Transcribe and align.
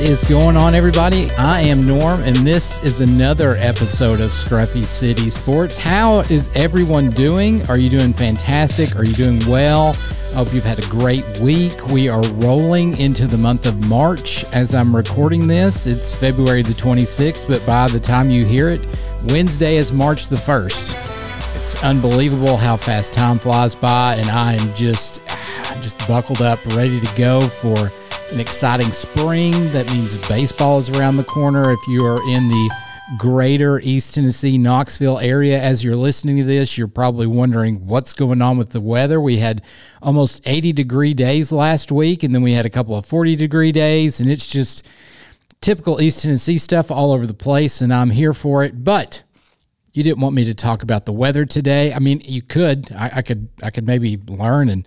What 0.00 0.08
is 0.08 0.24
going 0.24 0.56
on, 0.56 0.74
everybody? 0.74 1.30
I 1.32 1.60
am 1.60 1.82
Norm, 1.82 2.22
and 2.22 2.34
this 2.36 2.82
is 2.82 3.02
another 3.02 3.56
episode 3.56 4.18
of 4.20 4.30
Scruffy 4.30 4.82
City 4.82 5.28
Sports. 5.28 5.76
How 5.76 6.20
is 6.20 6.56
everyone 6.56 7.10
doing? 7.10 7.68
Are 7.68 7.76
you 7.76 7.90
doing 7.90 8.14
fantastic? 8.14 8.96
Are 8.96 9.04
you 9.04 9.12
doing 9.12 9.46
well? 9.46 9.94
I 10.32 10.36
hope 10.36 10.54
you've 10.54 10.64
had 10.64 10.78
a 10.78 10.88
great 10.88 11.38
week. 11.40 11.86
We 11.88 12.08
are 12.08 12.22
rolling 12.36 12.96
into 12.96 13.26
the 13.26 13.36
month 13.36 13.66
of 13.66 13.86
March 13.90 14.42
as 14.54 14.74
I'm 14.74 14.96
recording 14.96 15.46
this. 15.46 15.86
It's 15.86 16.14
February 16.14 16.62
the 16.62 16.72
26th, 16.72 17.46
but 17.46 17.64
by 17.66 17.86
the 17.88 18.00
time 18.00 18.30
you 18.30 18.46
hear 18.46 18.70
it, 18.70 18.80
Wednesday 19.26 19.76
is 19.76 19.92
March 19.92 20.28
the 20.28 20.36
1st. 20.36 20.94
It's 21.60 21.84
unbelievable 21.84 22.56
how 22.56 22.78
fast 22.78 23.12
time 23.12 23.38
flies 23.38 23.74
by, 23.74 24.14
and 24.14 24.30
I 24.30 24.54
am 24.54 24.74
just 24.74 25.20
ah, 25.28 25.78
just 25.82 25.98
buckled 26.08 26.40
up, 26.40 26.58
ready 26.74 26.98
to 27.00 27.16
go 27.18 27.42
for 27.42 27.92
an 28.32 28.40
exciting 28.40 28.92
spring. 28.92 29.52
That 29.72 29.90
means 29.90 30.16
baseball 30.28 30.78
is 30.78 30.88
around 30.90 31.16
the 31.16 31.24
corner. 31.24 31.72
If 31.72 31.80
you 31.88 32.06
are 32.06 32.22
in 32.28 32.48
the 32.48 32.70
greater 33.16 33.80
East 33.80 34.14
Tennessee, 34.14 34.56
Knoxville 34.56 35.18
area, 35.18 35.60
as 35.60 35.82
you're 35.82 35.96
listening 35.96 36.36
to 36.36 36.44
this, 36.44 36.78
you're 36.78 36.86
probably 36.86 37.26
wondering 37.26 37.86
what's 37.86 38.12
going 38.12 38.40
on 38.40 38.56
with 38.56 38.70
the 38.70 38.80
weather. 38.80 39.20
We 39.20 39.38
had 39.38 39.62
almost 40.00 40.42
80 40.46 40.72
degree 40.72 41.12
days 41.12 41.50
last 41.50 41.90
week, 41.90 42.22
and 42.22 42.32
then 42.32 42.42
we 42.42 42.52
had 42.52 42.66
a 42.66 42.70
couple 42.70 42.96
of 42.96 43.04
40 43.04 43.34
degree 43.34 43.72
days, 43.72 44.20
and 44.20 44.30
it's 44.30 44.46
just 44.46 44.88
typical 45.60 46.00
East 46.00 46.22
Tennessee 46.22 46.58
stuff 46.58 46.90
all 46.92 47.12
over 47.12 47.26
the 47.26 47.34
place, 47.34 47.80
and 47.80 47.92
I'm 47.92 48.10
here 48.10 48.32
for 48.32 48.62
it. 48.62 48.84
But 48.84 49.24
you 49.92 50.04
didn't 50.04 50.20
want 50.20 50.36
me 50.36 50.44
to 50.44 50.54
talk 50.54 50.84
about 50.84 51.04
the 51.04 51.12
weather 51.12 51.44
today. 51.44 51.92
I 51.92 51.98
mean, 51.98 52.22
you 52.24 52.42
could. 52.42 52.92
I, 52.92 53.10
I 53.16 53.22
could. 53.22 53.48
I 53.60 53.70
could 53.70 53.86
maybe 53.86 54.18
learn 54.28 54.68
and 54.68 54.86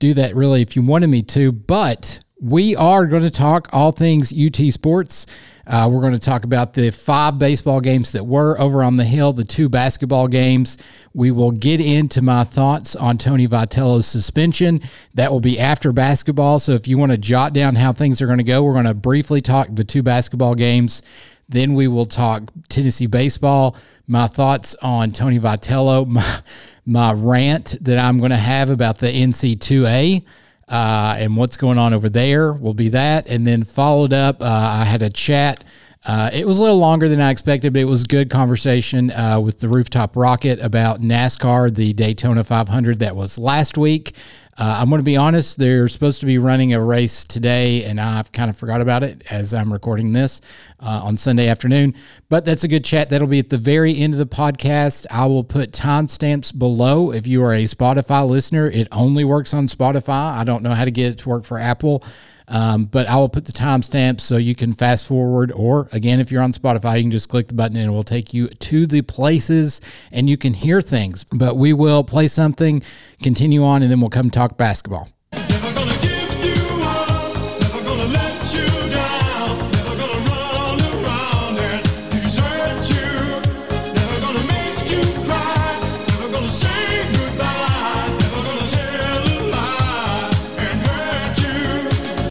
do 0.00 0.14
that 0.14 0.34
really 0.34 0.62
if 0.62 0.74
you 0.74 0.82
wanted 0.82 1.08
me 1.08 1.22
to, 1.22 1.52
but 1.52 2.20
we 2.40 2.74
are 2.74 3.06
going 3.06 3.22
to 3.22 3.30
talk 3.30 3.68
all 3.70 3.92
things 3.92 4.32
UT 4.32 4.56
sports. 4.72 5.26
Uh, 5.66 5.88
we're 5.92 6.00
going 6.00 6.14
to 6.14 6.18
talk 6.18 6.44
about 6.44 6.72
the 6.72 6.90
five 6.90 7.38
baseball 7.38 7.80
games 7.80 8.12
that 8.12 8.24
were 8.24 8.58
over 8.58 8.82
on 8.82 8.96
the 8.96 9.04
hill, 9.04 9.32
the 9.32 9.44
two 9.44 9.68
basketball 9.68 10.26
games. 10.26 10.78
We 11.12 11.30
will 11.30 11.52
get 11.52 11.80
into 11.82 12.22
my 12.22 12.44
thoughts 12.44 12.96
on 12.96 13.18
Tony 13.18 13.46
Vitello's 13.46 14.06
suspension. 14.06 14.80
That 15.14 15.30
will 15.30 15.40
be 15.40 15.60
after 15.60 15.92
basketball. 15.92 16.58
So 16.58 16.72
if 16.72 16.88
you 16.88 16.96
want 16.96 17.12
to 17.12 17.18
jot 17.18 17.52
down 17.52 17.76
how 17.76 17.92
things 17.92 18.22
are 18.22 18.26
going 18.26 18.38
to 18.38 18.44
go, 18.44 18.62
we're 18.62 18.72
going 18.72 18.86
to 18.86 18.94
briefly 18.94 19.42
talk 19.42 19.68
the 19.70 19.84
two 19.84 20.02
basketball 20.02 20.54
games. 20.54 21.02
Then 21.48 21.74
we 21.74 21.88
will 21.88 22.06
talk 22.06 22.50
Tennessee 22.68 23.06
baseball, 23.06 23.76
my 24.06 24.26
thoughts 24.26 24.74
on 24.76 25.12
Tony 25.12 25.38
Vitello, 25.38 26.06
my, 26.08 26.40
my 26.86 27.12
rant 27.12 27.76
that 27.82 27.98
I'm 27.98 28.18
going 28.18 28.30
to 28.30 28.36
have 28.36 28.70
about 28.70 28.98
the 28.98 29.08
NC2A 29.08 30.24
uh, 30.70 31.16
and 31.18 31.36
what's 31.36 31.56
going 31.56 31.78
on 31.78 31.92
over 31.92 32.08
there 32.08 32.52
will 32.52 32.74
be 32.74 32.88
that. 32.90 33.26
And 33.28 33.46
then 33.46 33.64
followed 33.64 34.12
up, 34.12 34.40
uh, 34.40 34.46
I 34.46 34.84
had 34.84 35.02
a 35.02 35.10
chat. 35.10 35.64
Uh, 36.06 36.30
it 36.32 36.46
was 36.46 36.58
a 36.58 36.62
little 36.62 36.78
longer 36.78 37.08
than 37.08 37.20
I 37.20 37.30
expected, 37.30 37.74
but 37.74 37.80
it 37.82 37.86
was 37.86 38.04
good 38.04 38.30
conversation 38.30 39.10
uh, 39.10 39.38
with 39.40 39.58
the 39.60 39.68
Rooftop 39.68 40.16
Rocket 40.16 40.58
about 40.60 41.00
NASCAR, 41.00 41.74
the 41.74 41.92
Daytona 41.92 42.44
500 42.44 43.00
that 43.00 43.16
was 43.16 43.36
last 43.36 43.76
week. 43.76 44.14
Uh, 44.60 44.76
I'm 44.78 44.90
going 44.90 44.98
to 44.98 45.04
be 45.04 45.16
honest, 45.16 45.56
they're 45.56 45.88
supposed 45.88 46.20
to 46.20 46.26
be 46.26 46.36
running 46.36 46.74
a 46.74 46.84
race 46.84 47.24
today, 47.24 47.84
and 47.84 47.98
I've 47.98 48.30
kind 48.30 48.50
of 48.50 48.58
forgot 48.58 48.82
about 48.82 49.02
it 49.02 49.22
as 49.30 49.54
I'm 49.54 49.72
recording 49.72 50.12
this 50.12 50.42
uh, 50.80 51.00
on 51.02 51.16
Sunday 51.16 51.48
afternoon. 51.48 51.94
But 52.28 52.44
that's 52.44 52.62
a 52.62 52.68
good 52.68 52.84
chat. 52.84 53.08
That'll 53.08 53.26
be 53.26 53.38
at 53.38 53.48
the 53.48 53.56
very 53.56 53.96
end 53.96 54.12
of 54.12 54.18
the 54.18 54.26
podcast. 54.26 55.06
I 55.10 55.24
will 55.24 55.44
put 55.44 55.72
timestamps 55.72 56.56
below. 56.56 57.10
If 57.10 57.26
you 57.26 57.42
are 57.42 57.54
a 57.54 57.64
Spotify 57.64 58.28
listener, 58.28 58.68
it 58.68 58.86
only 58.92 59.24
works 59.24 59.54
on 59.54 59.66
Spotify. 59.66 60.32
I 60.36 60.44
don't 60.44 60.62
know 60.62 60.74
how 60.74 60.84
to 60.84 60.90
get 60.90 61.12
it 61.12 61.18
to 61.20 61.30
work 61.30 61.44
for 61.44 61.58
Apple. 61.58 62.04
Um, 62.50 62.86
but 62.86 63.08
I 63.08 63.16
will 63.16 63.28
put 63.28 63.44
the 63.46 63.52
timestamps 63.52 64.20
so 64.20 64.36
you 64.36 64.54
can 64.54 64.72
fast 64.72 65.06
forward, 65.06 65.52
or 65.52 65.88
again, 65.92 66.18
if 66.20 66.32
you're 66.32 66.42
on 66.42 66.52
Spotify, 66.52 66.96
you 66.96 67.04
can 67.04 67.10
just 67.12 67.28
click 67.28 67.46
the 67.46 67.54
button 67.54 67.76
and 67.76 67.86
it 67.86 67.92
will 67.92 68.04
take 68.04 68.34
you 68.34 68.48
to 68.48 68.86
the 68.86 69.02
places 69.02 69.80
and 70.10 70.28
you 70.28 70.36
can 70.36 70.52
hear 70.52 70.80
things. 70.80 71.24
But 71.24 71.56
we 71.56 71.72
will 71.72 72.02
play 72.02 72.26
something, 72.26 72.82
continue 73.22 73.62
on, 73.62 73.82
and 73.82 73.90
then 73.90 74.00
we'll 74.00 74.10
come 74.10 74.30
talk 74.30 74.58
basketball. 74.58 75.08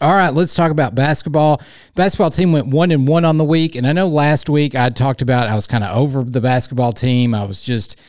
All 0.00 0.14
right, 0.14 0.32
let's 0.32 0.54
talk 0.54 0.70
about 0.70 0.94
basketball. 0.94 1.60
Basketball 1.94 2.30
team 2.30 2.52
went 2.52 2.68
one 2.68 2.90
and 2.90 3.06
one 3.06 3.26
on 3.26 3.36
the 3.36 3.44
week, 3.44 3.76
and 3.76 3.86
I 3.86 3.92
know 3.92 4.08
last 4.08 4.48
week 4.48 4.74
I 4.74 4.88
talked 4.88 5.20
about 5.20 5.48
I 5.48 5.54
was 5.54 5.66
kind 5.66 5.84
of 5.84 5.94
over 5.94 6.24
the 6.24 6.40
basketball 6.40 6.92
team. 6.92 7.34
I 7.34 7.44
was 7.44 7.60
just 7.60 8.00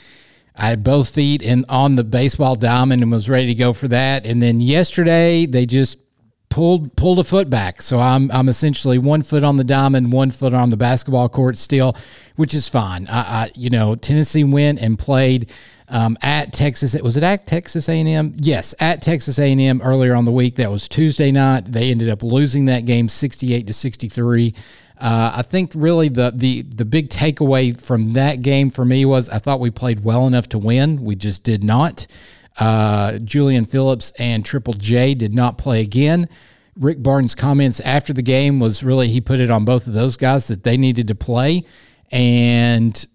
I 0.55 0.67
had 0.67 0.83
both 0.85 1.09
feet 1.09 1.41
in 1.41 1.65
on 1.67 1.95
the 1.95 2.05
baseball 2.05 2.55
diamond 2.55 3.01
and 3.01 3.11
was 3.11 3.29
ready 3.29 3.47
to 3.47 3.55
go 3.55 3.73
for 3.73 3.89
that. 3.89 4.25
And 4.25 4.41
then 4.41 4.61
yesterday 4.61 5.45
they 5.45 5.65
just 5.65 5.97
pulled 6.51 6.95
pulled 6.95 7.17
a 7.17 7.23
foot 7.23 7.49
back. 7.49 7.81
So 7.81 7.99
I'm 7.99 8.29
I'm 8.29 8.47
essentially 8.47 8.99
one 8.99 9.23
foot 9.23 9.43
on 9.43 9.57
the 9.57 9.63
diamond, 9.63 10.11
one 10.11 10.29
foot 10.29 10.53
on 10.53 10.69
the 10.69 10.77
basketball 10.77 11.29
court 11.29 11.57
still, 11.57 11.95
which 12.35 12.53
is 12.53 12.67
fine. 12.67 13.07
I, 13.07 13.19
I 13.19 13.51
you 13.55 13.71
know 13.71 13.95
Tennessee 13.95 14.43
went 14.43 14.79
and 14.79 14.99
played 14.99 15.49
um, 15.87 16.17
at 16.21 16.53
Texas. 16.53 16.95
Was 17.01 17.17
it 17.17 17.23
at 17.23 17.47
Texas 17.47 17.89
A&M? 17.89 18.35
Yes, 18.37 18.75
at 18.79 19.01
Texas 19.01 19.39
A&M 19.39 19.81
earlier 19.81 20.13
on 20.13 20.25
the 20.25 20.31
week. 20.31 20.55
That 20.55 20.69
was 20.69 20.87
Tuesday 20.87 21.31
night. 21.31 21.65
They 21.65 21.89
ended 21.89 22.09
up 22.09 22.21
losing 22.21 22.65
that 22.65 22.85
game 22.85 23.09
68 23.09 23.67
to 23.67 23.73
63. 23.73 24.53
Uh, 24.99 25.31
I 25.35 25.41
think 25.41 25.71
really 25.73 26.09
the 26.09 26.31
the 26.35 26.61
the 26.61 26.85
big 26.85 27.09
takeaway 27.09 27.79
from 27.79 28.13
that 28.13 28.43
game 28.43 28.69
for 28.69 28.85
me 28.85 29.03
was 29.05 29.29
I 29.29 29.39
thought 29.39 29.59
we 29.59 29.71
played 29.71 30.03
well 30.03 30.27
enough 30.27 30.49
to 30.49 30.59
win. 30.59 31.03
We 31.03 31.15
just 31.15 31.43
did 31.43 31.63
not. 31.63 32.05
Uh, 32.59 33.17
Julian 33.19 33.65
Phillips 33.65 34.11
and 34.19 34.45
Triple 34.45 34.73
J 34.73 35.13
did 35.13 35.33
not 35.33 35.57
play 35.57 35.81
again. 35.81 36.29
Rick 36.77 37.03
Barnes' 37.03 37.35
comments 37.35 37.79
after 37.81 38.13
the 38.13 38.21
game 38.21 38.59
was 38.59 38.83
really 38.83 39.09
he 39.09 39.21
put 39.21 39.39
it 39.39 39.51
on 39.51 39.65
both 39.65 39.87
of 39.87 39.93
those 39.93 40.17
guys 40.17 40.47
that 40.47 40.63
they 40.63 40.77
needed 40.77 41.07
to 41.07 41.15
play, 41.15 41.65
and 42.11 43.05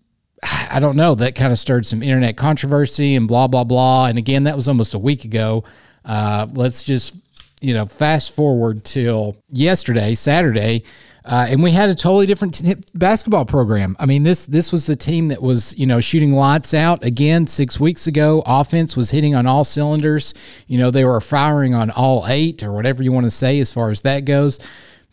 I 0.42 0.78
don't 0.80 0.96
know. 0.96 1.14
That 1.14 1.34
kind 1.34 1.52
of 1.52 1.58
stirred 1.58 1.86
some 1.86 2.02
internet 2.02 2.36
controversy 2.36 3.14
and 3.14 3.26
blah 3.26 3.46
blah 3.46 3.64
blah. 3.64 4.06
And 4.06 4.18
again, 4.18 4.44
that 4.44 4.56
was 4.56 4.68
almost 4.68 4.94
a 4.94 4.98
week 4.98 5.24
ago. 5.24 5.64
Uh, 6.04 6.46
let's 6.52 6.82
just 6.82 7.16
you 7.60 7.72
know 7.72 7.86
fast 7.86 8.34
forward 8.34 8.84
till 8.84 9.36
yesterday, 9.50 10.14
Saturday, 10.14 10.84
uh, 11.26 11.46
and 11.48 11.62
we 11.62 11.72
had 11.72 11.88
a 11.88 11.94
totally 11.94 12.26
different 12.26 12.54
t- 12.54 12.76
basketball 12.94 13.44
program. 13.44 13.96
I 13.98 14.06
mean 14.06 14.22
this 14.22 14.46
this 14.46 14.72
was 14.72 14.86
the 14.86 14.96
team 14.96 15.28
that 15.28 15.42
was 15.42 15.76
you 15.76 15.86
know 15.86 16.00
shooting 16.00 16.32
lights 16.32 16.72
out 16.72 17.04
again 17.04 17.46
six 17.46 17.80
weeks 17.80 18.06
ago. 18.06 18.42
Offense 18.46 18.96
was 18.96 19.10
hitting 19.10 19.34
on 19.34 19.46
all 19.46 19.64
cylinders. 19.64 20.34
You 20.66 20.78
know 20.78 20.90
they 20.90 21.04
were 21.04 21.20
firing 21.20 21.74
on 21.74 21.90
all 21.90 22.26
eight 22.28 22.62
or 22.62 22.72
whatever 22.72 23.02
you 23.02 23.12
want 23.12 23.24
to 23.24 23.30
say 23.30 23.58
as 23.58 23.72
far 23.72 23.90
as 23.90 24.02
that 24.02 24.24
goes. 24.24 24.60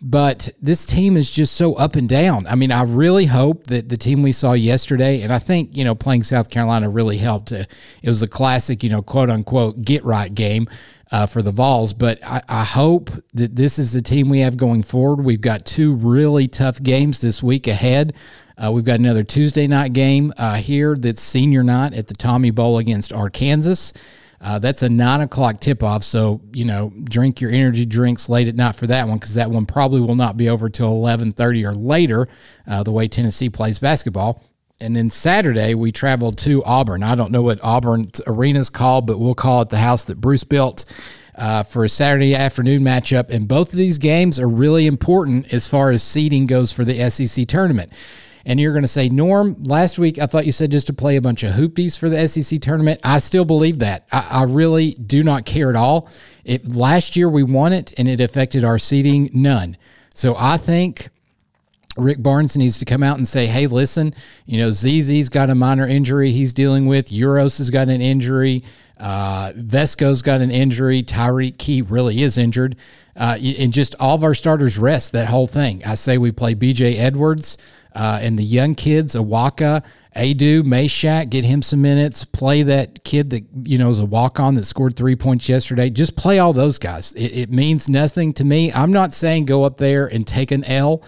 But 0.06 0.50
this 0.62 0.86
team 0.86 1.16
is 1.16 1.32
just 1.32 1.54
so 1.54 1.76
up 1.76 1.96
and 1.96 2.10
down. 2.10 2.46
I 2.48 2.56
mean, 2.56 2.74
I 2.74 2.84
really 2.84 3.26
hope 3.26 3.68
that 3.68 3.88
the 3.88 3.96
team 3.96 4.22
we 4.22 4.34
saw 4.34 4.52
yesterday, 4.52 5.22
and 5.22 5.32
I 5.32 5.40
think, 5.40 5.78
you 5.78 5.86
know, 5.86 5.96
playing 5.96 6.24
South 6.24 6.50
Carolina 6.50 6.90
really 6.90 7.18
helped. 7.18 7.54
it 7.54 7.70
was 8.04 8.22
a 8.22 8.28
classic, 8.28 8.84
you 8.84 8.90
know, 8.90 9.02
quote 9.02 9.30
unquote, 9.30 9.82
get 9.82 10.04
right 10.04 10.34
game 10.36 10.68
uh, 11.14 11.26
for 11.26 11.42
the 11.42 11.52
Vols. 11.52 11.94
But 11.94 12.20
I, 12.22 12.42
I 12.50 12.64
hope 12.66 13.12
that 13.34 13.56
this 13.56 13.80
is 13.80 13.94
the 13.94 14.02
team 14.02 14.28
we 14.28 14.40
have 14.40 14.58
going 14.58 14.84
forward. 14.84 15.24
We've 15.24 15.40
got 15.40 15.66
two 15.66 15.96
really 15.96 16.48
tough 16.48 16.84
games 16.84 17.22
this 17.22 17.42
week 17.42 17.68
ahead. 17.68 18.14
Uh, 18.58 18.72
we've 18.74 18.84
got 18.84 19.00
another 19.00 19.24
Tuesday 19.24 19.68
night 19.68 19.94
game 19.94 20.34
uh, 20.38 20.56
here 20.56 20.98
that's 20.98 21.22
senior 21.22 21.64
night 21.64 21.94
at 21.94 22.08
the 22.08 22.14
Tommy 22.14 22.52
Bowl 22.52 22.78
against 22.78 23.14
Arkansas. 23.14 23.98
Uh, 24.44 24.60
that's 24.60 24.84
a 24.84 24.90
nine 24.90 25.22
o'clock 25.22 25.62
tip 25.62 25.82
off. 25.82 26.04
So, 26.04 26.42
you 26.52 26.66
know, 26.66 26.92
drink 27.06 27.40
your 27.40 27.50
energy 27.50 27.86
drinks 27.86 28.28
late 28.28 28.50
at 28.50 28.56
night 28.56 28.76
for 28.76 28.88
that 28.88 29.08
one 29.08 29.18
because 29.18 29.36
that 29.36 29.50
one 29.50 29.66
probably 29.66 30.02
will 30.02 30.16
not 30.16 30.36
be 30.36 30.50
over 30.50 30.70
till 30.70 31.00
1130 31.00 31.66
or 31.66 31.74
later, 31.74 32.28
uh, 32.68 32.84
the 32.84 32.92
way 32.92 33.08
Tennessee 33.08 33.50
plays 33.50 33.80
basketball. 33.80 34.44
And 34.82 34.94
then 34.94 35.10
Saturday, 35.10 35.76
we 35.76 35.94
traveled 35.94 36.38
to 36.40 36.62
Auburn. 36.66 37.04
I 37.04 37.16
don't 37.16 37.32
know 37.32 37.42
what 37.42 37.64
Auburn 37.64 38.12
Arena's 38.28 38.70
called, 38.70 39.08
but 39.08 39.18
we'll 39.18 39.34
call 39.34 39.62
it 39.62 39.70
the 39.70 39.78
house 39.78 40.04
that 40.06 40.20
Bruce 40.20 40.44
built 40.44 40.84
uh, 41.36 41.64
for 41.64 41.86
a 41.86 41.90
Saturday 41.90 42.36
afternoon 42.36 42.84
matchup. 42.84 43.30
And 43.30 43.48
both 43.48 43.72
of 43.72 43.78
these 43.78 43.98
games 43.98 44.42
are 44.42 44.50
really 44.50 44.88
important 44.88 45.54
as 45.54 45.70
far 45.70 45.92
as 45.92 46.04
seeding 46.04 46.48
goes 46.48 46.74
for 46.74 46.84
the 46.84 47.10
SEC 47.10 47.48
tournament 47.48 47.94
and 48.46 48.60
you're 48.60 48.74
going 48.74 48.84
to 48.84 48.88
say, 48.88 49.10
Norm, 49.10 49.64
last 49.64 49.98
week 49.98 50.20
I 50.20 50.26
thought 50.26 50.46
you 50.46 50.52
said 50.52 50.72
just 50.72 50.88
to 50.88 50.94
play 50.94 51.16
a 51.16 51.22
bunch 51.22 51.44
of 51.44 51.54
hoopies 51.54 51.98
for 51.98 52.10
the 52.10 52.28
SEC 52.28 52.60
tournament. 52.60 53.00
I 53.04 53.20
still 53.20 53.46
believe 53.46 53.80
that. 53.80 54.08
I, 54.12 54.28
I 54.32 54.44
really 54.44 54.92
do 54.92 55.24
not 55.24 55.46
care 55.46 55.70
at 55.70 55.76
all. 55.76 56.10
It, 56.44 56.68
last 56.68 57.16
year 57.16 57.30
we 57.30 57.44
won 57.44 57.74
it 57.74 57.94
and 57.98 58.08
it 58.08 58.20
affected 58.20 58.64
our 58.64 58.78
seeding 58.78 59.30
none. 59.34 59.78
So 60.14 60.36
I 60.38 60.58
think 60.58 61.10
Rick 61.98 62.24
Barnes 62.24 62.58
needs 62.58 62.80
to 62.80 62.86
come 62.86 63.04
out 63.04 63.18
and 63.18 63.28
say, 63.28 63.46
hey, 63.46 63.68
listen, 63.68 64.14
you 64.46 64.58
know, 64.58 64.70
ZZ's 64.70 65.30
got 65.30 65.50
a 65.50 65.56
minor 65.56 65.88
injury 65.88 66.32
he's 66.32 66.54
dealing 66.54 66.88
with. 66.88 67.12
Uros 67.12 67.60
has 67.60 67.70
got 67.70 67.90
an 67.90 68.02
injury. 68.02 68.64
Uh, 69.00 69.52
Vesco's 69.56 70.22
got 70.22 70.42
an 70.42 70.50
injury. 70.50 71.04
Tyreke 71.04 71.58
Key 71.58 71.82
really 71.82 72.22
is 72.22 72.38
injured. 72.38 72.76
Uh, 73.16 73.38
and 73.60 73.72
just 73.72 73.96
all 74.00 74.16
of 74.16 74.24
our 74.24 74.34
starters 74.34 74.80
rest 74.80 75.12
that 75.12 75.28
whole 75.28 75.46
thing. 75.46 75.84
I 75.86 75.96
say 75.96 76.18
we 76.18 76.32
play 76.32 76.56
BJ 76.56 76.98
Edwards 76.98 77.58
uh, 77.94 78.20
and 78.22 78.40
the 78.40 78.44
young 78.44 78.74
kids, 78.74 79.14
Awaka, 79.16 79.86
Aidoo, 80.16 80.64
Mashack, 80.64 81.30
get 81.30 81.44
him 81.44 81.62
some 81.62 81.82
minutes. 81.82 82.26
Play 82.26 82.64
that 82.64 83.04
kid 83.04 83.30
that, 83.32 83.44
you 83.66 83.78
know, 83.78 83.90
is 83.90 84.00
a 84.00 84.06
walk 84.06 84.40
on 84.40 84.56
that 84.56 84.66
scored 84.66 84.96
three 84.96 85.16
points 85.16 85.48
yesterday. 85.50 85.90
Just 85.90 86.16
play 86.16 86.40
all 86.40 86.54
those 86.54 86.80
guys. 86.80 87.14
It, 87.14 87.38
it 87.38 87.52
means 87.52 87.90
nothing 87.90 88.34
to 88.34 88.44
me. 88.44 88.72
I'm 88.72 88.92
not 88.92 89.14
saying 89.14 89.46
go 89.46 89.64
up 89.64 89.78
there 89.78 90.08
and 90.08 90.26
take 90.26 90.52
an 90.52 90.64
L 90.64 91.04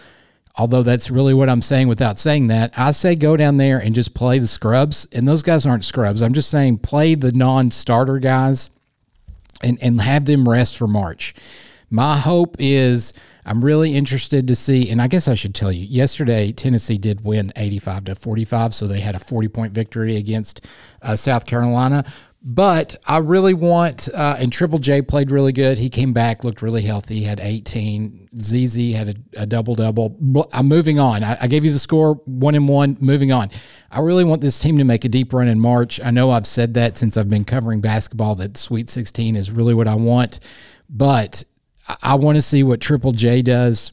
although 0.58 0.84
that's 0.84 1.10
really 1.10 1.34
what 1.34 1.50
I'm 1.50 1.62
saying 1.62 1.88
without 1.88 2.18
saying 2.18 2.48
that. 2.48 2.74
I 2.78 2.92
say 2.92 3.16
go 3.16 3.38
down 3.38 3.58
there 3.58 3.78
and 3.80 3.96
just 3.96 4.14
play 4.14 4.40
the 4.40 4.48
scrubs, 4.48 5.08
and 5.12 5.28
those 5.28 5.44
guys 5.44 5.66
aren't 5.66 5.86
scrubs. 5.86 6.22
I'm 6.22 6.34
just 6.34 6.50
saying 6.50 6.80
play 6.80 7.16
the 7.16 7.32
non-starter 7.32 8.20
guys 8.20 8.70
and 9.62 9.78
and 9.82 10.02
have 10.02 10.26
them 10.26 10.48
rest 10.48 10.78
for 10.78 10.88
March. 10.88 11.34
My 11.90 12.18
hope 12.18 12.56
is 12.60 13.14
I'm 13.46 13.64
really 13.64 13.96
interested 13.96 14.48
to 14.48 14.56
see, 14.56 14.90
and 14.90 15.02
I 15.02 15.08
guess 15.08 15.28
I 15.28 15.36
should 15.36 15.54
tell 15.54 15.72
you, 15.72 15.86
yesterday 15.86 16.52
Tennessee 16.52 16.98
did 16.98 17.24
win 17.24 17.54
85 17.56 18.06
to 18.06 18.16
45, 18.16 18.74
so 18.74 18.88
they 18.88 19.02
had 19.02 19.14
a 19.14 19.20
40 19.20 19.48
point 19.50 19.74
victory 19.74 20.18
against 20.18 20.66
uh, 21.02 21.16
South 21.16 21.46
Carolina. 21.46 22.04
But 22.48 22.96
I 23.08 23.18
really 23.18 23.56
want, 23.56 24.08
uh, 24.14 24.36
and 24.38 24.54
Triple 24.54 24.78
J 24.78 25.02
played 25.02 25.32
really 25.32 25.52
good. 25.52 25.80
He 25.80 25.90
came 25.90 26.14
back, 26.14 26.44
looked 26.44 26.62
really 26.62 26.84
healthy. 26.84 27.16
He 27.16 27.24
had 27.24 27.40
18. 27.40 28.30
ZZ 28.40 28.94
had 28.94 29.10
a, 29.10 29.42
a 29.42 29.46
double 29.48 29.74
double. 29.74 30.16
I'm 30.54 30.68
moving 30.68 31.00
on. 31.00 31.24
I, 31.24 31.38
I, 31.42 31.48
gave 31.48 31.66
you 31.66 31.74
the 31.74 31.80
score 31.80 32.22
one 32.26 32.54
and 32.54 32.70
one. 32.70 32.98
Moving 33.00 33.32
on. 33.32 33.50
I 33.90 34.02
really 34.02 34.24
want 34.24 34.42
this 34.42 34.60
team 34.60 34.78
to 34.78 34.84
make 34.84 35.06
a 35.06 35.10
deep 35.10 35.34
run 35.34 35.48
in 35.48 35.60
March. 35.60 36.00
I 36.00 36.12
know 36.12 36.30
I've 36.30 36.46
said 36.46 36.76
that 36.76 36.98
since 36.98 37.18
I've 37.18 37.32
been 37.32 37.46
covering 37.46 37.82
basketball 37.82 38.36
that 38.36 38.58
Sweet 38.58 38.92
16 38.92 39.36
is 39.36 39.50
really 39.50 39.74
what 39.74 39.88
I 39.88 39.96
want, 39.96 40.40
but 40.88 41.44
I, 41.88 41.98
I 42.04 42.16
want 42.16 42.36
to 42.36 42.44
see 42.44 42.62
what 42.62 42.80
Triple 42.80 43.14
J 43.14 43.42
does 43.42 43.92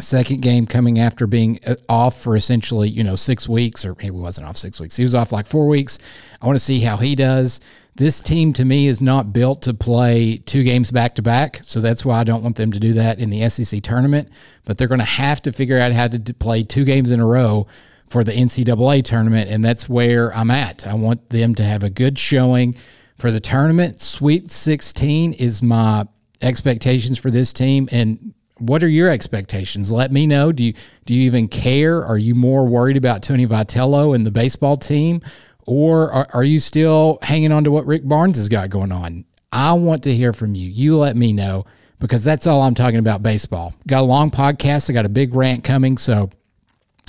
second 0.00 0.42
game 0.42 0.66
coming 0.66 0.98
after 0.98 1.26
being 1.26 1.60
uh, 1.66 1.76
off 1.88 2.20
for 2.20 2.34
essentially 2.34 2.88
you 2.88 3.04
know 3.04 3.16
six 3.16 3.48
weeks 3.48 3.84
or 3.84 3.94
he 4.00 4.10
wasn't 4.10 4.46
off 4.46 4.56
six 4.56 4.80
weeks. 4.80 4.96
He 4.96 5.04
was 5.04 5.14
off 5.14 5.32
like 5.32 5.46
four 5.46 5.68
weeks. 5.68 5.98
I 6.40 6.46
want 6.46 6.58
to 6.58 6.64
see 6.64 6.80
how 6.80 6.96
he 6.96 7.14
does. 7.14 7.60
This 7.96 8.20
team 8.20 8.52
to 8.54 8.64
me 8.64 8.88
is 8.88 9.00
not 9.00 9.32
built 9.32 9.62
to 9.62 9.74
play 9.74 10.38
two 10.38 10.64
games 10.64 10.90
back 10.90 11.14
to 11.14 11.22
back 11.22 11.60
so 11.62 11.80
that's 11.80 12.04
why 12.04 12.18
i 12.18 12.24
don't 12.24 12.42
want 12.42 12.56
them 12.56 12.72
to 12.72 12.80
do 12.80 12.94
that 12.94 13.20
in 13.20 13.30
the 13.30 13.48
sec 13.48 13.82
tournament. 13.82 14.30
But 14.64 14.78
they're 14.78 14.88
going 14.88 14.98
to 14.98 15.04
have 15.04 15.42
to 15.42 15.52
figure 15.52 15.78
out 15.78 15.92
how 15.92 16.08
to 16.08 16.34
play 16.34 16.64
two 16.64 16.84
games 16.84 17.10
in 17.12 17.20
a 17.20 17.26
row 17.26 17.66
for 18.08 18.24
the 18.24 18.32
ncaa 18.32 19.04
tournament 19.04 19.48
and 19.50 19.64
that's 19.64 19.88
where 19.88 20.34
i'm 20.34 20.50
at. 20.50 20.86
I 20.86 20.94
want 20.94 21.30
them 21.30 21.54
to 21.54 21.64
have 21.64 21.84
a 21.84 21.90
good 21.90 22.18
showing 22.18 22.74
for 23.16 23.30
the 23.30 23.40
tournament. 23.40 24.00
Sweet 24.00 24.50
16 24.50 25.34
is 25.34 25.62
my 25.62 26.06
expectations 26.42 27.16
for 27.16 27.30
this 27.30 27.52
team 27.52 27.88
and 27.92 28.34
what 28.68 28.82
are 28.82 28.88
your 28.88 29.10
expectations? 29.10 29.92
Let 29.92 30.12
me 30.12 30.26
know. 30.26 30.52
Do 30.52 30.64
you 30.64 30.74
do 31.04 31.14
you 31.14 31.22
even 31.22 31.48
care? 31.48 32.04
Are 32.04 32.18
you 32.18 32.34
more 32.34 32.66
worried 32.66 32.96
about 32.96 33.22
Tony 33.22 33.46
Vitello 33.46 34.14
and 34.14 34.24
the 34.24 34.30
baseball 34.30 34.76
team, 34.76 35.20
or 35.66 36.10
are, 36.10 36.26
are 36.32 36.44
you 36.44 36.58
still 36.58 37.18
hanging 37.22 37.52
on 37.52 37.64
to 37.64 37.70
what 37.70 37.86
Rick 37.86 38.06
Barnes 38.06 38.36
has 38.36 38.48
got 38.48 38.70
going 38.70 38.92
on? 38.92 39.24
I 39.52 39.72
want 39.74 40.02
to 40.04 40.14
hear 40.14 40.32
from 40.32 40.54
you. 40.54 40.68
You 40.68 40.96
let 40.96 41.16
me 41.16 41.32
know 41.32 41.64
because 42.00 42.24
that's 42.24 42.46
all 42.46 42.62
I'm 42.62 42.74
talking 42.74 42.98
about 42.98 43.22
baseball. 43.22 43.74
Got 43.86 44.00
a 44.00 44.06
long 44.06 44.30
podcast. 44.30 44.90
I 44.90 44.92
got 44.92 45.06
a 45.06 45.10
big 45.10 45.34
rant 45.34 45.62
coming, 45.62 45.96
so 45.96 46.30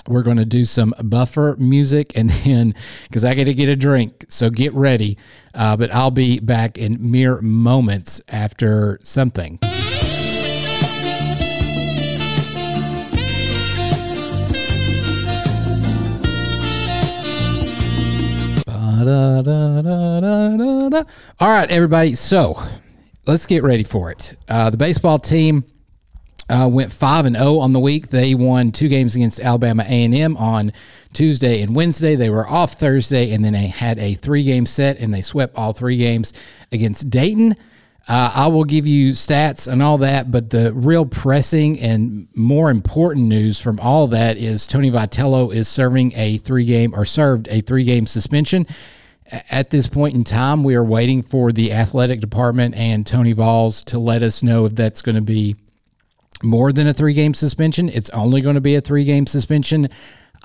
we're 0.07 0.22
going 0.22 0.38
to 0.38 0.46
do 0.46 0.66
some 0.66 0.94
buffer 1.04 1.56
music 1.57 2.16
and 2.16 2.30
then 2.30 2.75
because 3.04 3.25
I 3.25 3.34
got 3.34 3.46
to 3.46 3.54
get 3.54 3.69
a 3.69 3.75
drink. 3.75 4.25
So 4.30 4.50
get 4.50 4.74
ready. 4.74 5.18
Uh, 5.54 5.75
but 5.78 5.92
I'll 5.94 6.12
be 6.12 6.40
back 6.40 6.78
in 6.78 6.98
mere 7.00 7.42
moments 7.42 8.22
after 8.30 9.00
something. 9.02 9.60
Da, 19.06 19.42
da, 19.42 20.90
da, 20.90 21.04
All 21.40 21.48
right, 21.48 21.69
everybody. 21.69 22.16
So 22.16 22.62
let's 23.28 23.46
get 23.46 23.63
ready 23.63 23.84
for 23.84 24.12
it. 24.12 24.36
Uh, 24.50 24.69
the 24.69 24.78
baseball 24.78 25.19
team 25.19 25.63
uh, 26.50 26.68
went 26.72 26.92
five 26.92 27.25
and 27.25 27.36
zero 27.36 27.48
oh 27.48 27.60
on 27.60 27.74
the 27.74 27.80
week. 27.80 28.07
They 28.07 28.34
won 28.36 28.72
two 28.72 28.88
games 28.88 29.16
against 29.16 29.40
Alabama 29.40 29.84
A 29.84 30.04
and 30.04 30.16
M 30.16 30.38
on 30.38 30.74
Tuesday 31.13 31.62
and 31.62 31.75
Wednesday. 31.75 32.16
They 32.16 32.30
were 32.30 32.48
off 32.48 32.74
Thursday, 32.74 33.31
and 33.31 33.46
then 33.46 33.54
they 33.54 33.68
had 33.68 34.00
a 34.00 34.16
three 34.16 34.44
game 34.44 34.66
set, 34.66 34.98
and 34.98 35.13
they 35.13 35.22
swept 35.22 35.56
all 35.56 35.74
three 35.74 35.98
games 35.98 36.34
against 36.72 37.10
Dayton. 37.10 37.56
Uh, 38.07 38.31
I 38.36 38.48
will 38.48 38.66
give 38.66 38.86
you 38.86 39.13
stats 39.13 39.72
and 39.72 39.81
all 39.81 39.98
that, 40.00 40.30
but 40.30 40.52
the 40.52 40.72
real 40.74 41.07
pressing 41.07 41.80
and 41.80 42.28
more 42.36 42.69
important 42.69 43.25
news 43.25 43.60
from 43.60 43.80
all 43.80 44.06
that 44.07 44.38
is 44.38 44.68
Tony 44.68 44.92
Vitello 44.92 45.54
is 45.54 45.68
serving 45.68 46.13
a 46.16 46.38
three 46.38 46.66
game 46.66 46.94
or 46.94 47.04
served 47.06 47.48
a 47.48 47.62
three 47.62 47.84
game 47.84 48.06
suspension. 48.06 48.68
At 49.50 49.72
this 49.72 49.88
point 49.88 50.13
in 50.13 50.24
time, 50.24 50.63
we 50.63 50.75
are 50.75 50.84
waiting 50.84 51.24
for 51.24 51.52
the 51.52 51.74
athletic 51.74 52.19
department 52.19 52.75
and 52.75 53.07
Tony 53.07 53.34
Valls 53.34 53.84
to 53.86 53.98
let 53.98 54.22
us 54.22 54.44
know 54.44 54.66
if 54.66 54.75
that's 54.75 55.02
going 55.02 55.16
to 55.16 55.22
be 55.22 55.56
more 56.44 56.72
than 56.72 56.88
a 56.88 56.94
three 56.94 57.16
game 57.16 57.34
suspension. 57.34 57.90
It's 57.90 58.12
only 58.12 58.42
going 58.42 58.54
to 58.54 58.62
be 58.62 58.75
a 58.75 58.81
three 58.81 59.04
game 59.04 59.25
suspension. 59.25 59.90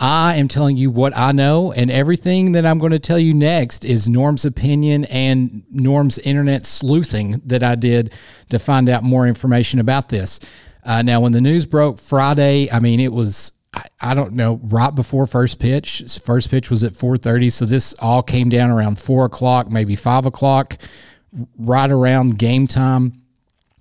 I 0.01 0.37
am 0.37 0.49
telling 0.49 0.79
you 0.79 0.91
what 0.91 1.15
I 1.15 1.33
know, 1.33 1.73
and 1.73 1.91
everything 1.91 2.53
that 2.53 2.65
I'm 2.65 2.79
going 2.79 2.93
to 2.93 2.99
tell 2.99 3.19
you 3.19 3.35
next 3.35 3.85
is 3.85 4.09
Norm's 4.09 4.47
opinion 4.47 5.05
and 5.05 5.63
Norm's 5.71 6.19
internet 6.19 6.65
sleuthing 6.65 7.43
that 7.45 7.63
I 7.63 7.75
did 7.75 8.15
to 8.49 8.59
find 8.59 8.89
out 8.89 9.03
more 9.03 9.27
information 9.27 9.79
about 9.79 10.09
this. 10.09 10.41
Uh, 10.85 11.03
now, 11.03 11.21
when 11.21 11.33
the 11.33 11.41
news 11.43 11.67
broke 11.67 11.99
Friday, 11.99 12.71
I 12.73 12.81
mean, 12.81 12.99
it 12.99 13.13
was 13.13 13.53
I, 14.01 14.15
don't 14.15 14.33
know 14.33 14.59
right 14.65 14.93
before 14.93 15.27
first 15.27 15.59
pitch. 15.61 16.03
First 16.23 16.51
pitch 16.51 16.71
was 16.71 16.83
at 16.83 16.93
4:30, 16.93 17.53
so 17.53 17.65
this 17.67 17.95
all 18.01 18.23
came 18.23 18.49
down 18.49 18.71
around 18.71 18.99
four 18.99 19.27
o'clock, 19.27 19.71
maybe 19.71 19.95
five 19.97 20.27
o'clock, 20.27 20.79
right 21.59 21.91
around 21.91 22.39
game 22.39 22.67
time. 22.67 23.23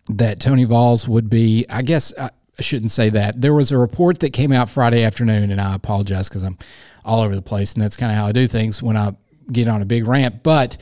That 0.09 0.39
Tony 0.39 0.65
Valls 0.65 1.07
would 1.07 1.29
be, 1.29 1.65
I 1.69 1.81
guess. 1.83 2.13
I, 2.17 2.31
I 2.59 2.61
shouldn't 2.61 2.91
say 2.91 3.09
that. 3.11 3.39
There 3.39 3.53
was 3.53 3.71
a 3.71 3.77
report 3.77 4.19
that 4.19 4.33
came 4.33 4.51
out 4.51 4.69
Friday 4.69 5.03
afternoon, 5.03 5.49
and 5.49 5.61
I 5.61 5.73
apologize 5.73 6.27
because 6.27 6.43
I'm 6.43 6.57
all 7.05 7.21
over 7.21 7.33
the 7.33 7.41
place, 7.41 7.73
and 7.73 7.81
that's 7.81 7.95
kind 7.95 8.11
of 8.11 8.17
how 8.17 8.25
I 8.25 8.33
do 8.33 8.47
things 8.47 8.83
when 8.83 8.97
I 8.97 9.15
get 9.49 9.69
on 9.69 9.81
a 9.81 9.85
big 9.85 10.05
rant. 10.05 10.43
But 10.43 10.77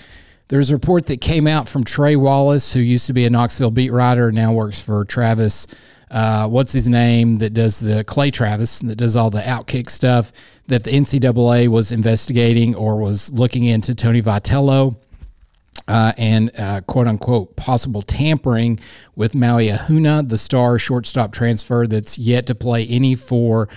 there's 0.47 0.71
a 0.71 0.73
report 0.73 1.05
that 1.05 1.21
came 1.21 1.45
out 1.45 1.69
from 1.69 1.83
Trey 1.83 2.15
Wallace, 2.15 2.73
who 2.73 2.79
used 2.79 3.05
to 3.07 3.13
be 3.13 3.25
a 3.25 3.29
Knoxville 3.29 3.69
beat 3.69 3.91
writer, 3.91 4.29
and 4.29 4.35
now 4.35 4.53
works 4.53 4.81
for 4.81 5.05
Travis. 5.05 5.67
Uh, 6.09 6.47
what's 6.47 6.73
his 6.73 6.87
name 6.87 7.37
that 7.37 7.53
does 7.53 7.79
the 7.79 8.03
Clay 8.05 8.31
Travis 8.31 8.81
and 8.81 8.89
that 8.89 8.95
does 8.95 9.15
all 9.15 9.29
the 9.29 9.41
outkick 9.41 9.89
stuff 9.89 10.31
that 10.67 10.83
the 10.83 10.89
NCAA 10.89 11.67
was 11.67 11.91
investigating 11.91 12.73
or 12.75 12.97
was 12.97 13.31
looking 13.33 13.65
into 13.65 13.93
Tony 13.93 14.21
Vitello 14.21 14.95
uh, 15.87 16.13
and 16.17 16.51
uh, 16.59 16.81
quote 16.81 17.07
unquote 17.07 17.55
possible 17.55 18.01
tampering 18.01 18.79
with 19.15 19.35
Maui 19.35 19.67
Ahuna, 19.67 20.27
the 20.27 20.37
star 20.37 20.77
shortstop 20.79 21.31
transfer 21.31 21.87
that's 21.87 22.17
yet 22.17 22.45
to 22.47 22.55
play 22.55 22.85
any 22.87 23.15
for 23.15 23.69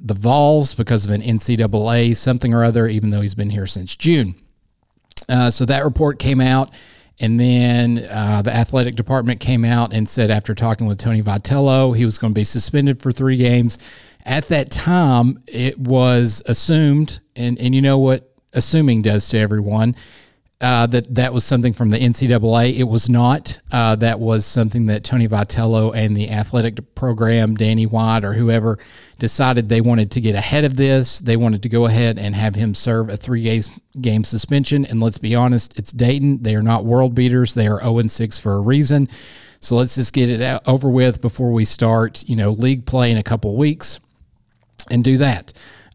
the 0.00 0.14
Vols 0.14 0.74
because 0.74 1.06
of 1.06 1.12
an 1.12 1.22
NCAA 1.22 2.16
something 2.16 2.52
or 2.52 2.64
other, 2.64 2.86
even 2.86 3.10
though 3.10 3.20
he's 3.20 3.34
been 3.34 3.50
here 3.50 3.66
since 3.66 3.96
June. 3.96 4.34
Uh, 5.28 5.50
so 5.50 5.64
that 5.64 5.84
report 5.84 6.18
came 6.18 6.40
out. 6.40 6.70
And 7.20 7.38
then 7.38 8.08
uh, 8.10 8.42
the 8.42 8.54
athletic 8.54 8.96
department 8.96 9.38
came 9.38 9.64
out 9.64 9.94
and 9.94 10.08
said, 10.08 10.30
after 10.30 10.54
talking 10.54 10.88
with 10.88 10.98
Tony 10.98 11.22
Vitello, 11.22 11.96
he 11.96 12.04
was 12.04 12.18
going 12.18 12.32
to 12.32 12.38
be 12.38 12.44
suspended 12.44 13.00
for 13.00 13.12
three 13.12 13.36
games. 13.36 13.78
At 14.24 14.48
that 14.48 14.70
time, 14.70 15.42
it 15.46 15.78
was 15.78 16.42
assumed, 16.46 17.20
and, 17.36 17.58
and 17.60 17.74
you 17.74 17.82
know 17.82 17.98
what 17.98 18.34
assuming 18.52 19.02
does 19.02 19.28
to 19.28 19.38
everyone, 19.38 19.94
uh, 20.64 20.86
that 20.86 21.14
that 21.14 21.34
was 21.34 21.44
something 21.44 21.74
from 21.74 21.90
the 21.90 21.98
NCAA. 21.98 22.78
It 22.78 22.84
was 22.84 23.10
not. 23.10 23.60
Uh, 23.70 23.96
that 23.96 24.18
was 24.18 24.46
something 24.46 24.86
that 24.86 25.04
Tony 25.04 25.28
Vitello 25.28 25.94
and 25.94 26.16
the 26.16 26.30
athletic 26.30 26.94
program, 26.94 27.54
Danny 27.54 27.84
White 27.84 28.24
or 28.24 28.32
whoever, 28.32 28.78
decided 29.18 29.68
they 29.68 29.82
wanted 29.82 30.10
to 30.12 30.22
get 30.22 30.34
ahead 30.34 30.64
of 30.64 30.76
this. 30.76 31.18
They 31.20 31.36
wanted 31.36 31.62
to 31.64 31.68
go 31.68 31.84
ahead 31.84 32.18
and 32.18 32.34
have 32.34 32.54
him 32.54 32.72
serve 32.72 33.10
a 33.10 33.18
three 33.18 33.60
game 34.00 34.24
suspension. 34.24 34.86
And 34.86 35.02
let's 35.02 35.18
be 35.18 35.34
honest, 35.34 35.78
it's 35.78 35.92
Dayton. 35.92 36.42
They 36.42 36.54
are 36.54 36.62
not 36.62 36.86
world 36.86 37.14
beaters. 37.14 37.52
They 37.52 37.66
are 37.66 37.80
0 37.80 38.06
6 38.06 38.38
for 38.38 38.54
a 38.54 38.60
reason. 38.60 39.10
So 39.60 39.76
let's 39.76 39.96
just 39.96 40.14
get 40.14 40.30
it 40.30 40.62
over 40.66 40.88
with 40.88 41.20
before 41.20 41.52
we 41.52 41.66
start, 41.66 42.24
you 42.26 42.36
know, 42.36 42.52
league 42.52 42.86
play 42.86 43.10
in 43.10 43.18
a 43.18 43.22
couple 43.22 43.54
weeks 43.54 44.00
and 44.90 45.04
do 45.04 45.18
that. 45.18 45.52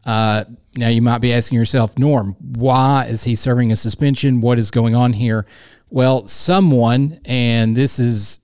Uh, 0.09 0.43
now, 0.75 0.87
you 0.87 1.03
might 1.03 1.19
be 1.19 1.31
asking 1.31 1.59
yourself, 1.59 1.99
Norm, 1.99 2.35
why 2.39 3.05
is 3.05 3.25
he 3.25 3.35
serving 3.35 3.71
a 3.71 3.75
suspension? 3.75 4.41
What 4.41 4.57
is 4.57 4.71
going 4.71 4.95
on 4.95 5.13
here? 5.13 5.45
Well, 5.91 6.25
someone, 6.25 7.19
and 7.25 7.77
this 7.77 7.99
is 7.99 8.39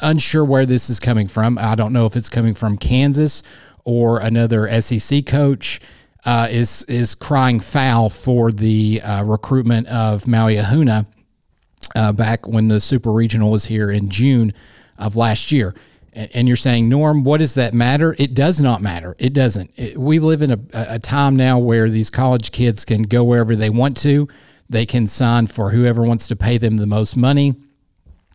unsure 0.00 0.42
where 0.42 0.64
this 0.64 0.88
is 0.88 0.98
coming 0.98 1.28
from. 1.28 1.58
I 1.58 1.74
don't 1.74 1.92
know 1.92 2.06
if 2.06 2.16
it's 2.16 2.30
coming 2.30 2.54
from 2.54 2.78
Kansas 2.78 3.42
or 3.84 4.20
another 4.20 4.80
SEC 4.80 5.26
coach 5.26 5.80
uh, 6.24 6.48
is 6.50 6.82
is 6.84 7.14
crying 7.14 7.60
foul 7.60 8.08
for 8.08 8.50
the 8.50 9.02
uh, 9.02 9.22
recruitment 9.22 9.88
of 9.88 10.26
Maui 10.26 10.56
Ahuna 10.56 11.06
uh, 11.94 12.12
back 12.12 12.48
when 12.48 12.68
the 12.68 12.80
Super 12.80 13.12
Regional 13.12 13.50
was 13.50 13.66
here 13.66 13.90
in 13.90 14.08
June 14.08 14.54
of 14.96 15.14
last 15.14 15.52
year. 15.52 15.74
And 16.16 16.48
you're 16.48 16.56
saying, 16.56 16.88
Norm, 16.88 17.24
what 17.24 17.40
does 17.40 17.54
that 17.54 17.74
matter? 17.74 18.16
It 18.18 18.34
does 18.34 18.60
not 18.62 18.80
matter. 18.80 19.14
It 19.18 19.34
doesn't. 19.34 19.70
It, 19.76 19.98
we 19.98 20.18
live 20.18 20.40
in 20.40 20.50
a, 20.50 20.58
a 20.72 20.98
time 20.98 21.36
now 21.36 21.58
where 21.58 21.90
these 21.90 22.08
college 22.08 22.52
kids 22.52 22.86
can 22.86 23.02
go 23.02 23.22
wherever 23.22 23.54
they 23.54 23.68
want 23.68 23.98
to. 23.98 24.26
They 24.68 24.86
can 24.86 25.08
sign 25.08 25.46
for 25.46 25.70
whoever 25.70 26.02
wants 26.02 26.26
to 26.28 26.36
pay 26.36 26.56
them 26.56 26.78
the 26.78 26.86
most 26.86 27.18
money. 27.18 27.54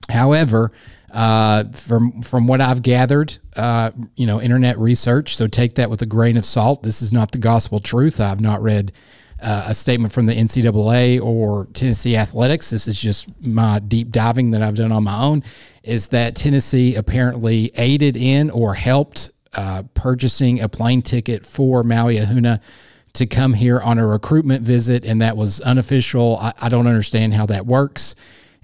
However, 0.09 0.71
uh, 1.11 1.65
from 1.73 2.21
from 2.21 2.45
what 2.45 2.61
I've 2.61 2.83
gathered, 2.83 3.37
uh, 3.55 3.91
you 4.15 4.27
know, 4.27 4.39
internet 4.39 4.77
research. 4.77 5.35
So 5.35 5.47
take 5.47 5.75
that 5.75 5.89
with 5.89 6.03
a 6.03 6.05
grain 6.05 6.37
of 6.37 6.45
salt. 6.45 6.83
This 6.83 7.01
is 7.01 7.11
not 7.11 7.31
the 7.31 7.39
gospel 7.39 7.79
truth. 7.79 8.19
I've 8.19 8.41
not 8.41 8.61
read 8.61 8.91
uh, 9.41 9.65
a 9.67 9.73
statement 9.73 10.13
from 10.13 10.25
the 10.25 10.33
NCAA 10.33 11.21
or 11.21 11.65
Tennessee 11.73 12.15
Athletics. 12.15 12.69
This 12.69 12.87
is 12.87 12.99
just 12.99 13.27
my 13.41 13.79
deep 13.79 14.09
diving 14.09 14.51
that 14.51 14.61
I've 14.61 14.75
done 14.75 14.91
on 14.91 15.03
my 15.03 15.19
own. 15.21 15.43
Is 15.83 16.09
that 16.09 16.35
Tennessee 16.35 16.95
apparently 16.95 17.71
aided 17.75 18.15
in 18.15 18.49
or 18.51 18.75
helped 18.75 19.31
uh, 19.53 19.83
purchasing 19.93 20.61
a 20.61 20.69
plane 20.69 21.01
ticket 21.01 21.45
for 21.45 21.83
Maui 21.83 22.17
Ahuna 22.17 22.61
to 23.13 23.25
come 23.25 23.53
here 23.53 23.81
on 23.81 23.97
a 23.97 24.05
recruitment 24.05 24.61
visit, 24.63 25.03
and 25.03 25.21
that 25.21 25.35
was 25.35 25.59
unofficial. 25.61 26.37
I, 26.37 26.53
I 26.61 26.69
don't 26.69 26.87
understand 26.87 27.33
how 27.33 27.45
that 27.47 27.65
works. 27.65 28.15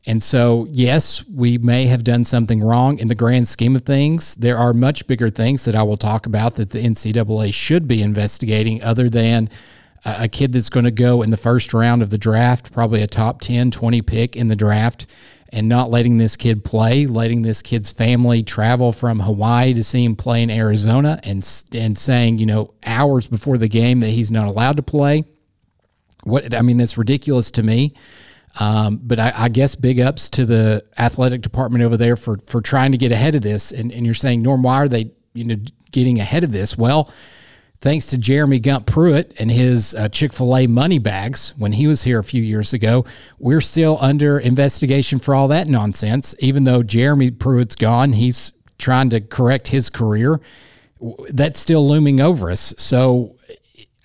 And 0.05 0.23
so, 0.23 0.67
yes, 0.69 1.25
we 1.27 1.57
may 1.57 1.87
have 1.87 2.05
done 2.05 2.23
something 2.23 2.61
wrong 2.61 2.97
in 2.99 3.09
the 3.09 3.15
grand 3.15 3.49
scheme 3.49 3.75
of 3.75 3.81
things. 3.81 4.35
There 4.35 4.57
are 4.57 4.73
much 4.73 5.05
bigger 5.05 5.29
things 5.29 5.65
that 5.65 5.75
I 5.75 5.83
will 5.83 5.97
talk 5.97 6.25
about 6.25 6.55
that 6.55 6.69
the 6.69 6.79
NCAA 6.79 7.53
should 7.53 7.89
be 7.89 8.01
investigating, 8.01 8.81
other 8.81 9.09
than 9.09 9.49
a 10.07 10.27
kid 10.27 10.53
that's 10.53 10.69
going 10.69 10.85
to 10.85 10.91
go 10.91 11.21
in 11.21 11.29
the 11.29 11.37
first 11.37 11.73
round 11.73 12.01
of 12.01 12.09
the 12.09 12.17
draft, 12.17 12.71
probably 12.71 13.01
a 13.01 13.07
top 13.07 13.41
10, 13.41 13.71
20 13.71 14.01
pick 14.01 14.35
in 14.35 14.47
the 14.47 14.55
draft, 14.55 15.05
and 15.49 15.67
not 15.67 15.89
letting 15.89 16.17
this 16.17 16.35
kid 16.35 16.63
play, 16.63 17.05
letting 17.07 17.41
this 17.41 17.61
kid's 17.61 17.91
family 17.91 18.43
travel 18.43 18.91
from 18.91 19.19
Hawaii 19.19 19.73
to 19.73 19.83
see 19.83 20.03
him 20.03 20.15
play 20.15 20.43
in 20.43 20.49
Arizona, 20.49 21.19
and, 21.23 21.47
and 21.73 21.97
saying, 21.97 22.37
you 22.37 22.45
know, 22.45 22.73
hours 22.85 23.27
before 23.27 23.57
the 23.57 23.67
game 23.67 23.99
that 23.99 24.09
he's 24.09 24.31
not 24.31 24.47
allowed 24.47 24.77
to 24.77 24.83
play. 24.83 25.25
What 26.23 26.53
I 26.53 26.61
mean, 26.61 26.77
that's 26.77 26.97
ridiculous 26.97 27.51
to 27.51 27.63
me. 27.63 27.93
Um, 28.59 28.99
but 29.03 29.19
I, 29.19 29.33
I, 29.35 29.49
guess 29.49 29.75
big 29.75 29.99
ups 29.99 30.29
to 30.31 30.45
the 30.45 30.83
athletic 30.97 31.41
department 31.41 31.83
over 31.83 31.95
there 31.95 32.15
for 32.15 32.37
for 32.47 32.59
trying 32.59 32.91
to 32.91 32.97
get 32.97 33.11
ahead 33.11 33.35
of 33.35 33.43
this. 33.43 33.71
And, 33.71 33.91
and 33.91 34.03
you're 34.03 34.15
saying, 34.15 34.41
Norm, 34.41 34.63
why 34.63 34.77
are 34.77 34.87
they 34.87 35.11
you 35.33 35.43
know 35.43 35.57
getting 35.91 36.19
ahead 36.19 36.43
of 36.43 36.51
this? 36.51 36.75
Well, 36.75 37.13
thanks 37.79 38.07
to 38.07 38.17
Jeremy 38.17 38.59
Gump 38.59 38.85
Pruitt 38.85 39.39
and 39.39 39.51
his 39.51 39.95
uh, 39.95 40.09
Chick 40.09 40.33
fil 40.33 40.55
A 40.55 40.67
money 40.67 40.99
bags 40.99 41.53
when 41.57 41.73
he 41.73 41.87
was 41.87 42.03
here 42.03 42.19
a 42.19 42.23
few 42.23 42.41
years 42.41 42.73
ago, 42.73 43.05
we're 43.39 43.61
still 43.61 43.97
under 44.01 44.39
investigation 44.39 45.19
for 45.19 45.35
all 45.35 45.47
that 45.49 45.67
nonsense. 45.67 46.35
Even 46.39 46.63
though 46.63 46.83
Jeremy 46.83 47.31
Pruitt's 47.31 47.75
gone, 47.75 48.13
he's 48.13 48.53
trying 48.77 49.09
to 49.11 49.21
correct 49.21 49.67
his 49.67 49.89
career. 49.89 50.39
That's 51.29 51.59
still 51.59 51.87
looming 51.87 52.19
over 52.19 52.49
us. 52.49 52.73
So 52.77 53.35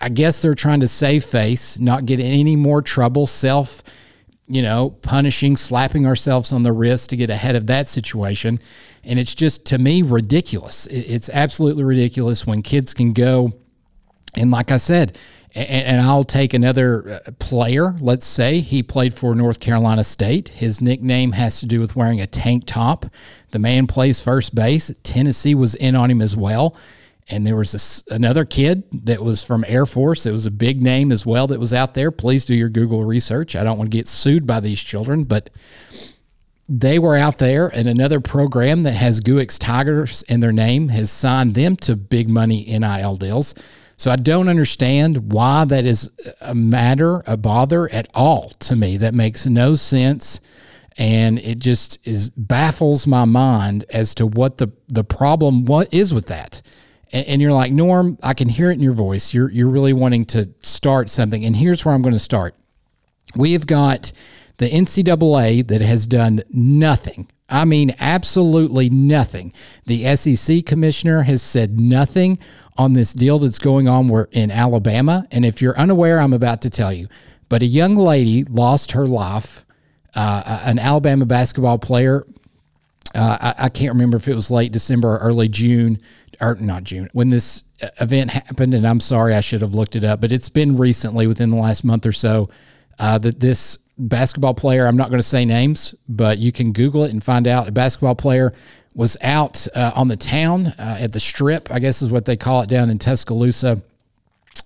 I 0.00 0.08
guess 0.08 0.42
they're 0.42 0.54
trying 0.54 0.80
to 0.80 0.88
save 0.88 1.24
face, 1.24 1.78
not 1.78 2.06
get 2.06 2.20
any 2.20 2.56
more 2.56 2.82
trouble, 2.82 3.26
self 3.26 3.82
you 4.48 4.60
know, 4.60 4.90
punishing, 4.90 5.56
slapping 5.56 6.06
ourselves 6.06 6.52
on 6.52 6.62
the 6.62 6.72
wrist 6.72 7.10
to 7.10 7.16
get 7.16 7.30
ahead 7.30 7.54
of 7.54 7.68
that 7.68 7.88
situation. 7.88 8.58
And 9.04 9.18
it's 9.18 9.34
just, 9.34 9.64
to 9.66 9.78
me, 9.78 10.02
ridiculous. 10.02 10.86
It's 10.88 11.30
absolutely 11.30 11.84
ridiculous 11.84 12.46
when 12.46 12.60
kids 12.60 12.92
can 12.92 13.12
go. 13.14 13.52
And 14.34 14.50
like 14.50 14.70
I 14.70 14.78
said, 14.78 15.18
and, 15.54 16.00
I'll 16.00 16.24
take 16.24 16.54
another 16.54 17.20
uh, 17.26 17.30
player. 17.38 17.94
Let's 18.00 18.24
say 18.24 18.60
he 18.60 18.82
played 18.82 19.12
for 19.12 19.34
North 19.34 19.60
Carolina 19.60 20.02
State. 20.02 20.48
His 20.48 20.80
nickname 20.80 21.32
has 21.32 21.60
to 21.60 21.66
do 21.66 21.78
with 21.78 21.94
wearing 21.94 22.22
a 22.22 22.26
tank 22.26 22.64
top. 22.64 23.04
The 23.50 23.58
man 23.58 23.86
plays 23.86 24.22
first 24.22 24.54
base. 24.54 24.90
Tennessee 25.02 25.54
was 25.54 25.74
in 25.74 25.94
on 25.94 26.10
him 26.10 26.22
as 26.22 26.34
well 26.34 26.74
and 27.28 27.46
there 27.46 27.56
was 27.56 27.72
this, 27.72 28.02
another 28.10 28.44
kid 28.44 28.84
that 29.04 29.22
was 29.22 29.44
from 29.44 29.64
Air 29.68 29.86
Force. 29.86 30.26
It 30.26 30.32
was 30.32 30.46
a 30.46 30.50
big 30.50 30.82
name 30.82 31.12
as 31.12 31.24
well 31.24 31.46
that 31.48 31.60
was 31.60 31.72
out 31.72 31.94
there. 31.94 32.10
Please 32.10 32.44
do 32.44 32.54
your 32.54 32.68
Google 32.68 33.04
research. 33.04 33.54
I 33.54 33.64
don't 33.64 33.78
want 33.78 33.90
to 33.90 33.96
get 33.96 34.08
sued 34.08 34.46
by 34.46 34.60
these 34.60 34.82
children, 34.82 35.24
but 35.24 35.50
they 36.68 36.98
were 36.98 37.16
out 37.16 37.38
there, 37.38 37.68
and 37.68 37.88
another 37.88 38.20
program 38.20 38.82
that 38.84 38.92
has 38.92 39.20
Geaux 39.20 39.44
Tigers 39.44 40.22
in 40.22 40.40
their 40.40 40.52
name 40.52 40.88
has 40.88 41.10
signed 41.10 41.54
them 41.54 41.76
to 41.76 41.96
big 41.96 42.28
money 42.28 42.64
NIL 42.66 43.16
deals. 43.16 43.54
So 44.02 44.10
I 44.10 44.16
don't 44.16 44.48
understand 44.48 45.32
why 45.32 45.64
that 45.64 45.86
is 45.86 46.10
a 46.40 46.56
matter, 46.56 47.22
a 47.24 47.36
bother 47.36 47.88
at 47.92 48.08
all 48.14 48.50
to 48.50 48.74
me. 48.74 48.96
That 48.96 49.14
makes 49.14 49.46
no 49.46 49.76
sense. 49.76 50.40
And 50.98 51.38
it 51.38 51.60
just 51.60 52.04
is 52.04 52.28
baffles 52.30 53.06
my 53.06 53.24
mind 53.24 53.84
as 53.90 54.12
to 54.16 54.26
what 54.26 54.58
the, 54.58 54.72
the 54.88 55.04
problem 55.04 55.66
what 55.66 55.94
is 55.94 56.12
with 56.12 56.26
that 56.26 56.62
and, 57.12 57.26
and 57.26 57.42
you're 57.42 57.52
like, 57.52 57.70
Norm, 57.70 58.18
I 58.24 58.34
can 58.34 58.48
hear 58.48 58.70
it 58.70 58.74
in 58.74 58.80
your 58.80 58.92
voice. 58.92 59.32
You're 59.32 59.50
you're 59.50 59.68
really 59.68 59.92
wanting 59.92 60.24
to 60.26 60.48
start 60.62 61.08
something, 61.08 61.44
and 61.44 61.54
here's 61.54 61.84
where 61.84 61.94
I'm 61.94 62.02
going 62.02 62.14
to 62.14 62.18
start. 62.18 62.54
We 63.36 63.52
have 63.52 63.66
got 63.66 64.10
the 64.62 64.70
NCAA 64.70 65.66
that 65.66 65.80
has 65.80 66.06
done 66.06 66.40
nothing. 66.50 67.28
I 67.48 67.64
mean, 67.64 67.96
absolutely 67.98 68.88
nothing. 68.90 69.52
The 69.86 70.14
SEC 70.14 70.64
commissioner 70.64 71.22
has 71.22 71.42
said 71.42 71.80
nothing 71.80 72.38
on 72.78 72.92
this 72.92 73.12
deal 73.12 73.40
that's 73.40 73.58
going 73.58 73.88
on 73.88 74.08
in 74.30 74.52
Alabama. 74.52 75.26
And 75.32 75.44
if 75.44 75.60
you're 75.60 75.76
unaware, 75.76 76.20
I'm 76.20 76.32
about 76.32 76.62
to 76.62 76.70
tell 76.70 76.92
you. 76.92 77.08
But 77.48 77.62
a 77.62 77.66
young 77.66 77.96
lady 77.96 78.44
lost 78.44 78.92
her 78.92 79.04
life, 79.04 79.64
uh, 80.14 80.60
an 80.64 80.78
Alabama 80.78 81.26
basketball 81.26 81.78
player. 81.78 82.24
Uh, 83.14 83.38
I, 83.58 83.64
I, 83.64 83.68
can't 83.68 83.92
remember 83.92 84.16
if 84.16 84.28
it 84.28 84.34
was 84.34 84.50
late 84.50 84.72
December 84.72 85.16
or 85.16 85.18
early 85.18 85.48
June 85.48 86.00
or 86.40 86.54
not 86.54 86.84
June, 86.84 87.10
when 87.12 87.28
this 87.28 87.64
event 88.00 88.30
happened, 88.30 88.72
and 88.72 88.86
I'm 88.86 89.00
sorry, 89.00 89.34
I 89.34 89.40
should 89.40 89.60
have 89.60 89.74
looked 89.74 89.96
it 89.96 90.04
up, 90.04 90.20
but 90.22 90.32
it's 90.32 90.48
been 90.48 90.78
recently 90.78 91.26
within 91.26 91.50
the 91.50 91.58
last 91.58 91.84
month 91.84 92.06
or 92.06 92.12
so 92.12 92.48
uh, 92.98 93.18
that 93.18 93.40
this 93.40 93.78
basketball 93.98 94.54
player, 94.54 94.86
I'm 94.86 94.96
not 94.96 95.10
going 95.10 95.20
to 95.20 95.26
say 95.26 95.44
names, 95.44 95.94
but 96.08 96.38
you 96.38 96.52
can 96.52 96.72
Google 96.72 97.04
it 97.04 97.12
and 97.12 97.22
find 97.22 97.46
out. 97.46 97.68
A 97.68 97.72
basketball 97.72 98.14
player 98.14 98.52
was 98.94 99.16
out 99.22 99.66
uh, 99.74 99.92
on 99.94 100.08
the 100.08 100.16
town 100.16 100.68
uh, 100.78 100.98
at 101.00 101.12
the 101.12 101.20
strip, 101.20 101.70
I 101.70 101.78
guess 101.78 102.02
is 102.02 102.10
what 102.10 102.24
they 102.24 102.36
call 102.36 102.62
it 102.62 102.68
down 102.68 102.90
in 102.90 102.98
Tuscaloosa. 102.98 103.82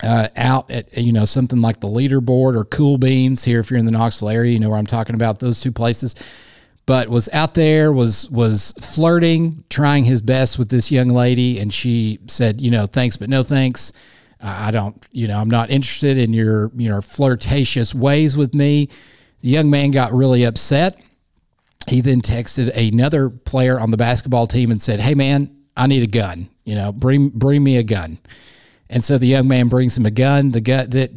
Uh, 0.02 0.26
out 0.35 0.68
at 0.68 0.99
you 0.99 1.12
know 1.12 1.25
something 1.25 1.61
like 1.61 1.78
the 1.78 1.87
leaderboard 1.87 2.56
or 2.56 2.64
Cool 2.64 2.99
Beans 2.99 3.45
here 3.45 3.61
if 3.61 3.71
you're 3.71 3.78
in 3.78 3.87
the 3.87 3.92
Knoxville 3.92 4.30
area, 4.30 4.52
you 4.52 4.59
know 4.59 4.68
where 4.68 4.78
I'm 4.78 4.87
talking 4.87 5.14
about 5.14 5.38
those 5.38 5.61
two 5.61 5.71
places. 5.71 6.16
But 6.87 7.09
was 7.09 7.28
out 7.33 7.54
there 7.54 7.92
was 7.92 8.28
was 8.28 8.75
flirting 8.80 9.62
trying 9.71 10.04
his 10.04 10.21
best 10.21 10.59
with 10.59 10.71
this 10.71 10.90
young 10.90 11.09
lady 11.09 11.61
and 11.61 11.73
she 11.73 12.18
said 12.26 12.61
you 12.61 12.73
know 12.73 12.87
thanks 12.87 13.16
but 13.16 13.28
no 13.28 13.45
thanks 13.45 13.92
i 14.43 14.71
don't 14.71 15.07
you 15.12 15.26
know 15.26 15.38
i'm 15.38 15.50
not 15.50 15.71
interested 15.71 16.16
in 16.16 16.33
your 16.33 16.71
you 16.76 16.88
know 16.88 17.00
flirtatious 17.00 17.95
ways 17.95 18.37
with 18.37 18.55
me. 18.55 18.88
The 19.40 19.49
young 19.49 19.71
man 19.71 19.90
got 19.90 20.12
really 20.12 20.45
upset. 20.45 21.00
He 21.87 22.00
then 22.00 22.21
texted 22.21 22.75
another 22.75 23.28
player 23.28 23.78
on 23.78 23.90
the 23.90 23.97
basketball 23.97 24.47
team 24.47 24.71
and 24.71 24.81
said 24.81 25.00
hey 25.00 25.14
man 25.14 25.55
i 25.76 25.87
need 25.87 26.02
a 26.02 26.07
gun. 26.07 26.49
You 26.64 26.75
know 26.75 26.93
bring 26.93 27.31
bring 27.31 27.62
me 27.62 27.76
a 27.76 27.83
gun. 27.83 28.19
And 28.88 29.02
so 29.02 29.19
the 29.19 29.26
young 29.26 29.49
man 29.49 29.69
brings 29.69 29.97
him 29.97 30.07
a 30.07 30.11
gun. 30.11 30.52
The 30.52 30.61
gun 30.61 30.90
that 30.90 31.11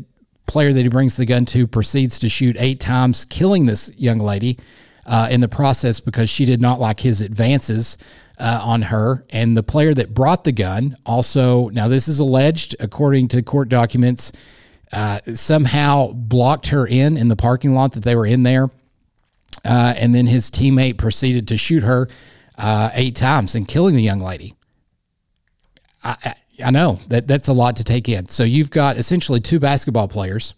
player 0.47 0.73
that 0.73 0.81
he 0.81 0.87
brings 0.87 1.15
the 1.15 1.25
gun 1.25 1.45
to 1.45 1.67
proceeds 1.67 2.17
to 2.19 2.27
shoot 2.27 2.55
eight 2.57 2.79
times 2.79 3.23
killing 3.25 3.67
this 3.67 3.91
young 3.95 4.17
lady 4.17 4.57
uh, 5.05 5.27
in 5.29 5.41
the 5.41 5.47
process 5.47 5.99
because 5.99 6.29
she 6.29 6.43
did 6.43 6.59
not 6.59 6.79
like 6.79 6.99
his 6.99 7.21
advances 7.21 7.97
uh, 8.39 8.61
on 8.63 8.83
her. 8.83 9.25
And 9.29 9.55
the 9.55 9.63
player 9.63 9.93
that 9.93 10.13
brought 10.13 10.43
the 10.43 10.51
gun 10.51 10.95
also, 11.05 11.69
now 11.69 11.87
this 11.87 12.07
is 12.07 12.19
alleged, 12.19 12.75
according 12.79 13.27
to 13.29 13.41
court 13.41 13.69
documents, 13.69 14.31
uh, 14.91 15.19
somehow 15.33 16.11
blocked 16.13 16.67
her 16.67 16.87
in 16.87 17.17
in 17.17 17.27
the 17.27 17.35
parking 17.35 17.73
lot 17.73 17.93
that 17.93 18.03
they 18.03 18.15
were 18.15 18.25
in 18.25 18.43
there. 18.43 18.69
Uh, 19.65 19.93
and 19.97 20.15
then 20.15 20.25
his 20.25 20.49
teammate 20.49 20.97
proceeded 20.97 21.47
to 21.49 21.57
shoot 21.57 21.83
her 21.83 22.07
uh, 22.57 22.89
eight 22.93 23.15
times 23.15 23.55
and 23.55 23.67
killing 23.67 23.95
the 23.95 24.01
young 24.01 24.19
lady. 24.19 24.55
I, 26.03 26.15
I, 26.23 26.33
I 26.65 26.71
know 26.71 26.99
that 27.07 27.27
that's 27.27 27.49
a 27.49 27.53
lot 27.53 27.75
to 27.75 27.83
take 27.83 28.07
in. 28.07 28.27
So 28.29 28.43
you've 28.43 28.71
got 28.71 28.97
essentially 28.97 29.39
two 29.39 29.59
basketball 29.59 30.07
players 30.07 30.53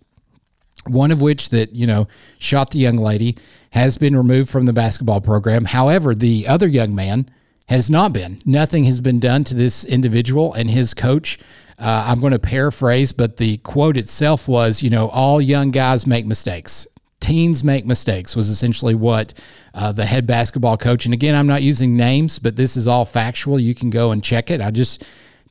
one 0.85 1.11
of 1.11 1.21
which 1.21 1.49
that 1.49 1.75
you 1.75 1.85
know 1.85 2.07
shot 2.39 2.71
the 2.71 2.79
young 2.79 2.97
lady 2.97 3.37
has 3.71 3.97
been 3.97 4.15
removed 4.15 4.49
from 4.49 4.65
the 4.65 4.73
basketball 4.73 5.21
program 5.21 5.65
however 5.65 6.15
the 6.15 6.47
other 6.47 6.67
young 6.67 6.95
man 6.95 7.29
has 7.71 7.89
not 7.89 8.13
been 8.13 8.39
nothing 8.45 8.83
has 8.83 9.01
been 9.01 9.19
done 9.19 9.43
to 9.43 9.55
this 9.55 9.85
individual 9.85 10.53
and 10.53 10.69
his 10.69 10.93
coach 10.93 11.39
uh, 11.79 12.05
i'm 12.07 12.19
going 12.19 12.33
to 12.33 12.39
paraphrase 12.39 13.11
but 13.11 13.37
the 13.37 13.57
quote 13.57 13.97
itself 13.97 14.47
was 14.47 14.83
you 14.83 14.89
know 14.89 15.09
all 15.09 15.41
young 15.41 15.71
guys 15.71 16.05
make 16.05 16.25
mistakes 16.25 16.87
teens 17.19 17.63
make 17.63 17.85
mistakes 17.85 18.35
was 18.35 18.49
essentially 18.49 18.95
what 18.95 19.33
uh, 19.73 19.91
the 19.91 20.05
head 20.05 20.27
basketball 20.27 20.77
coach 20.77 21.05
and 21.05 21.13
again 21.13 21.35
i'm 21.35 21.47
not 21.47 21.61
using 21.61 21.97
names 21.97 22.39
but 22.39 22.55
this 22.55 22.75
is 22.75 22.87
all 22.87 23.05
factual 23.05 23.59
you 23.59 23.73
can 23.75 23.89
go 23.89 24.11
and 24.11 24.23
check 24.23 24.51
it 24.51 24.61
i 24.61 24.71
just 24.71 25.03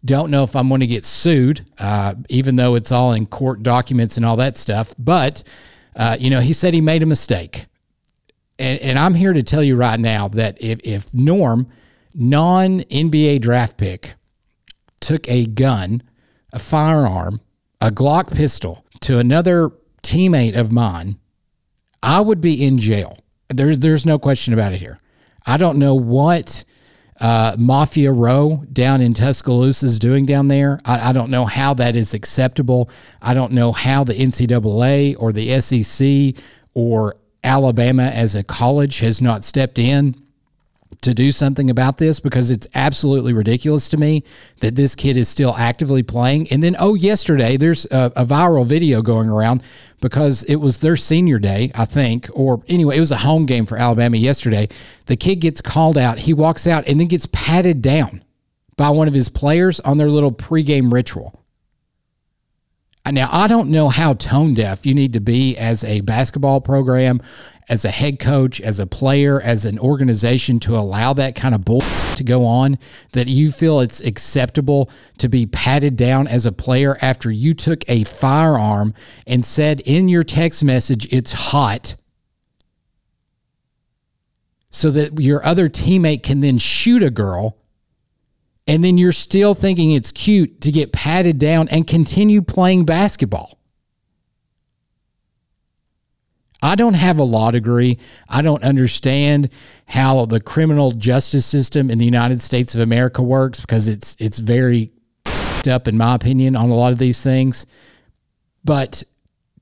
Don't 0.03 0.31
know 0.31 0.45
if 0.45 0.57
I'm 0.57 0.69
going 0.69 0.81
to 0.81 0.87
get 0.87 1.05
sued, 1.05 1.61
uh, 1.79 2.15
even 2.31 2.57
though 2.57 2.75
it's 2.75 2.91
all 2.91 3.13
in 3.13 3.27
court 3.27 3.63
documents 3.63 4.17
and 4.17 4.25
all 4.25 4.37
that 4.37 4.57
stuff. 4.57 4.95
But, 4.99 5.43
uh, 5.95 6.17
you 6.19 6.31
know, 6.31 6.41
he 6.41 6.55
said 6.55 6.73
he 6.73 6.81
made 6.81 7.03
a 7.03 7.07
mistake. 7.07 7.67
And, 8.59 8.81
and 8.81 8.99
I'm 8.99 9.15
here 9.15 9.35
to 9.35 9.43
tell 9.43 9.63
you 9.63 9.77
right 9.77 10.01
now 10.01 10.29
that 10.29 10.57
if, 10.59 10.81
if 10.85 11.13
Norm, 11.13 11.67
non 12.15 12.81
NBA 12.81 13.41
draft 13.41 13.77
pick, 13.77 14.15
took 15.01 15.29
a 15.29 15.47
gun, 15.47 16.03
a 16.53 16.59
firearm, 16.59 17.41
a 17.81 17.91
Glock 17.91 18.35
pistol 18.35 18.85
to 19.01 19.19
another 19.19 19.71
teammate 20.03 20.57
of 20.57 20.73
mine, 20.73 21.19
I 22.03 22.21
would 22.21 22.41
be 22.41 22.65
in 22.65 22.79
jail. 22.79 23.19
There's 23.49 23.81
there's 23.81 24.07
no 24.07 24.19
question 24.19 24.55
about 24.55 24.73
it 24.73 24.81
here. 24.81 24.99
I 25.47 25.57
don't 25.57 25.79
know 25.79 25.95
what 25.95 26.65
uh, 27.21 27.57
Mafia 27.59 28.13
Row 28.13 28.65
down 28.73 29.01
in 29.01 29.13
Tuscaloosa 29.13 29.87
is 29.87 29.99
doing 29.99 30.25
down 30.25 30.49
there. 30.49 30.81
I, 30.85 31.11
I, 31.11 31.13
don't 31.13 31.31
know 31.31 31.45
how 31.45 31.75
that 31.75 31.95
is 31.95 32.15
acceptable. 32.15 32.89
I 33.21 33.35
don't 33.35 33.53
know 33.53 33.73
how 33.73 34.05
the 34.05 34.15
NCAA 34.15 35.17
or 35.19 35.31
the 35.31 35.61
SEC 35.61 36.43
or 36.73 37.17
Alabama 37.45 38.05
as 38.05 38.35
a 38.35 38.43
college 38.43 39.01
has 39.01 39.21
not 39.21 39.45
stepped 39.45 39.79
in 39.79 40.15
to 41.01 41.15
do 41.15 41.33
something 41.33 41.71
about 41.71 41.99
this 41.99 42.21
because 42.21 42.51
it's 42.51 42.69
absolutely 42.75 43.33
ridiculous 43.33 43.89
to 43.89 43.97
me 43.97 44.23
that 44.59 44.75
this 44.75 44.95
kid 44.95 45.17
is 45.17 45.29
still 45.29 45.55
actively 45.57 46.03
playing. 46.03 46.51
And 46.51 46.63
then, 46.63 46.77
oh, 46.79 46.95
yesterday 46.95 47.57
there's 47.57 47.87
a, 47.87 48.13
a, 48.17 48.25
viral 48.25 48.67
video 48.67 49.03
going 49.03 49.29
around 49.29 49.63
because 50.01 50.45
it 50.45 50.57
was 50.57 50.79
their 50.79 50.97
senior 50.97 51.39
day, 51.39 51.73
I 51.75 51.85
think, 51.85 52.29
or 52.33 52.63
anyway, 52.69 52.97
it 52.97 53.01
was 53.01 53.13
a 53.13 53.19
home 53.19 53.47
game 53.47 53.67
for 53.67 53.77
Alabama 53.77 54.17
yesterday. 54.17 54.69
The 55.07 55.17
kid 55.17 55.37
gets 55.37 55.61
called 55.61 55.97
out, 55.97 56.19
he 56.19 56.35
walks 56.35 56.67
out 56.67 56.87
and 56.87 57.01
then 57.01 57.09
gets 57.09 57.27
patted 57.33 57.83
down 57.83 58.23
by 58.77 58.91
one 58.91 59.09
of 59.09 59.15
his 59.15 59.29
players 59.29 59.81
on 59.81 59.99
their 59.99 60.11
little 60.11 60.33
pregame 60.33 60.93
ritual. 60.93 61.41
Now, 63.11 63.29
I 63.33 63.49
don't 63.49 63.71
know 63.71 63.89
how 63.89 64.15
tone 64.15 64.55
deaf 64.55 64.87
you 64.87 64.95
need 64.95 65.15
to 65.15 65.21
be 65.21 65.57
as 65.57 65.85
a 65.85 66.01
basketball 66.01 66.61
program, 66.61 67.21
as 67.71 67.85
a 67.85 67.91
head 67.91 68.19
coach, 68.19 68.61
as 68.61 68.81
a 68.81 68.87
player, 68.87 69.41
as 69.41 69.65
an 69.65 69.79
organization 69.79 70.59
to 70.59 70.77
allow 70.77 71.13
that 71.13 71.37
kind 71.37 71.55
of 71.55 71.65
bull 71.65 71.81
to 72.17 72.25
go 72.25 72.45
on 72.45 72.77
that 73.13 73.29
you 73.29 73.53
feel 73.53 73.79
it's 73.79 74.01
acceptable 74.01 74.91
to 75.19 75.29
be 75.29 75.47
patted 75.47 75.97
down 75.97 76.27
as 76.27 76.45
a 76.47 76.53
player 76.53 76.99
after 77.01 77.31
you 77.31 77.55
took 77.55 77.89
a 77.89 78.03
firearm 78.03 78.93
and 79.25 79.47
said 79.47 79.81
in 79.83 80.09
your 80.09 80.25
text 80.25 80.65
message, 80.65 81.07
it's 81.13 81.31
hot. 81.31 81.95
So 84.69 84.91
that 84.91 85.21
your 85.21 85.45
other 85.47 85.69
teammate 85.69 86.25
can 86.25 86.41
then 86.41 86.59
shoot 86.59 87.05
a 87.05 87.11
girl 87.11 87.57
and 88.67 88.83
then 88.83 88.99
you're 88.99 89.13
still 89.13 89.55
thinking 89.55 89.93
it's 89.93 90.11
cute 90.11 90.61
to 90.63 90.73
get 90.73 90.93
patted 90.93 91.39
down 91.39 91.69
and 91.69 91.87
continue 91.87 92.43
playing 92.43 92.85
basketball. 92.85 93.60
I 96.63 96.75
don't 96.75 96.95
have 96.95 97.19
a 97.19 97.23
law 97.25 97.51
degree. 97.51 97.99
I 98.29 98.43
don't 98.43 98.63
understand 98.63 99.49
how 99.87 100.27
the 100.27 100.41
criminal 100.41 100.93
justice 100.93 101.47
system 101.47 101.91
in 101.91 101.99
the 101.99 102.05
United 102.05 102.41
States 102.41 102.75
of 102.75 102.81
America 102.81 103.23
works 103.23 103.61
because 103.61 103.89
it's 103.89 104.17
it's 104.19 104.39
very 104.39 104.93
up 105.67 105.89
in 105.89 105.97
my 105.97 106.15
opinion 106.15 106.57
on 106.57 106.71
a 106.71 106.75
lot 106.75 106.93
of 106.93 106.99
these 106.99 107.23
things. 107.23 107.67
But 108.65 109.03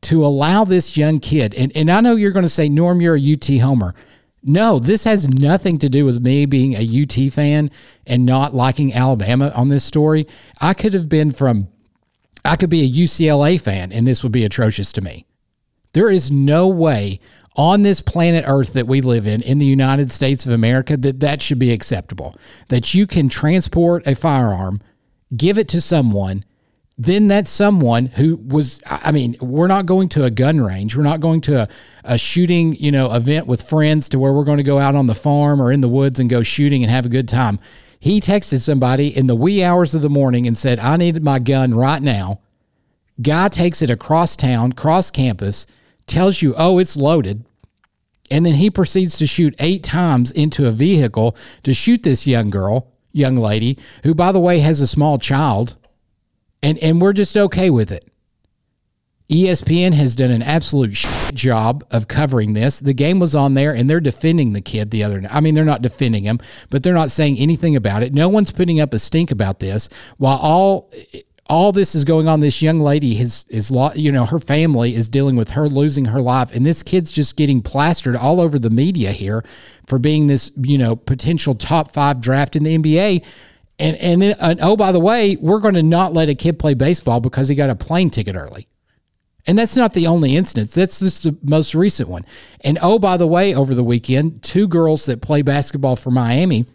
to 0.02 0.25
allow 0.25 0.65
this 0.65 0.97
young 0.97 1.21
kid, 1.21 1.54
and, 1.54 1.73
and 1.76 1.91
I 1.91 2.00
know 2.00 2.17
you're 2.17 2.32
going 2.32 2.45
to 2.45 2.49
say, 2.49 2.69
Norm, 2.69 3.00
you're 3.00 3.17
a 3.17 3.32
UT 3.32 3.61
homer. 3.61 3.95
No, 4.43 4.78
this 4.78 5.04
has 5.04 5.28
nothing 5.28 5.78
to 5.78 5.89
do 5.89 6.04
with 6.04 6.23
me 6.23 6.47
being 6.47 6.75
a 6.75 7.02
UT 7.02 7.32
fan 7.32 7.71
and 8.06 8.25
not 8.25 8.54
liking 8.54 8.95
Alabama 8.95 9.52
on 9.54 9.69
this 9.69 9.84
story. 9.84 10.26
I 10.61 10.75
could 10.75 10.95
have 10.95 11.08
been 11.08 11.32
from, 11.32 11.69
I 12.45 12.56
could 12.56 12.71
be 12.71 12.84
a 12.84 13.04
UCLA 13.04 13.61
fan 13.61 13.93
and 13.93 14.06
this 14.06 14.23
would 14.23 14.32
be 14.32 14.45
atrocious 14.45 14.93
to 14.93 15.00
me. 15.00 15.26
There 15.99 16.13
is 16.13 16.30
no 16.30 16.69
way 16.69 17.19
on 17.56 17.82
this 17.82 18.00
planet 18.00 18.45
Earth 18.47 18.73
that 18.75 18.87
we 18.87 19.00
live 19.00 19.26
in, 19.26 19.43
in 19.43 19.58
the 19.58 19.67
United 19.67 20.13
States 20.13 20.47
of 20.47 20.52
America, 20.52 20.97
that 20.97 21.19
that 21.19 21.43
should 21.43 21.58
be 21.58 21.73
acceptable. 21.73 22.37
That 22.69 22.95
you 22.95 23.04
can 23.04 23.28
transport 23.28 24.06
a 24.06 24.15
firearm, 24.15 24.80
give 25.37 25.58
it 25.58 25.67
to 25.71 25.80
someone, 25.80 26.45
then 26.97 27.26
that's 27.26 27.50
someone 27.50 28.06
who 28.06 28.37
was 28.37 28.80
i 28.87 29.11
mean 29.11 29.34
we're 29.41 29.67
not 29.67 29.87
going 29.87 30.08
to 30.11 30.23
a 30.23 30.30
gun 30.30 30.61
range. 30.61 30.97
We're 30.97 31.02
not 31.02 31.19
going 31.19 31.41
to 31.43 31.63
a, 31.63 31.69
a, 32.04 32.17
shooting 32.17 32.76
you 32.76 32.93
know 32.93 33.13
event 33.13 33.49
with 33.49 33.69
friends 33.69 34.08
to 34.11 34.21
where 34.21 34.32
we're 34.32 34.45
going 34.45 34.58
to 34.58 34.63
go 34.63 34.78
out 34.78 34.95
on 34.95 35.08
the 35.08 35.17
farm 35.17 35.61
or 35.61 35.73
in 35.73 35.80
the 35.80 35.89
woods 35.89 36.21
and 36.21 36.30
go 36.30 36.45
shooting 36.45 36.84
and 36.84 36.93
have 36.93 37.06
a 37.06 37.08
good 37.08 37.28
time. 37.28 37.58
He 37.99 38.21
texted 38.21 38.61
somebody 38.61 39.08
in 39.17 39.26
the 39.26 39.34
wee 39.34 39.65
hours 39.65 39.97
of 39.97 40.02
the 40.02 40.08
morning 40.08 40.47
and 40.47 40.56
said 40.56 40.78
i 40.78 40.97
needed 40.97 41.25
my 41.25 41.41
gun 41.41 41.75
right 41.75 42.00
now. 42.00 42.39
Guy 43.21 43.49
takes 43.49 43.82
it 43.82 43.91
across 43.91 44.37
town 44.37 44.75
cross 44.75 45.11
campus 45.11 45.67
tells 46.08 46.42
you 46.42 46.54
oh 46.56 46.78
it's 46.78 46.97
loaded 46.97 47.44
and 48.30 48.44
then 48.44 48.54
he 48.54 48.71
proceeds 48.71 49.16
to 49.18 49.26
shoot 49.26 49.54
eight 49.58 49.82
times 49.82 50.30
into 50.30 50.66
a 50.66 50.73
vehicle 50.73 51.36
to 51.62 51.73
shoot 51.73 52.02
this 52.02 52.26
young 52.26 52.50
girl 52.50 52.92
young 53.12 53.36
lady 53.36 53.78
who 54.04 54.14
by 54.14 54.32
the 54.32 54.40
way 54.40 54.58
has 54.58 54.80
a 54.80 54.86
small 54.86 55.18
child 55.18 55.76
and 56.62 56.78
and 56.78 57.00
we're 57.00 57.12
just 57.12 57.36
okay 57.36 57.71
with 57.71 57.90
it. 57.92 58.04
ESPN 59.30 59.92
has 59.92 60.16
done 60.16 60.30
an 60.30 60.42
absolute 60.42 60.94
job 61.34 61.84
of 61.90 62.08
covering 62.08 62.54
this. 62.54 62.80
The 62.80 62.94
game 62.94 63.21
was 63.21 63.34
on 63.34 63.52
there 63.52 63.75
and 63.75 63.88
they're 63.88 64.00
defending 64.00 64.54
the 64.54 64.62
kid 64.62 64.90
the 64.90 65.04
other 65.04 65.21
night. 65.21 65.34
I 65.34 65.40
mean, 65.40 65.54
they're 65.54 65.66
not 65.66 65.82
defending 65.82 66.25
him, 66.25 66.40
but 66.71 66.82
they're 66.82 66.94
not 66.94 67.10
saying 67.10 67.36
anything 67.36 67.76
about 67.76 68.02
it. 68.02 68.14
No 68.14 68.30
one's 68.30 68.50
putting 68.50 68.80
up 68.80 68.94
a 68.94 68.99
stink 68.99 69.30
about 69.30 69.58
this. 69.58 69.90
While 70.16 70.38
all 70.38 70.90
all 71.49 71.73
this 71.73 71.95
is 71.95 72.04
going 72.04 72.28
on, 72.28 72.41
this 72.41 72.61
young 72.61 72.80
lady 72.80 73.19
is 73.19 73.45
is 73.49 73.73
you 73.95 74.13
know 74.13 74.26
her 74.26 74.39
family 74.39 74.95
is 74.95 75.08
dealing 75.08 75.37
with 75.37 75.50
her 75.50 75.69
losing 75.69 76.06
her 76.06 76.21
life, 76.21 76.54
and 76.54 76.65
this 76.65 76.82
kid's 76.82 77.11
just 77.11 77.37
getting 77.37 77.63
plastered 77.63 78.17
all 78.17 78.41
over 78.41 78.58
the 78.58 78.71
media 78.71 79.13
here 79.13 79.43
for 79.87 79.99
being 79.99 80.26
this 80.26 80.52
you 80.61 80.76
know 80.76 80.95
potential 80.95 81.54
top 81.54 81.91
five 81.91 82.21
draft 82.21 82.56
in 82.56 82.65
the 82.65 82.76
NBA. 82.76 83.25
And 83.80 83.97
and, 83.97 84.21
then, 84.21 84.37
and 84.41 84.58
oh 84.61 84.76
by 84.76 84.93
the 84.93 85.00
way, 85.00 85.37
we're 85.37 85.61
going 85.61 85.75
to 85.75 85.82
not 85.82 86.13
let 86.13 86.28
a 86.28 86.34
kid 86.34 86.58
play 86.58 86.75
baseball 86.75 87.21
because 87.21 87.49
he 87.49 87.54
got 87.54 87.71
a 87.71 87.76
plane 87.76 88.11
ticket 88.11 88.37
early. 88.37 88.67
And 89.47 89.56
that's 89.56 89.76
not 89.76 89.95
the 89.95 90.06
only 90.06 90.37
instance. 90.37 90.75
That's 90.75 90.99
just 90.99 91.23
the 91.23 91.34
most 91.43 91.75
recent 91.75 92.08
one. 92.08 92.26
And 92.63 92.78
oh 92.82 92.99
by 92.99 93.17
the 93.17 93.26
way, 93.26 93.54
over 93.54 93.75
the 93.75 93.84
weekend, 93.84 94.43
two 94.43 94.69
girls 94.69 95.06
that 95.06 95.23
play 95.23 95.43
basketball 95.43 95.97
for 95.97 96.11
Miami 96.11 96.67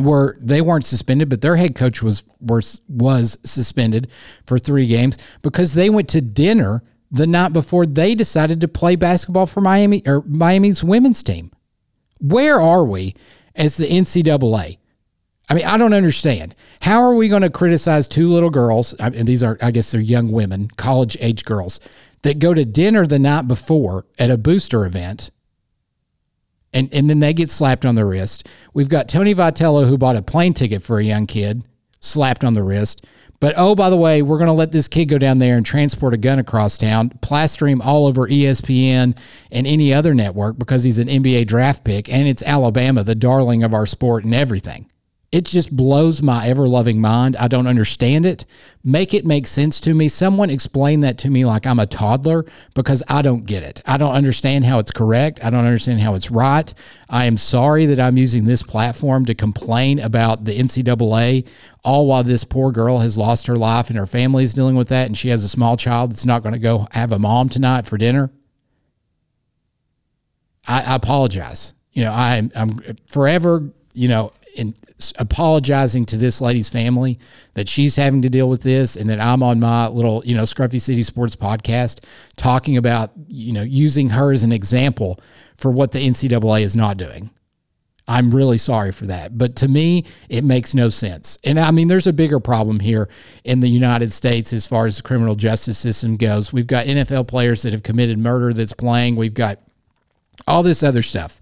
were 0.00 0.36
they 0.40 0.60
weren't 0.60 0.84
suspended, 0.84 1.28
but 1.28 1.40
their 1.40 1.56
head 1.56 1.74
coach 1.74 2.02
was 2.02 2.24
was 2.40 2.80
was 2.88 3.38
suspended 3.44 4.08
for 4.46 4.58
3 4.58 4.86
games 4.86 5.18
because 5.42 5.74
they 5.74 5.90
went 5.90 6.08
to 6.10 6.20
dinner 6.20 6.82
the 7.10 7.26
night 7.26 7.52
before 7.52 7.86
they 7.86 8.14
decided 8.14 8.60
to 8.60 8.68
play 8.68 8.96
basketball 8.96 9.46
for 9.46 9.60
Miami 9.60 10.02
or 10.06 10.22
Miami's 10.26 10.84
women's 10.84 11.22
team. 11.22 11.50
Where 12.20 12.60
are 12.60 12.84
we 12.84 13.14
as 13.54 13.76
the 13.76 13.88
NCAA? 13.88 14.78
I 15.48 15.54
mean, 15.54 15.64
I 15.64 15.76
don't 15.76 15.94
understand. 15.94 16.54
How 16.80 17.02
are 17.02 17.14
we 17.14 17.28
going 17.28 17.42
to 17.42 17.50
criticize 17.50 18.06
two 18.06 18.28
little 18.28 18.50
girls? 18.50 18.94
And 18.94 19.26
these 19.26 19.42
are, 19.42 19.58
I 19.60 19.72
guess, 19.72 19.90
they're 19.90 20.00
young 20.00 20.30
women, 20.30 20.68
college 20.76 21.16
age 21.18 21.44
girls, 21.44 21.80
that 22.22 22.38
go 22.38 22.54
to 22.54 22.64
dinner 22.64 23.04
the 23.04 23.18
night 23.18 23.48
before 23.48 24.06
at 24.16 24.30
a 24.30 24.38
booster 24.38 24.86
event, 24.86 25.30
and 26.72 26.92
and 26.92 27.08
then 27.08 27.18
they 27.18 27.32
get 27.32 27.50
slapped 27.50 27.84
on 27.84 27.94
the 27.94 28.04
wrist. 28.04 28.46
We've 28.74 28.88
got 28.88 29.08
Tony 29.08 29.34
Vitello 29.34 29.88
who 29.88 29.98
bought 29.98 30.16
a 30.16 30.22
plane 30.22 30.54
ticket 30.54 30.82
for 30.82 30.98
a 30.98 31.04
young 31.04 31.26
kid, 31.26 31.64
slapped 32.00 32.44
on 32.44 32.54
the 32.54 32.62
wrist. 32.62 33.06
But 33.40 33.54
oh, 33.56 33.74
by 33.74 33.88
the 33.88 33.96
way, 33.96 34.20
we're 34.20 34.36
going 34.36 34.48
to 34.48 34.52
let 34.52 34.70
this 34.70 34.86
kid 34.86 35.06
go 35.06 35.16
down 35.16 35.38
there 35.38 35.56
and 35.56 35.64
transport 35.64 36.12
a 36.12 36.18
gun 36.18 36.38
across 36.38 36.76
town, 36.76 37.08
plaster 37.22 37.66
him 37.66 37.80
all 37.80 38.06
over 38.06 38.28
ESPN 38.28 39.16
and 39.50 39.66
any 39.66 39.94
other 39.94 40.12
network 40.12 40.58
because 40.58 40.84
he's 40.84 40.98
an 40.98 41.08
NBA 41.08 41.46
draft 41.46 41.82
pick 41.82 42.12
and 42.12 42.28
it's 42.28 42.42
Alabama, 42.42 43.02
the 43.02 43.14
darling 43.14 43.62
of 43.62 43.72
our 43.72 43.86
sport 43.86 44.24
and 44.24 44.34
everything. 44.34 44.90
It 45.32 45.44
just 45.44 45.74
blows 45.76 46.22
my 46.22 46.48
ever 46.48 46.66
loving 46.66 47.00
mind. 47.00 47.36
I 47.36 47.46
don't 47.46 47.68
understand 47.68 48.26
it. 48.26 48.44
Make 48.82 49.14
it 49.14 49.24
make 49.24 49.46
sense 49.46 49.78
to 49.82 49.94
me. 49.94 50.08
Someone 50.08 50.50
explain 50.50 51.00
that 51.00 51.18
to 51.18 51.30
me 51.30 51.44
like 51.44 51.68
I'm 51.68 51.78
a 51.78 51.86
toddler 51.86 52.44
because 52.74 53.04
I 53.08 53.22
don't 53.22 53.46
get 53.46 53.62
it. 53.62 53.80
I 53.86 53.96
don't 53.96 54.14
understand 54.14 54.64
how 54.64 54.80
it's 54.80 54.90
correct. 54.90 55.38
I 55.44 55.50
don't 55.50 55.64
understand 55.64 56.00
how 56.00 56.14
it's 56.14 56.32
right. 56.32 56.74
I 57.08 57.26
am 57.26 57.36
sorry 57.36 57.86
that 57.86 58.00
I'm 58.00 58.16
using 58.16 58.44
this 58.44 58.64
platform 58.64 59.24
to 59.26 59.34
complain 59.36 60.00
about 60.00 60.46
the 60.46 60.58
NCAA, 60.58 61.46
all 61.84 62.08
while 62.08 62.24
this 62.24 62.42
poor 62.42 62.72
girl 62.72 62.98
has 62.98 63.16
lost 63.16 63.46
her 63.46 63.56
life 63.56 63.88
and 63.88 63.98
her 64.00 64.06
family 64.06 64.42
is 64.42 64.52
dealing 64.52 64.74
with 64.74 64.88
that. 64.88 65.06
And 65.06 65.16
she 65.16 65.28
has 65.28 65.44
a 65.44 65.48
small 65.48 65.76
child 65.76 66.10
that's 66.10 66.26
not 66.26 66.42
going 66.42 66.54
to 66.54 66.58
go 66.58 66.88
have 66.90 67.12
a 67.12 67.20
mom 67.20 67.48
tonight 67.48 67.86
for 67.86 67.96
dinner. 67.96 68.32
I, 70.66 70.82
I 70.82 70.94
apologize. 70.96 71.72
You 71.92 72.04
know, 72.04 72.12
I, 72.12 72.50
I'm 72.56 72.80
forever, 73.06 73.70
you 73.94 74.08
know, 74.08 74.32
in 74.60 74.74
apologizing 75.18 76.04
to 76.04 76.16
this 76.18 76.40
lady's 76.40 76.68
family 76.68 77.18
that 77.54 77.66
she's 77.66 77.96
having 77.96 78.20
to 78.22 78.28
deal 78.28 78.48
with 78.48 78.62
this 78.62 78.94
and 78.94 79.08
that 79.08 79.18
I'm 79.18 79.42
on 79.42 79.58
my 79.58 79.88
little, 79.88 80.22
you 80.26 80.36
know, 80.36 80.42
Scruffy 80.42 80.80
City 80.80 81.02
Sports 81.02 81.34
podcast 81.34 82.04
talking 82.36 82.76
about, 82.76 83.12
you 83.26 83.54
know, 83.54 83.62
using 83.62 84.10
her 84.10 84.32
as 84.32 84.42
an 84.42 84.52
example 84.52 85.18
for 85.56 85.70
what 85.70 85.92
the 85.92 85.98
NCAA 85.98 86.60
is 86.60 86.76
not 86.76 86.98
doing. 86.98 87.30
I'm 88.06 88.32
really 88.32 88.58
sorry 88.58 88.92
for 88.92 89.06
that. 89.06 89.38
But 89.38 89.56
to 89.56 89.68
me, 89.68 90.04
it 90.28 90.44
makes 90.44 90.74
no 90.74 90.88
sense. 90.88 91.38
And 91.42 91.58
I 91.58 91.70
mean, 91.70 91.88
there's 91.88 92.08
a 92.08 92.12
bigger 92.12 92.40
problem 92.40 92.80
here 92.80 93.08
in 93.44 93.60
the 93.60 93.68
United 93.68 94.12
States 94.12 94.52
as 94.52 94.66
far 94.66 94.86
as 94.86 94.96
the 94.96 95.02
criminal 95.02 95.36
justice 95.36 95.78
system 95.78 96.16
goes. 96.16 96.52
We've 96.52 96.66
got 96.66 96.86
NFL 96.86 97.28
players 97.28 97.62
that 97.62 97.72
have 97.72 97.82
committed 97.82 98.18
murder 98.18 98.52
that's 98.52 98.72
playing, 98.72 99.16
we've 99.16 99.32
got 99.32 99.60
all 100.46 100.62
this 100.62 100.82
other 100.82 101.02
stuff. 101.02 101.40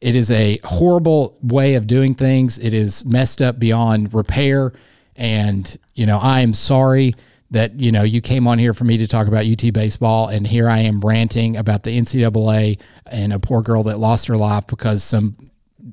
It 0.00 0.14
is 0.14 0.30
a 0.30 0.58
horrible 0.64 1.36
way 1.42 1.74
of 1.74 1.86
doing 1.86 2.14
things. 2.14 2.58
It 2.58 2.74
is 2.74 3.04
messed 3.04 3.42
up 3.42 3.58
beyond 3.58 4.14
repair. 4.14 4.72
And, 5.16 5.76
you 5.94 6.06
know, 6.06 6.18
I 6.18 6.40
am 6.40 6.54
sorry 6.54 7.14
that, 7.50 7.80
you 7.80 7.90
know, 7.90 8.02
you 8.02 8.20
came 8.20 8.46
on 8.46 8.58
here 8.58 8.74
for 8.74 8.84
me 8.84 8.98
to 8.98 9.06
talk 9.06 9.26
about 9.26 9.46
UT 9.46 9.72
baseball. 9.72 10.28
And 10.28 10.46
here 10.46 10.68
I 10.68 10.80
am 10.80 11.00
ranting 11.00 11.56
about 11.56 11.82
the 11.82 11.98
NCAA 11.98 12.80
and 13.06 13.32
a 13.32 13.40
poor 13.40 13.62
girl 13.62 13.82
that 13.84 13.98
lost 13.98 14.28
her 14.28 14.36
life 14.36 14.66
because 14.66 15.02
some 15.02 15.36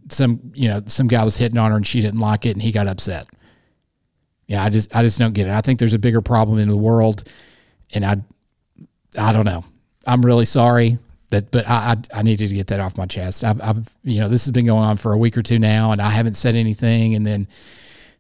some 0.10 0.52
you 0.54 0.68
know 0.68 0.82
some 0.86 1.08
guy 1.08 1.24
was 1.24 1.38
hitting 1.38 1.58
on 1.58 1.72
her 1.72 1.78
and 1.78 1.86
she 1.86 2.02
didn't 2.02 2.20
like 2.20 2.46
it 2.46 2.52
and 2.52 2.62
he 2.62 2.72
got 2.72 2.88
upset. 2.88 3.28
Yeah, 4.48 4.64
I 4.64 4.70
just 4.70 4.96
I 4.96 5.04
just 5.04 5.18
don't 5.18 5.34
get 5.34 5.48
it. 5.48 5.54
I 5.54 5.62
think 5.62 5.80
there's 5.80 5.94
a 5.94 6.00
bigger 6.00 6.22
problem 6.22 6.60
in 6.60 6.70
the 6.70 6.78
world, 6.78 7.24
and 7.94 8.06
I 8.06 8.18
I 9.18 9.32
don't 9.32 9.46
know. 9.46 9.66
I'm 10.06 10.24
really 10.24 10.46
sorry 10.46 11.00
that, 11.30 11.52
but 11.52 11.68
I 11.68 11.96
I, 12.14 12.20
I 12.20 12.22
needed 12.24 12.50
to 12.50 12.56
get 12.56 12.68
that 12.68 12.80
off 12.80 12.98
my 12.98 13.06
chest. 13.06 13.44
I've, 13.44 13.62
I've 13.62 13.90
you 14.04 14.20
know 14.20 14.30
this 14.30 14.46
has 14.46 14.52
been 14.52 14.66
going 14.66 14.84
on 14.84 14.98
for 14.98 15.14
a 15.14 15.18
week 15.18 15.38
or 15.38 15.44
two 15.44 15.60
now, 15.60 15.92
and 15.92 16.02
I 16.02 16.10
haven't 16.10 16.36
said 16.36 16.56
anything, 16.56 17.16
and 17.16 17.26
then 17.26 17.48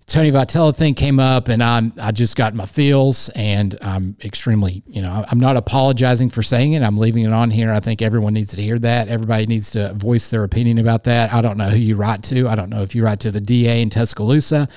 Tony 0.07 0.31
Vitello 0.31 0.75
thing 0.75 0.93
came 0.93 1.19
up, 1.19 1.47
and 1.47 1.63
I'm 1.63 1.91
I 1.99 2.11
just 2.11 2.35
got 2.35 2.53
my 2.53 2.65
feels, 2.65 3.29
and 3.29 3.75
I'm 3.81 4.15
extremely, 4.23 4.83
you 4.85 5.01
know, 5.01 5.25
I'm 5.27 5.39
not 5.39 5.57
apologizing 5.57 6.29
for 6.29 6.43
saying 6.43 6.73
it. 6.73 6.83
I'm 6.83 6.97
leaving 6.97 7.25
it 7.25 7.33
on 7.33 7.49
here. 7.49 7.71
I 7.71 7.79
think 7.79 8.03
everyone 8.03 8.33
needs 8.33 8.55
to 8.55 8.61
hear 8.61 8.77
that. 8.79 9.07
Everybody 9.07 9.47
needs 9.47 9.71
to 9.71 9.93
voice 9.93 10.29
their 10.29 10.43
opinion 10.43 10.77
about 10.77 11.05
that. 11.05 11.33
I 11.33 11.41
don't 11.41 11.57
know 11.57 11.69
who 11.69 11.77
you 11.77 11.95
write 11.95 12.21
to. 12.25 12.47
I 12.47 12.53
don't 12.53 12.69
know 12.69 12.83
if 12.83 12.93
you 12.93 13.03
write 13.03 13.19
to 13.21 13.31
the 13.31 13.41
DA 13.41 13.81
in 13.81 13.89
Tuscaloosa, 13.89 14.67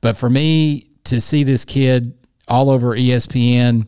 but 0.00 0.16
for 0.16 0.30
me 0.30 0.90
to 1.04 1.20
see 1.20 1.44
this 1.44 1.66
kid 1.66 2.14
all 2.48 2.70
over 2.70 2.96
ESPN 2.96 3.86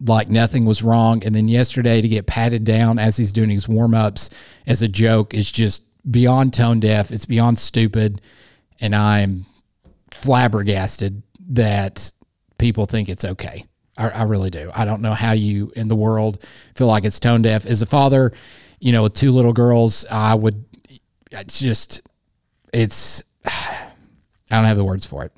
like 0.00 0.28
nothing 0.28 0.66
was 0.66 0.82
wrong, 0.82 1.22
and 1.24 1.34
then 1.34 1.48
yesterday 1.48 2.00
to 2.00 2.08
get 2.08 2.26
patted 2.26 2.64
down 2.64 2.98
as 2.98 3.16
he's 3.16 3.32
doing 3.32 3.50
his 3.50 3.68
warm 3.68 3.94
ups 3.94 4.30
as 4.66 4.82
a 4.82 4.88
joke 4.88 5.32
is 5.32 5.50
just 5.50 5.82
beyond 6.10 6.52
tone 6.52 6.80
deaf. 6.80 7.10
It's 7.10 7.24
beyond 7.24 7.58
stupid, 7.58 8.20
and 8.80 8.94
I'm 8.94 9.46
flabbergasted 10.10 11.22
that 11.50 12.12
people 12.58 12.86
think 12.86 13.08
it's 13.08 13.24
okay. 13.24 13.64
I, 13.96 14.08
I, 14.08 14.22
really 14.24 14.50
do. 14.50 14.70
I 14.74 14.84
don't 14.84 15.00
know 15.00 15.14
how 15.14 15.32
you 15.32 15.72
in 15.74 15.88
the 15.88 15.96
world 15.96 16.44
feel 16.74 16.86
like 16.86 17.04
it's 17.04 17.18
tone 17.18 17.42
deaf. 17.42 17.64
As 17.64 17.80
a 17.80 17.86
father, 17.86 18.32
you 18.78 18.92
know, 18.92 19.02
with 19.02 19.14
two 19.14 19.32
little 19.32 19.52
girls, 19.52 20.04
I 20.10 20.34
would. 20.34 20.64
It's 21.30 21.58
just, 21.58 22.02
it's. 22.72 23.22
I 23.44 24.54
don't 24.54 24.64
have 24.64 24.76
the 24.76 24.84
words 24.84 25.06
for 25.06 25.24
it. 25.24 25.32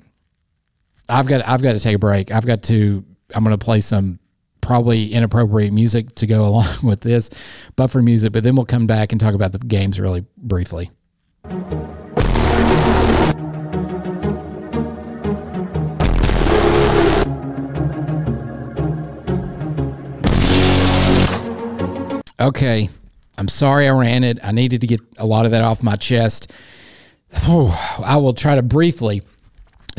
I've 1.07 1.27
got. 1.27 1.47
I've 1.47 1.61
got 1.61 1.73
to 1.73 1.79
take 1.79 1.95
a 1.95 1.99
break. 1.99 2.31
I've 2.31 2.45
got 2.45 2.63
to. 2.63 3.03
I'm 3.33 3.43
going 3.43 3.57
to 3.57 3.63
play 3.63 3.79
some 3.79 4.19
probably 4.69 5.11
inappropriate 5.11 5.73
music 5.73 6.13
to 6.13 6.27
go 6.27 6.45
along 6.47 6.67
with 6.83 7.01
this, 7.01 7.31
buffer 7.75 8.03
music. 8.03 8.31
But 8.31 8.43
then 8.43 8.55
we'll 8.55 8.67
come 8.67 8.85
back 8.85 9.11
and 9.11 9.19
talk 9.19 9.33
about 9.33 9.51
the 9.51 9.57
games 9.57 9.99
really 9.99 10.25
briefly. 10.37 10.91
Okay. 22.39 22.89
I'm 23.39 23.47
sorry 23.47 23.87
I 23.87 23.91
ran 23.91 24.23
it. 24.23 24.37
I 24.43 24.51
needed 24.51 24.81
to 24.81 24.87
get 24.87 25.01
a 25.17 25.25
lot 25.25 25.45
of 25.45 25.51
that 25.51 25.63
off 25.63 25.81
my 25.81 25.95
chest. 25.95 26.53
Oh, 27.47 27.75
I 28.05 28.17
will 28.17 28.33
try 28.33 28.53
to 28.53 28.61
briefly 28.61 29.23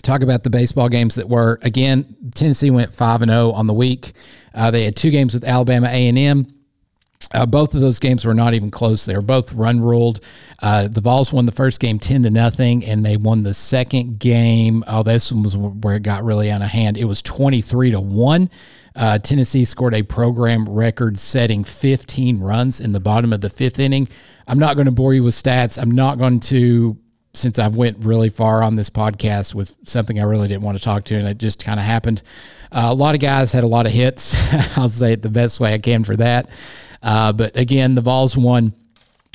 talk 0.03 0.23
about 0.23 0.43
the 0.43 0.51
baseball 0.51 0.89
games 0.89 1.15
that 1.17 1.29
were. 1.29 1.59
Again, 1.63 2.17
Tennessee 2.35 2.71
went 2.71 2.93
5 2.93 3.23
and 3.23 3.31
0 3.31 3.53
on 3.53 3.67
the 3.67 3.75
week. 3.75 4.13
Uh, 4.55 4.71
they 4.71 4.85
had 4.85 4.97
two 4.97 5.11
games 5.11 5.35
with 5.35 5.45
Alabama 5.45 5.89
A&M. 5.89 6.47
Uh, 7.33 7.47
both 7.47 7.75
of 7.75 7.81
those 7.81 7.99
games 7.99 8.25
were 8.25 8.35
not 8.35 8.55
even 8.55 8.71
close. 8.71 9.05
They 9.05 9.15
were 9.15 9.23
both 9.23 9.53
run 9.53 9.81
ruled. 9.81 10.21
Uh, 10.61 10.89
the 10.89 11.01
Vols 11.01 11.33
won 11.33 11.47
the 11.47 11.53
first 11.53 11.79
game 11.79 11.99
ten 11.99 12.23
to 12.23 12.31
nothing, 12.31 12.85
and 12.85 13.05
they 13.05 13.17
won 13.17 13.43
the 13.43 13.55
second 13.55 14.19
game. 14.19 14.83
Oh, 14.87 15.03
this 15.03 15.31
one 15.31 15.43
was 15.43 15.57
where 15.57 15.97
it 15.97 16.03
got 16.03 16.25
really 16.25 16.51
out 16.51 16.63
of 16.63 16.69
hand. 16.69 16.97
It 16.97 17.05
was 17.05 17.23
twenty 17.23 17.61
three 17.61 17.91
to 17.91 18.01
one. 18.01 18.51
Uh, 18.97 19.19
Tennessee 19.19 19.65
scored 19.65 19.95
a 19.95 20.03
program 20.03 20.69
record 20.69 21.19
setting 21.19 21.63
15 21.63 22.41
runs 22.41 22.81
in 22.81 22.93
the 22.93 23.01
bottom 23.01 23.33
of 23.33 23.41
the 23.41 23.49
fifth 23.49 23.79
inning. 23.79 24.09
I'm 24.49 24.59
not 24.59 24.75
going 24.75 24.87
to 24.87 24.93
bore 24.93 25.15
you 25.15 25.23
with 25.23 25.35
stats. 25.35 25.81
I'm 25.81 25.93
not 25.93 26.19
going 26.19 26.41
to, 26.41 26.99
since 27.33 27.59
I've 27.59 27.77
went 27.77 28.05
really 28.05 28.29
far 28.29 28.63
on 28.63 28.77
this 28.77 28.91
podcast 28.91 29.55
with 29.55 29.77
something 29.85 30.19
I 30.19 30.25
really 30.25 30.49
didn't 30.49 30.63
want 30.63 30.79
to 30.79 30.83
talk 30.83 31.05
to, 31.05 31.15
and 31.15 31.29
it 31.29 31.39
just 31.39 31.65
kind 31.65 31.79
of 31.79 31.87
happened. 31.87 32.23
Uh, 32.73 32.89
a 32.91 32.95
lot 32.95 33.15
of 33.15 33.21
guys 33.21 33.53
had 33.53 33.65
a 33.65 33.69
lot 33.69 33.87
of 33.87 33.93
hits. 33.93 34.35
I'll 34.77 34.89
say 34.89 35.13
it 35.13 35.23
the 35.23 35.31
best 35.31 35.61
way 35.61 35.75
I 35.75 35.79
can 35.79 36.05
for 36.05 36.17
that. 36.17 36.51
Uh, 37.03 37.33
but 37.33 37.57
again, 37.57 37.95
the 37.95 38.01
Vols 38.01 38.37
won 38.37 38.75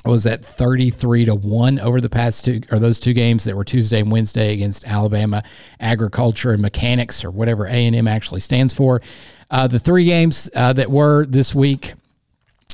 was 0.05 0.25
at 0.25 0.45
33 0.45 1.25
to 1.25 1.35
1 1.35 1.79
over 1.79 1.99
the 1.99 2.09
past 2.09 2.45
two 2.45 2.61
or 2.71 2.77
those 2.77 2.99
two 2.99 3.13
games 3.13 3.43
that 3.45 3.55
were 3.55 3.63
Tuesday 3.63 3.99
and 3.99 4.11
Wednesday 4.11 4.53
against 4.53 4.85
Alabama 4.85 5.43
agriculture 5.79 6.51
and 6.51 6.61
mechanics 6.61 7.25
or 7.25 7.31
whatever 7.31 7.65
A&M 7.65 8.07
actually 8.07 8.41
stands 8.41 8.73
for. 8.73 9.01
Uh, 9.49 9.67
the 9.67 9.79
three 9.79 10.05
games 10.05 10.49
uh, 10.55 10.73
that 10.73 10.91
were 10.91 11.25
this 11.25 11.55
week 11.55 11.93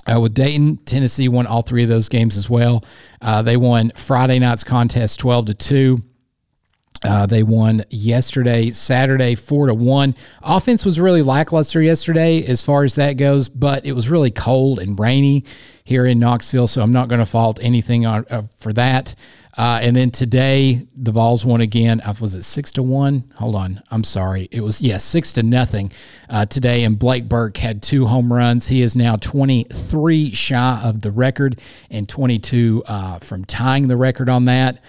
uh, 0.07 0.19
with 0.19 0.33
Dayton, 0.33 0.77
Tennessee 0.77 1.27
won 1.27 1.47
all 1.47 1.61
three 1.61 1.83
of 1.83 1.89
those 1.89 2.09
games 2.09 2.37
as 2.37 2.49
well. 2.49 2.83
Uh, 3.21 3.41
they 3.41 3.57
won 3.57 3.91
Friday 3.95 4.39
night's 4.39 4.63
contest 4.63 5.19
12 5.19 5.47
to 5.47 5.53
2. 5.53 6.03
Uh, 7.03 7.25
they 7.25 7.41
won 7.41 7.83
yesterday, 7.89 8.69
Saturday, 8.69 9.33
four 9.33 9.67
to 9.67 9.73
one. 9.73 10.15
Offense 10.43 10.85
was 10.85 10.99
really 10.99 11.23
lackluster 11.23 11.81
yesterday 11.81 12.45
as 12.45 12.63
far 12.63 12.83
as 12.83 12.93
that 12.95 13.13
goes, 13.13 13.49
but 13.49 13.85
it 13.85 13.93
was 13.93 14.07
really 14.09 14.29
cold 14.29 14.77
and 14.77 14.99
rainy 14.99 15.43
here 15.83 16.05
in 16.05 16.19
Knoxville, 16.19 16.67
so 16.67 16.81
I'm 16.81 16.91
not 16.91 17.07
going 17.07 17.19
to 17.19 17.25
fault 17.25 17.59
anything 17.63 18.05
on, 18.05 18.25
uh, 18.29 18.43
for 18.55 18.71
that. 18.73 19.15
Uh, 19.57 19.79
and 19.81 19.95
then 19.95 20.11
today, 20.11 20.87
the 20.95 21.11
Vols 21.11 21.45
won 21.45 21.61
again. 21.61 22.01
Was 22.19 22.35
it 22.35 22.43
six 22.43 22.71
to 22.73 22.83
one? 22.83 23.31
Hold 23.35 23.55
on. 23.55 23.83
I'm 23.91 24.03
sorry. 24.03 24.47
It 24.51 24.61
was, 24.61 24.81
yes, 24.81 24.89
yeah, 24.91 24.97
six 24.97 25.33
to 25.33 25.43
nothing 25.43 25.91
uh, 26.29 26.45
today. 26.45 26.83
And 26.83 26.97
Blake 26.97 27.27
Burke 27.27 27.57
had 27.57 27.83
two 27.83 28.07
home 28.07 28.31
runs. 28.31 28.67
He 28.67 28.81
is 28.81 28.95
now 28.95 29.17
23 29.17 30.31
shy 30.33 30.81
of 30.83 31.01
the 31.01 31.11
record 31.11 31.59
and 31.89 32.07
22 32.07 32.83
uh, 32.87 33.19
from 33.19 33.43
tying 33.43 33.87
the 33.87 33.97
record 33.97 34.29
on 34.29 34.45
that. 34.45 34.81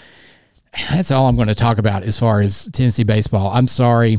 That's 0.91 1.11
all 1.11 1.29
I'm 1.29 1.37
going 1.37 1.49
to 1.49 1.55
talk 1.55 1.79
about 1.79 2.03
as 2.05 2.19
far 2.19 2.41
as 2.41 2.71
Tennessee 2.73 3.05
baseball. 3.05 3.51
I'm 3.53 3.69
sorry. 3.69 4.19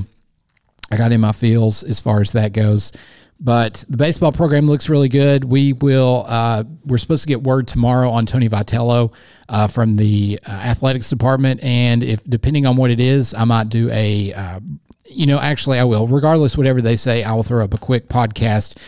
I 0.91 0.97
got 0.97 1.11
in 1.11 1.21
my 1.21 1.31
feels 1.31 1.83
as 1.83 1.99
far 1.99 2.21
as 2.21 2.33
that 2.33 2.53
goes. 2.53 2.91
But 3.39 3.83
the 3.89 3.97
baseball 3.97 4.31
program 4.31 4.67
looks 4.67 4.87
really 4.87 5.09
good. 5.09 5.43
We 5.43 5.73
will. 5.73 6.25
Uh, 6.27 6.63
we're 6.85 6.97
supposed 6.97 7.23
to 7.23 7.27
get 7.27 7.43
word 7.43 7.67
tomorrow 7.67 8.09
on 8.09 8.25
Tony 8.25 8.47
Vitello 8.47 9.13
uh, 9.49 9.67
from 9.67 9.97
the 9.97 10.39
uh, 10.47 10.51
athletics 10.51 11.09
department, 11.09 11.61
and 11.61 12.03
if 12.03 12.23
depending 12.23 12.65
on 12.65 12.77
what 12.77 12.89
it 12.89 12.99
is, 12.99 13.33
I 13.33 13.43
might 13.43 13.69
do 13.69 13.89
a. 13.91 14.33
Uh, 14.33 14.59
you 15.05 15.25
know, 15.25 15.39
actually, 15.39 15.79
I 15.79 15.83
will. 15.83 16.07
Regardless, 16.07 16.57
whatever 16.57 16.81
they 16.81 16.95
say, 16.95 17.23
I 17.23 17.33
will 17.33 17.43
throw 17.43 17.63
up 17.63 17.73
a 17.73 17.77
quick 17.77 18.07
podcast 18.07 18.79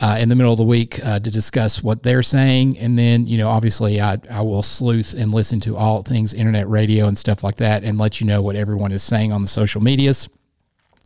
uh, 0.00 0.16
in 0.18 0.28
the 0.28 0.34
middle 0.34 0.52
of 0.52 0.58
the 0.58 0.64
week 0.64 1.04
uh, 1.04 1.18
to 1.20 1.30
discuss 1.30 1.82
what 1.82 2.02
they're 2.02 2.22
saying. 2.22 2.78
And 2.78 2.96
then, 2.98 3.26
you 3.26 3.38
know, 3.38 3.48
obviously, 3.48 4.00
I, 4.00 4.18
I 4.30 4.40
will 4.42 4.62
sleuth 4.62 5.14
and 5.14 5.34
listen 5.34 5.60
to 5.60 5.76
all 5.76 6.02
things 6.02 6.34
internet 6.34 6.68
radio 6.68 7.06
and 7.06 7.16
stuff 7.16 7.44
like 7.44 7.56
that 7.56 7.84
and 7.84 7.98
let 7.98 8.20
you 8.20 8.26
know 8.26 8.42
what 8.42 8.56
everyone 8.56 8.92
is 8.92 9.02
saying 9.02 9.32
on 9.32 9.42
the 9.42 9.48
social 9.48 9.80
medias 9.82 10.28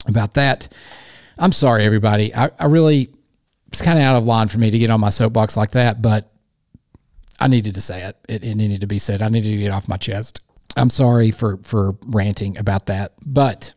about 0.07 0.35
that. 0.35 0.69
I'm 1.39 1.53
sorry, 1.53 1.85
everybody. 1.85 2.35
I, 2.35 2.51
I 2.59 2.67
really, 2.67 3.11
it's 3.69 3.83
kind 3.83 3.99
of 3.99 4.05
out 4.05 4.17
of 4.17 4.25
line 4.25 4.49
for 4.49 4.59
me 4.59 4.71
to 4.71 4.79
get 4.79 4.91
on 4.91 5.01
my 5.01 5.11
soapbox 5.11 5.57
like 5.57 5.73
that, 5.73 6.03
but 6.03 6.33
I 7.41 7.47
needed 7.47 7.75
to 7.75 7.81
say 7.81 8.03
it. 8.03 8.17
it. 8.29 8.45
It 8.45 8.55
needed 8.57 8.81
to 8.81 8.87
be 8.87 8.99
said. 8.99 9.23
I 9.23 9.29
needed 9.29 9.51
to 9.51 9.57
get 9.57 9.71
off 9.71 9.89
my 9.89 9.97
chest. 9.97 10.41
I'm 10.77 10.91
sorry 10.91 11.31
for 11.31 11.59
for 11.63 11.97
ranting 12.07 12.59
about 12.59 12.87
that, 12.87 13.15
but 13.25 13.75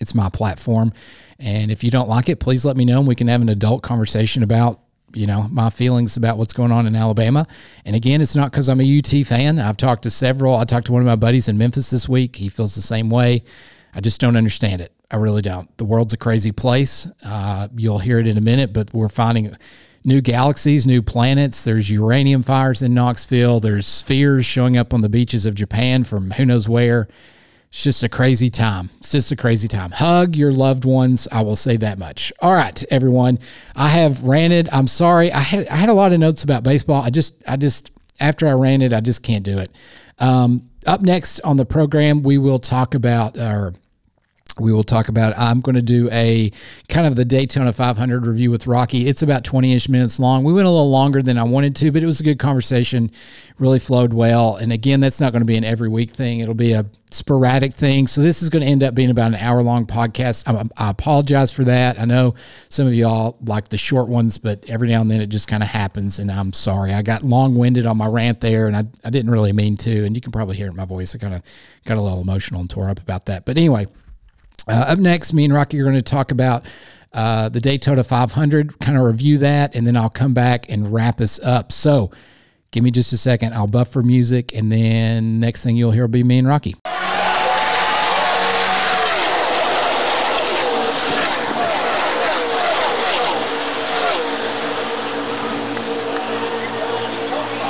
it's 0.00 0.14
my 0.14 0.28
platform. 0.30 0.92
And 1.38 1.70
if 1.70 1.84
you 1.84 1.90
don't 1.90 2.08
like 2.08 2.28
it, 2.28 2.40
please 2.40 2.64
let 2.64 2.76
me 2.76 2.84
know 2.84 2.98
and 2.98 3.08
we 3.08 3.14
can 3.14 3.28
have 3.28 3.42
an 3.42 3.48
adult 3.48 3.82
conversation 3.82 4.42
about, 4.42 4.80
you 5.14 5.26
know, 5.26 5.48
my 5.50 5.70
feelings 5.70 6.16
about 6.16 6.38
what's 6.38 6.52
going 6.52 6.72
on 6.72 6.86
in 6.86 6.96
Alabama. 6.96 7.46
And 7.84 7.94
again, 7.94 8.20
it's 8.20 8.36
not 8.36 8.50
because 8.50 8.68
I'm 8.68 8.80
a 8.80 8.98
UT 8.98 9.26
fan. 9.26 9.58
I've 9.58 9.76
talked 9.76 10.04
to 10.04 10.10
several. 10.10 10.56
I 10.56 10.64
talked 10.64 10.86
to 10.86 10.92
one 10.92 11.02
of 11.02 11.06
my 11.06 11.16
buddies 11.16 11.48
in 11.48 11.58
Memphis 11.58 11.90
this 11.90 12.08
week. 12.08 12.36
He 12.36 12.48
feels 12.48 12.74
the 12.74 12.82
same 12.82 13.10
way. 13.10 13.44
I 13.94 14.00
just 14.00 14.20
don't 14.20 14.36
understand 14.36 14.80
it. 14.80 14.92
I 15.10 15.16
really 15.16 15.42
don't. 15.42 15.76
The 15.76 15.84
world's 15.84 16.12
a 16.12 16.16
crazy 16.16 16.52
place. 16.52 17.08
Uh, 17.24 17.68
you'll 17.76 17.98
hear 17.98 18.18
it 18.18 18.28
in 18.28 18.38
a 18.38 18.40
minute, 18.40 18.72
but 18.72 18.92
we're 18.94 19.08
finding 19.08 19.56
new 20.04 20.20
galaxies, 20.20 20.86
new 20.86 21.02
planets. 21.02 21.64
There's 21.64 21.90
uranium 21.90 22.42
fires 22.42 22.82
in 22.82 22.94
Knoxville. 22.94 23.60
There's 23.60 23.86
spheres 23.86 24.46
showing 24.46 24.76
up 24.76 24.94
on 24.94 25.00
the 25.00 25.08
beaches 25.08 25.46
of 25.46 25.54
Japan 25.54 26.04
from 26.04 26.30
who 26.32 26.46
knows 26.46 26.68
where. 26.68 27.08
It's 27.70 27.84
just 27.84 28.02
a 28.02 28.08
crazy 28.08 28.50
time. 28.50 28.90
It's 28.98 29.12
just 29.12 29.30
a 29.30 29.36
crazy 29.36 29.68
time. 29.68 29.92
Hug 29.92 30.34
your 30.34 30.52
loved 30.52 30.84
ones. 30.84 31.28
I 31.30 31.42
will 31.42 31.54
say 31.54 31.76
that 31.76 31.98
much. 31.98 32.32
All 32.40 32.52
right, 32.52 32.82
everyone. 32.90 33.38
I 33.76 33.88
have 33.88 34.24
ranted. 34.24 34.68
I'm 34.72 34.88
sorry. 34.88 35.30
I 35.32 35.38
had 35.38 35.68
I 35.68 35.76
had 35.76 35.88
a 35.88 35.94
lot 35.94 36.12
of 36.12 36.18
notes 36.18 36.42
about 36.42 36.64
baseball. 36.64 37.00
I 37.00 37.10
just 37.10 37.40
I 37.46 37.56
just 37.56 37.92
after 38.18 38.48
I 38.48 38.52
ran 38.52 38.82
it, 38.82 38.92
I 38.92 39.00
just 39.00 39.22
can't 39.22 39.44
do 39.44 39.58
it. 39.58 39.70
Um, 40.18 40.68
up 40.84 41.00
next 41.00 41.40
on 41.40 41.56
the 41.56 41.64
program, 41.64 42.24
we 42.24 42.38
will 42.38 42.58
talk 42.58 42.94
about 42.94 43.38
our 43.38 43.72
we 44.60 44.72
will 44.72 44.84
talk 44.84 45.08
about. 45.08 45.36
I'm 45.38 45.60
going 45.60 45.74
to 45.74 45.82
do 45.82 46.08
a 46.12 46.50
kind 46.88 47.06
of 47.06 47.16
the 47.16 47.24
daytona 47.24 47.72
500 47.72 48.26
review 48.26 48.50
with 48.50 48.66
rocky. 48.66 49.08
It's 49.08 49.22
about 49.22 49.42
20ish 49.44 49.88
minutes 49.88 50.20
long. 50.20 50.44
We 50.44 50.52
went 50.52 50.66
a 50.66 50.70
little 50.70 50.90
longer 50.90 51.22
than 51.22 51.38
i 51.38 51.42
wanted 51.42 51.74
to 51.76 51.90
but 51.90 52.02
it 52.02 52.06
was 52.06 52.20
a 52.20 52.24
good 52.24 52.38
conversation. 52.38 53.10
Really 53.58 53.78
flowed 53.78 54.12
well. 54.12 54.56
And 54.56 54.72
again 54.72 55.00
that's 55.00 55.20
not 55.20 55.32
going 55.32 55.40
to 55.40 55.46
be 55.46 55.56
an 55.56 55.64
every 55.64 55.88
week 55.88 56.10
thing. 56.10 56.40
It'll 56.40 56.54
be 56.54 56.72
a 56.72 56.86
sporadic 57.10 57.74
thing. 57.74 58.06
So 58.06 58.20
this 58.20 58.42
is 58.42 58.50
going 58.50 58.62
to 58.62 58.68
end 58.68 58.82
up 58.82 58.94
being 58.94 59.10
about 59.10 59.28
an 59.28 59.34
hour 59.36 59.62
long 59.62 59.86
podcast. 59.86 60.46
I, 60.46 60.68
I 60.82 60.90
apologize 60.90 61.52
for 61.52 61.64
that. 61.64 61.98
I 61.98 62.04
know 62.04 62.34
some 62.68 62.86
of 62.86 62.94
y'all 62.94 63.36
like 63.44 63.68
the 63.68 63.78
short 63.78 64.08
ones 64.08 64.38
but 64.38 64.64
every 64.68 64.88
now 64.88 65.00
and 65.00 65.10
then 65.10 65.20
it 65.20 65.28
just 65.28 65.48
kind 65.48 65.62
of 65.62 65.68
happens 65.68 66.18
and 66.18 66.30
i'm 66.30 66.52
sorry. 66.52 66.92
I 66.92 67.02
got 67.02 67.22
long-winded 67.22 67.86
on 67.86 67.96
my 67.96 68.06
rant 68.06 68.40
there 68.40 68.66
and 68.66 68.76
I, 68.76 68.84
I 69.04 69.10
didn't 69.10 69.30
really 69.30 69.52
mean 69.52 69.76
to 69.78 70.04
and 70.04 70.14
you 70.14 70.20
can 70.20 70.32
probably 70.32 70.56
hear 70.56 70.66
it 70.66 70.70
in 70.70 70.76
my 70.76 70.84
voice. 70.84 71.14
I 71.14 71.18
kind 71.18 71.34
of 71.34 71.42
got 71.84 71.96
a 71.96 72.00
little 72.00 72.20
emotional 72.20 72.60
and 72.60 72.68
tore 72.68 72.90
up 72.90 73.00
about 73.00 73.26
that. 73.26 73.44
But 73.44 73.56
anyway 73.56 73.86
uh, 74.68 74.72
up 74.72 74.98
next, 74.98 75.32
me 75.32 75.44
and 75.44 75.54
Rocky 75.54 75.80
are 75.80 75.84
going 75.84 75.96
to 75.96 76.02
talk 76.02 76.30
about 76.32 76.64
uh, 77.12 77.48
the 77.48 77.60
Daytona 77.60 78.04
500, 78.04 78.78
kind 78.78 78.96
of 78.96 79.04
review 79.04 79.38
that, 79.38 79.74
and 79.74 79.86
then 79.86 79.96
I'll 79.96 80.10
come 80.10 80.34
back 80.34 80.70
and 80.70 80.92
wrap 80.92 81.20
us 81.20 81.40
up. 81.40 81.72
So 81.72 82.10
give 82.70 82.84
me 82.84 82.90
just 82.90 83.12
a 83.12 83.18
second. 83.18 83.54
I'll 83.54 83.66
buffer 83.66 84.02
music, 84.02 84.54
and 84.54 84.70
then 84.70 85.40
next 85.40 85.64
thing 85.64 85.76
you'll 85.76 85.90
hear 85.90 86.04
will 86.04 86.08
be 86.08 86.22
me 86.22 86.38
and 86.38 86.48
Rocky. 86.48 86.76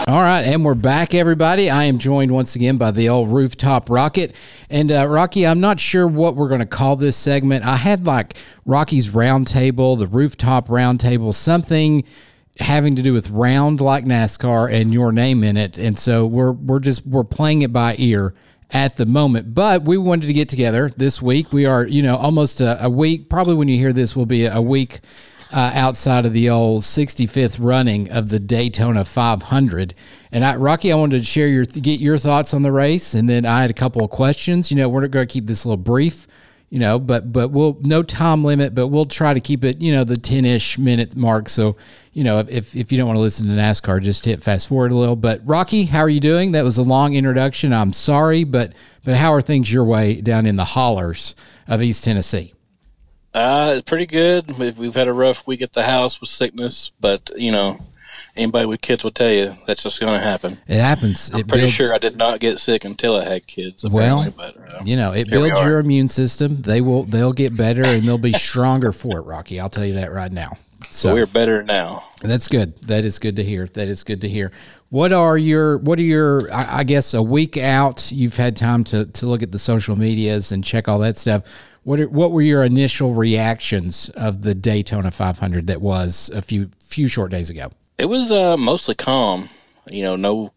All 0.06 0.22
right, 0.22 0.42
and 0.42 0.64
we're 0.64 0.74
back, 0.74 1.14
everybody. 1.14 1.68
I 1.68 1.84
am 1.84 1.98
joined 1.98 2.32
once 2.32 2.56
again 2.56 2.78
by 2.78 2.90
the 2.90 3.10
old 3.10 3.28
rooftop 3.28 3.90
rocket. 3.90 4.34
And 4.70 4.90
uh, 4.90 5.06
Rocky, 5.06 5.46
I'm 5.46 5.60
not 5.60 5.78
sure 5.78 6.08
what 6.08 6.36
we're 6.36 6.48
going 6.48 6.60
to 6.60 6.66
call 6.66 6.96
this 6.96 7.16
segment. 7.16 7.64
I 7.64 7.76
had 7.76 8.06
like 8.06 8.36
Rocky's 8.64 9.10
Roundtable, 9.10 9.98
the 9.98 10.06
rooftop 10.08 10.68
roundtable, 10.68 11.34
something 11.34 12.02
having 12.58 12.96
to 12.96 13.02
do 13.02 13.12
with 13.12 13.30
round 13.30 13.80
like 13.80 14.04
NASCAR 14.04 14.72
and 14.72 14.92
your 14.92 15.12
name 15.12 15.44
in 15.44 15.56
it. 15.56 15.78
And 15.78 15.98
so 15.98 16.26
we're 16.26 16.52
we're 16.52 16.80
just 16.80 17.06
we're 17.06 17.22
playing 17.22 17.62
it 17.62 17.72
by 17.72 17.94
ear 17.98 18.34
at 18.70 18.96
the 18.96 19.06
moment. 19.06 19.54
But 19.54 19.84
we 19.84 19.96
wanted 19.98 20.26
to 20.28 20.32
get 20.32 20.48
together 20.48 20.88
this 20.96 21.20
week. 21.20 21.52
We 21.52 21.66
are, 21.66 21.86
you 21.86 22.02
know, 22.02 22.16
almost 22.16 22.60
a, 22.60 22.84
a 22.84 22.90
week. 22.90 23.28
Probably 23.28 23.54
when 23.54 23.68
you 23.68 23.76
hear 23.76 23.92
this, 23.92 24.16
will 24.16 24.26
be 24.26 24.46
a 24.46 24.62
week 24.62 25.00
uh, 25.52 25.72
outside 25.74 26.26
of 26.26 26.32
the 26.32 26.48
old 26.48 26.82
65th 26.82 27.56
running 27.60 28.10
of 28.10 28.28
the 28.28 28.38
Daytona 28.38 29.04
500. 29.04 29.94
And 30.30 30.44
I, 30.44 30.56
Rocky, 30.56 30.92
I 30.92 30.96
wanted 30.96 31.18
to 31.18 31.24
share 31.24 31.48
your 31.48 31.64
get 31.64 32.00
your 32.00 32.18
thoughts 32.18 32.54
on 32.54 32.62
the 32.62 32.72
race, 32.72 33.14
and 33.14 33.28
then 33.28 33.44
I 33.44 33.62
had 33.62 33.70
a 33.70 33.74
couple 33.74 34.04
of 34.04 34.10
questions. 34.10 34.70
You 34.70 34.76
know, 34.76 34.88
we're 34.88 35.06
going 35.08 35.26
to 35.26 35.32
keep 35.32 35.46
this 35.46 35.64
a 35.64 35.68
little 35.68 35.82
brief. 35.82 36.26
You 36.68 36.78
know, 36.78 37.00
but 37.00 37.32
but 37.32 37.48
we'll 37.48 37.78
no 37.80 38.04
time 38.04 38.44
limit, 38.44 38.76
but 38.76 38.86
we'll 38.88 39.04
try 39.04 39.34
to 39.34 39.40
keep 39.40 39.64
it 39.64 39.80
you 39.80 39.92
know 39.92 40.04
the 40.04 40.16
ten 40.16 40.44
ish 40.44 40.78
minute 40.78 41.16
mark. 41.16 41.48
So 41.48 41.76
you 42.12 42.22
know 42.22 42.38
if 42.38 42.76
if 42.76 42.92
you 42.92 42.98
don't 42.98 43.08
want 43.08 43.16
to 43.16 43.20
listen 43.20 43.48
to 43.48 43.52
NASCAR, 43.54 44.00
just 44.00 44.24
hit 44.24 44.40
fast 44.40 44.68
forward 44.68 44.92
a 44.92 44.94
little. 44.94 45.16
But 45.16 45.40
Rocky, 45.44 45.86
how 45.86 45.98
are 45.98 46.08
you 46.08 46.20
doing? 46.20 46.52
That 46.52 46.62
was 46.62 46.78
a 46.78 46.84
long 46.84 47.14
introduction. 47.14 47.72
I'm 47.72 47.92
sorry, 47.92 48.44
but 48.44 48.72
but 49.02 49.16
how 49.16 49.34
are 49.34 49.42
things 49.42 49.72
your 49.72 49.84
way 49.84 50.20
down 50.20 50.46
in 50.46 50.54
the 50.54 50.64
hollers 50.64 51.34
of 51.66 51.82
East 51.82 52.04
Tennessee? 52.04 52.54
Uh, 53.32 53.74
it's 53.76 53.88
pretty 53.88 54.06
good. 54.06 54.58
We've, 54.58 54.76
we've 54.78 54.94
had 54.94 55.08
a 55.08 55.12
rough 55.12 55.46
week 55.46 55.62
at 55.62 55.72
the 55.72 55.84
house 55.84 56.20
with 56.20 56.30
sickness, 56.30 56.92
but 57.00 57.30
you 57.36 57.52
know, 57.52 57.78
anybody 58.36 58.66
with 58.66 58.80
kids 58.80 59.04
will 59.04 59.10
tell 59.12 59.30
you 59.30 59.54
that's 59.66 59.82
just 59.82 60.00
going 60.00 60.12
to 60.12 60.18
happen. 60.18 60.58
It 60.66 60.80
happens. 60.80 61.30
I'm 61.32 61.40
it 61.40 61.48
pretty 61.48 61.64
builds, 61.64 61.74
sure 61.74 61.94
I 61.94 61.98
did 61.98 62.16
not 62.16 62.40
get 62.40 62.58
sick 62.58 62.84
until 62.84 63.16
I 63.16 63.24
had 63.24 63.46
kids. 63.46 63.84
Well, 63.84 64.32
but, 64.36 64.56
uh, 64.56 64.80
you 64.84 64.96
know, 64.96 65.12
it 65.12 65.30
builds 65.30 65.60
your 65.62 65.78
immune 65.78 66.08
system. 66.08 66.62
They 66.62 66.80
will. 66.80 67.04
They'll 67.04 67.32
get 67.32 67.56
better 67.56 67.84
and 67.84 68.02
they'll 68.02 68.18
be 68.18 68.32
stronger 68.32 68.92
for 68.92 69.18
it. 69.18 69.22
Rocky, 69.22 69.60
I'll 69.60 69.70
tell 69.70 69.86
you 69.86 69.94
that 69.94 70.12
right 70.12 70.32
now. 70.32 70.58
So 70.90 71.14
we're 71.14 71.26
better 71.26 71.62
now. 71.62 72.04
That's 72.22 72.48
good. 72.48 72.80
That 72.82 73.04
is 73.04 73.18
good 73.18 73.36
to 73.36 73.44
hear. 73.44 73.66
That 73.66 73.86
is 73.86 74.02
good 74.02 74.22
to 74.22 74.28
hear. 74.28 74.50
What 74.88 75.12
are 75.12 75.38
your 75.38 75.78
What 75.78 75.98
are 76.00 76.02
your? 76.02 76.52
I, 76.52 76.78
I 76.78 76.84
guess 76.84 77.14
a 77.14 77.22
week 77.22 77.56
out, 77.56 78.10
you've 78.10 78.36
had 78.36 78.56
time 78.56 78.82
to 78.84 79.04
to 79.04 79.26
look 79.26 79.42
at 79.42 79.52
the 79.52 79.58
social 79.58 79.94
medias 79.94 80.50
and 80.50 80.64
check 80.64 80.88
all 80.88 80.98
that 81.00 81.16
stuff. 81.16 81.42
What 81.82 82.00
are, 82.00 82.08
what 82.08 82.32
were 82.32 82.42
your 82.42 82.62
initial 82.62 83.14
reactions 83.14 84.10
of 84.10 84.42
the 84.42 84.54
Daytona 84.54 85.10
500 85.10 85.66
that 85.68 85.80
was 85.80 86.30
a 86.34 86.42
few 86.42 86.70
few 86.78 87.08
short 87.08 87.30
days 87.30 87.48
ago? 87.48 87.70
It 87.98 88.06
was 88.06 88.30
uh, 88.30 88.56
mostly 88.56 88.94
calm. 88.94 89.48
You 89.90 90.02
know, 90.02 90.16
no. 90.16 90.52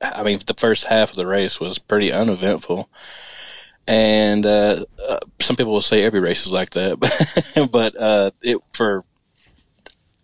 I 0.00 0.22
mean, 0.22 0.40
the 0.46 0.54
first 0.54 0.84
half 0.84 1.10
of 1.10 1.16
the 1.16 1.26
race 1.26 1.60
was 1.60 1.78
pretty 1.78 2.12
uneventful, 2.12 2.90
and 3.86 4.44
uh, 4.44 4.84
uh, 5.08 5.18
some 5.40 5.56
people 5.56 5.72
will 5.72 5.80
say 5.82 6.02
every 6.02 6.20
race 6.20 6.44
is 6.44 6.52
like 6.52 6.70
that, 6.70 6.98
but 7.72 7.96
uh, 7.96 8.30
it 8.42 8.58
for 8.72 9.04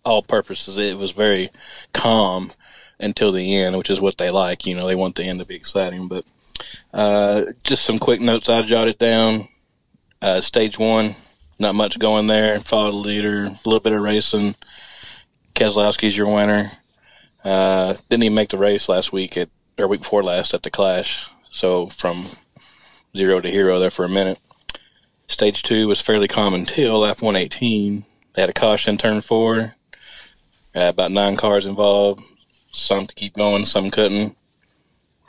all 0.05 0.21
purposes 0.21 0.77
it 0.77 0.97
was 0.97 1.11
very 1.11 1.49
calm 1.93 2.51
until 2.99 3.31
the 3.31 3.55
end, 3.55 3.77
which 3.77 3.89
is 3.89 4.01
what 4.01 4.17
they 4.17 4.29
like. 4.29 4.65
You 4.65 4.75
know, 4.75 4.87
they 4.87 4.95
want 4.95 5.15
the 5.15 5.23
end 5.23 5.39
to 5.39 5.45
be 5.45 5.55
exciting, 5.55 6.07
but. 6.07 6.23
Uh, 6.93 7.43
just 7.63 7.85
some 7.85 7.97
quick 7.97 8.19
notes 8.19 8.49
I 8.49 8.61
jotted 8.63 8.97
down. 8.97 9.47
Uh, 10.21 10.41
stage 10.41 10.77
one, 10.77 11.15
not 11.59 11.75
much 11.75 11.97
going 11.97 12.27
there. 12.27 12.59
Followed 12.59 12.91
the 12.91 12.97
leader, 12.97 13.45
a 13.45 13.59
little 13.65 13.79
bit 13.79 13.93
of 13.93 14.01
racing. 14.01 14.55
Keselowski's 15.55 16.17
your 16.17 16.33
winner. 16.33 16.71
Uh, 17.43 17.95
didn't 18.09 18.23
even 18.23 18.35
make 18.35 18.49
the 18.49 18.57
race 18.57 18.89
last 18.89 19.13
week 19.13 19.37
at 19.37 19.49
or 19.77 19.87
week 19.87 20.01
before 20.01 20.23
last 20.23 20.53
at 20.53 20.63
the 20.63 20.69
Clash. 20.69 21.29
So 21.51 21.87
from 21.87 22.25
zero 23.15 23.39
to 23.39 23.49
hero 23.49 23.79
there 23.79 23.89
for 23.89 24.05
a 24.05 24.09
minute. 24.09 24.39
Stage 25.27 25.63
two 25.63 25.87
was 25.87 26.01
fairly 26.01 26.27
calm 26.27 26.53
until 26.53 26.99
lap 26.99 27.21
118. 27.21 28.05
They 28.33 28.41
had 28.41 28.49
a 28.49 28.53
caution 28.53 28.97
turn 28.97 29.21
four. 29.21 29.75
Uh, 30.75 30.89
about 30.89 31.11
nine 31.11 31.37
cars 31.37 31.65
involved. 31.65 32.23
Some 32.71 33.07
to 33.07 33.15
keep 33.15 33.35
going, 33.35 33.65
some 33.65 33.89
couldn't. 33.89 34.35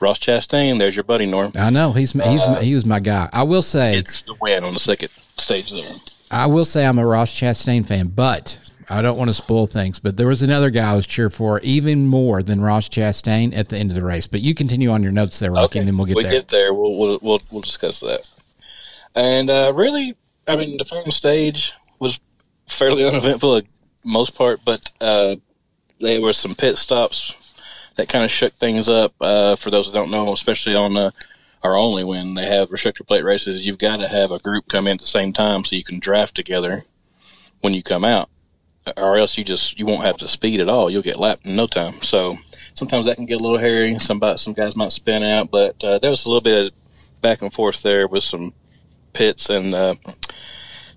Ross 0.00 0.18
Chastain, 0.18 0.78
there's 0.78 0.96
your 0.96 1.04
buddy 1.04 1.26
Norm. 1.26 1.52
I 1.54 1.70
know 1.70 1.92
he's 1.92 2.12
he's 2.12 2.42
uh, 2.42 2.60
he 2.60 2.74
was 2.74 2.86
my 2.86 3.00
guy. 3.00 3.28
I 3.32 3.42
will 3.42 3.62
say 3.62 3.96
it's 3.96 4.22
the 4.22 4.34
win 4.34 4.64
on 4.64 4.72
the 4.72 4.80
second 4.80 5.10
stage 5.38 5.70
there. 5.70 5.94
I 6.30 6.46
will 6.46 6.64
say 6.64 6.86
I'm 6.86 6.98
a 6.98 7.06
Ross 7.06 7.32
Chastain 7.32 7.86
fan, 7.86 8.08
but 8.08 8.58
I 8.88 9.02
don't 9.02 9.18
want 9.18 9.28
to 9.28 9.34
spoil 9.34 9.66
things. 9.66 9.98
But 9.98 10.16
there 10.16 10.26
was 10.26 10.42
another 10.42 10.70
guy 10.70 10.92
I 10.92 10.94
was 10.94 11.06
cheer 11.06 11.28
for 11.28 11.60
even 11.60 12.06
more 12.06 12.42
than 12.42 12.60
Ross 12.60 12.88
Chastain 12.88 13.54
at 13.56 13.68
the 13.68 13.76
end 13.76 13.90
of 13.90 13.96
the 13.96 14.04
race. 14.04 14.26
But 14.26 14.40
you 14.40 14.54
continue 14.54 14.90
on 14.90 15.02
your 15.02 15.12
notes 15.12 15.38
there, 15.38 15.52
Rocky, 15.52 15.64
okay. 15.64 15.78
and 15.80 15.88
then 15.88 15.96
we'll 15.96 16.06
get 16.06 16.16
we 16.16 16.22
there. 16.22 16.32
We 16.32 16.38
get 16.38 16.48
there. 16.48 16.72
We'll, 16.72 16.96
we'll 16.96 17.18
we'll 17.20 17.42
we'll 17.50 17.62
discuss 17.62 18.00
that. 18.00 18.28
And 19.14 19.50
uh, 19.50 19.72
really, 19.74 20.16
I 20.46 20.56
mean, 20.56 20.78
the 20.78 20.84
final 20.84 21.12
stage 21.12 21.74
was 21.98 22.20
fairly 22.66 23.04
uneventful, 23.08 23.62
most 24.04 24.34
part, 24.34 24.60
but 24.64 24.90
uh, 25.00 25.36
there 26.00 26.20
were 26.20 26.32
some 26.32 26.54
pit 26.54 26.78
stops 26.78 27.34
that 28.00 28.08
kind 28.08 28.24
of 28.24 28.30
shook 28.30 28.54
things 28.54 28.88
up. 28.88 29.14
Uh, 29.20 29.56
for 29.56 29.70
those 29.70 29.86
who 29.86 29.92
don't 29.92 30.10
know, 30.10 30.32
especially 30.32 30.74
on 30.74 30.94
the 30.94 31.12
or 31.62 31.76
only 31.76 32.02
when 32.02 32.32
they 32.32 32.46
have 32.46 32.70
restrictor 32.70 33.06
plate 33.06 33.22
races, 33.22 33.66
you've 33.66 33.76
got 33.76 33.98
to 33.98 34.08
have 34.08 34.30
a 34.30 34.38
group 34.38 34.66
come 34.68 34.86
in 34.86 34.94
at 34.94 35.00
the 35.00 35.06
same 35.06 35.34
time 35.34 35.62
so 35.62 35.76
you 35.76 35.84
can 35.84 35.98
draft 35.98 36.34
together 36.34 36.84
when 37.60 37.74
you 37.74 37.82
come 37.82 38.02
out, 38.02 38.30
or 38.96 39.18
else 39.18 39.36
you 39.36 39.44
just 39.44 39.78
you 39.78 39.84
won't 39.84 40.04
have 40.04 40.16
the 40.16 40.28
speed 40.28 40.60
at 40.60 40.70
all. 40.70 40.88
You'll 40.88 41.02
get 41.02 41.20
lapped 41.20 41.44
in 41.44 41.54
no 41.54 41.66
time. 41.66 42.00
So 42.00 42.38
sometimes 42.72 43.04
that 43.04 43.16
can 43.16 43.26
get 43.26 43.38
a 43.38 43.44
little 43.44 43.58
hairy. 43.58 43.98
Some 43.98 44.22
some 44.36 44.54
guys 44.54 44.74
might 44.74 44.92
spin 44.92 45.22
out, 45.22 45.50
but 45.50 45.84
uh, 45.84 45.98
there 45.98 46.10
was 46.10 46.24
a 46.24 46.28
little 46.28 46.40
bit 46.40 46.66
of 46.66 46.72
back 47.20 47.42
and 47.42 47.52
forth 47.52 47.82
there 47.82 48.08
with 48.08 48.24
some 48.24 48.54
pits 49.12 49.50
and. 49.50 49.74
Uh, 49.74 49.94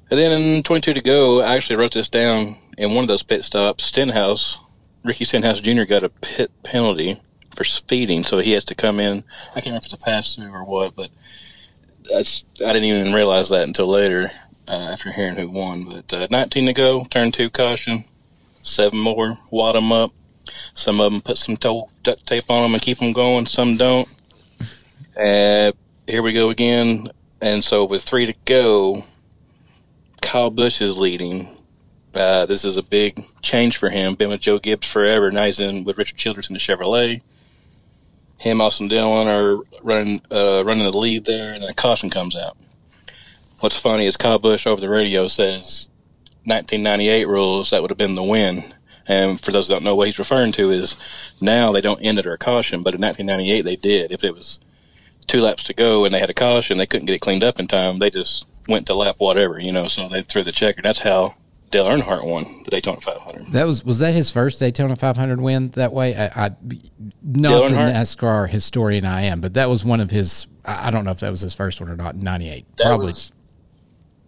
and 0.09 0.19
then 0.19 0.39
in 0.39 0.61
22 0.61 0.93
to 0.93 1.01
go, 1.01 1.41
I 1.41 1.55
actually 1.55 1.77
wrote 1.77 1.93
this 1.93 2.07
down 2.07 2.55
in 2.77 2.93
one 2.93 3.03
of 3.03 3.07
those 3.07 3.23
pit 3.23 3.43
stops. 3.43 3.85
Stenhouse 3.85 4.59
Ricky 5.03 5.25
Stenhouse 5.25 5.59
Jr. 5.59 5.83
got 5.83 6.03
a 6.03 6.09
pit 6.09 6.51
penalty 6.63 7.21
for 7.55 7.63
speeding, 7.63 8.23
so 8.23 8.39
he 8.39 8.53
has 8.53 8.65
to 8.65 8.75
come 8.75 8.99
in. 8.99 9.23
I 9.51 9.55
can't 9.55 9.67
remember 9.67 9.85
if 9.85 9.93
it's 9.93 10.01
a 10.01 10.05
pass 10.05 10.35
through 10.35 10.51
or 10.51 10.63
what, 10.63 10.95
but 10.95 11.11
that's 12.09 12.45
I 12.61 12.73
didn't 12.73 12.85
even 12.85 13.13
realize 13.13 13.49
that 13.49 13.63
until 13.67 13.87
later 13.87 14.31
uh, 14.67 14.71
after 14.71 15.11
hearing 15.11 15.35
who 15.35 15.49
won. 15.49 15.85
But 15.85 16.13
uh, 16.13 16.27
19 16.31 16.67
to 16.67 16.73
go, 16.73 17.03
turn 17.05 17.31
two 17.31 17.49
caution, 17.49 18.05
seven 18.55 18.99
more, 18.99 19.37
wad 19.51 19.75
them 19.75 19.91
up. 19.91 20.11
Some 20.73 20.99
of 20.99 21.11
them 21.11 21.21
put 21.21 21.37
some 21.37 21.55
duct 21.55 22.25
tape 22.25 22.49
on 22.49 22.63
them 22.63 22.73
and 22.73 22.81
keep 22.81 22.97
them 22.97 23.13
going. 23.13 23.45
Some 23.45 23.77
don't. 23.77 24.07
Uh, 25.17 25.71
here 26.07 26.21
we 26.21 26.33
go 26.33 26.49
again. 26.49 27.07
And 27.41 27.63
so 27.63 27.85
with 27.85 28.03
three 28.03 28.25
to 28.25 28.33
go, 28.45 29.03
Kyle 30.21 30.49
Busch 30.49 30.81
is 30.81 30.97
leading 30.97 31.52
uh, 32.13 32.45
this 32.45 32.63
is 32.63 32.77
a 32.77 32.83
big 32.83 33.25
change 33.41 33.77
for 33.77 33.89
him. 33.89 34.15
Been 34.15 34.29
with 34.29 34.41
Joe 34.41 34.59
Gibbs 34.59 34.87
forever. 34.87 35.31
Now 35.31 35.45
he's 35.45 35.59
in 35.59 35.83
with 35.83 35.97
Richard 35.97 36.17
Childress 36.17 36.49
in 36.49 36.53
the 36.53 36.59
Chevrolet. 36.59 37.21
Him, 38.37 38.61
Austin 38.61 38.87
Dillon 38.87 39.27
are 39.27 39.63
running 39.81 40.21
uh, 40.29 40.63
running 40.65 40.83
the 40.83 40.97
lead 40.97 41.25
there, 41.25 41.53
and 41.53 41.63
then 41.63 41.69
a 41.69 41.73
caution 41.73 42.09
comes 42.09 42.35
out. 42.35 42.57
What's 43.59 43.79
funny 43.79 44.05
is 44.05 44.17
Kyle 44.17 44.39
Busch 44.39 44.67
over 44.67 44.81
the 44.81 44.89
radio 44.89 45.27
says 45.27 45.89
1998 46.45 47.27
rules 47.27 47.69
that 47.69 47.81
would 47.81 47.91
have 47.91 47.97
been 47.97 48.15
the 48.15 48.23
win. 48.23 48.73
And 49.07 49.39
for 49.39 49.51
those 49.51 49.67
that 49.67 49.75
don't 49.75 49.83
know 49.83 49.95
what 49.95 50.07
he's 50.07 50.19
referring 50.19 50.51
to 50.53 50.71
is 50.71 50.97
now 51.41 51.71
they 51.71 51.81
don't 51.81 52.01
end 52.01 52.17
under 52.17 52.33
a 52.33 52.37
caution, 52.37 52.83
but 52.83 52.93
in 52.93 53.01
1998 53.01 53.61
they 53.61 53.75
did. 53.75 54.11
If 54.11 54.23
it 54.23 54.35
was 54.35 54.59
two 55.27 55.41
laps 55.41 55.63
to 55.65 55.73
go 55.73 56.03
and 56.03 56.13
they 56.13 56.19
had 56.19 56.29
a 56.29 56.33
caution, 56.33 56.77
they 56.77 56.85
couldn't 56.85 57.05
get 57.05 57.15
it 57.15 57.21
cleaned 57.21 57.43
up 57.43 57.59
in 57.59 57.67
time. 57.67 57.99
They 57.99 58.09
just 58.09 58.45
went 58.67 58.87
to 58.87 58.93
lap 58.93 59.15
whatever, 59.19 59.59
you 59.59 59.71
know. 59.71 59.87
So 59.87 60.09
they 60.09 60.21
threw 60.21 60.43
the 60.43 60.51
checker. 60.51 60.81
That's 60.81 60.99
how 60.99 61.35
Dale 61.73 61.85
Earnhardt 61.85 62.23
won 62.23 62.61
the 62.65 62.69
Daytona 62.69 63.01
500. 63.01 63.47
That 63.47 63.65
was 63.65 63.83
was 63.83 63.97
that 63.97 64.13
his 64.13 64.31
first 64.31 64.59
Daytona 64.59 64.95
500 64.95 65.41
win 65.41 65.69
that 65.71 65.91
way? 65.91 66.15
I, 66.15 66.25
I 66.27 66.51
not 67.23 67.71
the 67.71 67.75
NASCAR 67.75 68.47
historian 68.47 69.05
I 69.05 69.23
am, 69.23 69.41
but 69.41 69.55
that 69.55 69.69
was 69.69 69.83
one 69.83 69.99
of 69.99 70.11
his. 70.11 70.45
I 70.63 70.91
don't 70.91 71.03
know 71.03 71.09
if 71.09 71.19
that 71.21 71.31
was 71.31 71.41
his 71.41 71.55
first 71.55 71.81
one 71.81 71.89
or 71.89 71.95
not. 71.95 72.15
98, 72.15 72.77
that 72.77 72.83
probably. 72.85 73.07
Was, 73.07 73.33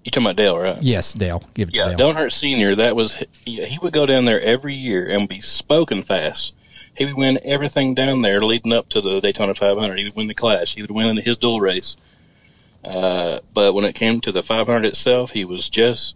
you 0.03 0.09
talking 0.09 0.25
about 0.25 0.35
Dale, 0.37 0.57
right? 0.57 0.81
Yes, 0.81 1.13
Dale. 1.13 1.43
Give 1.53 1.69
it 1.69 1.77
yeah, 1.77 1.83
to 1.83 1.89
Dale. 1.95 2.13
Dale 2.13 2.13
Earnhardt 2.15 2.33
Senior. 2.33 2.73
That 2.73 2.95
was 2.95 3.23
he 3.45 3.77
would 3.79 3.93
go 3.93 4.07
down 4.07 4.25
there 4.25 4.41
every 4.41 4.73
year 4.73 5.07
and 5.07 5.29
be 5.29 5.39
spoken 5.39 6.01
fast. 6.01 6.55
He 6.97 7.05
would 7.05 7.15
win 7.15 7.37
everything 7.43 7.93
down 7.93 8.23
there 8.23 8.41
leading 8.41 8.73
up 8.73 8.89
to 8.89 9.01
the 9.01 9.21
Daytona 9.21 9.53
500. 9.53 9.99
He 9.99 10.05
would 10.05 10.15
win 10.15 10.27
the 10.27 10.33
Clash. 10.33 10.73
He 10.73 10.81
would 10.81 10.91
win 10.91 11.17
his 11.17 11.37
dual 11.37 11.61
race. 11.61 11.95
Uh, 12.83 13.39
but 13.53 13.75
when 13.75 13.85
it 13.85 13.93
came 13.93 14.19
to 14.21 14.31
the 14.31 14.41
500 14.41 14.83
itself, 14.83 15.31
he 15.31 15.45
was 15.45 15.69
just 15.69 16.15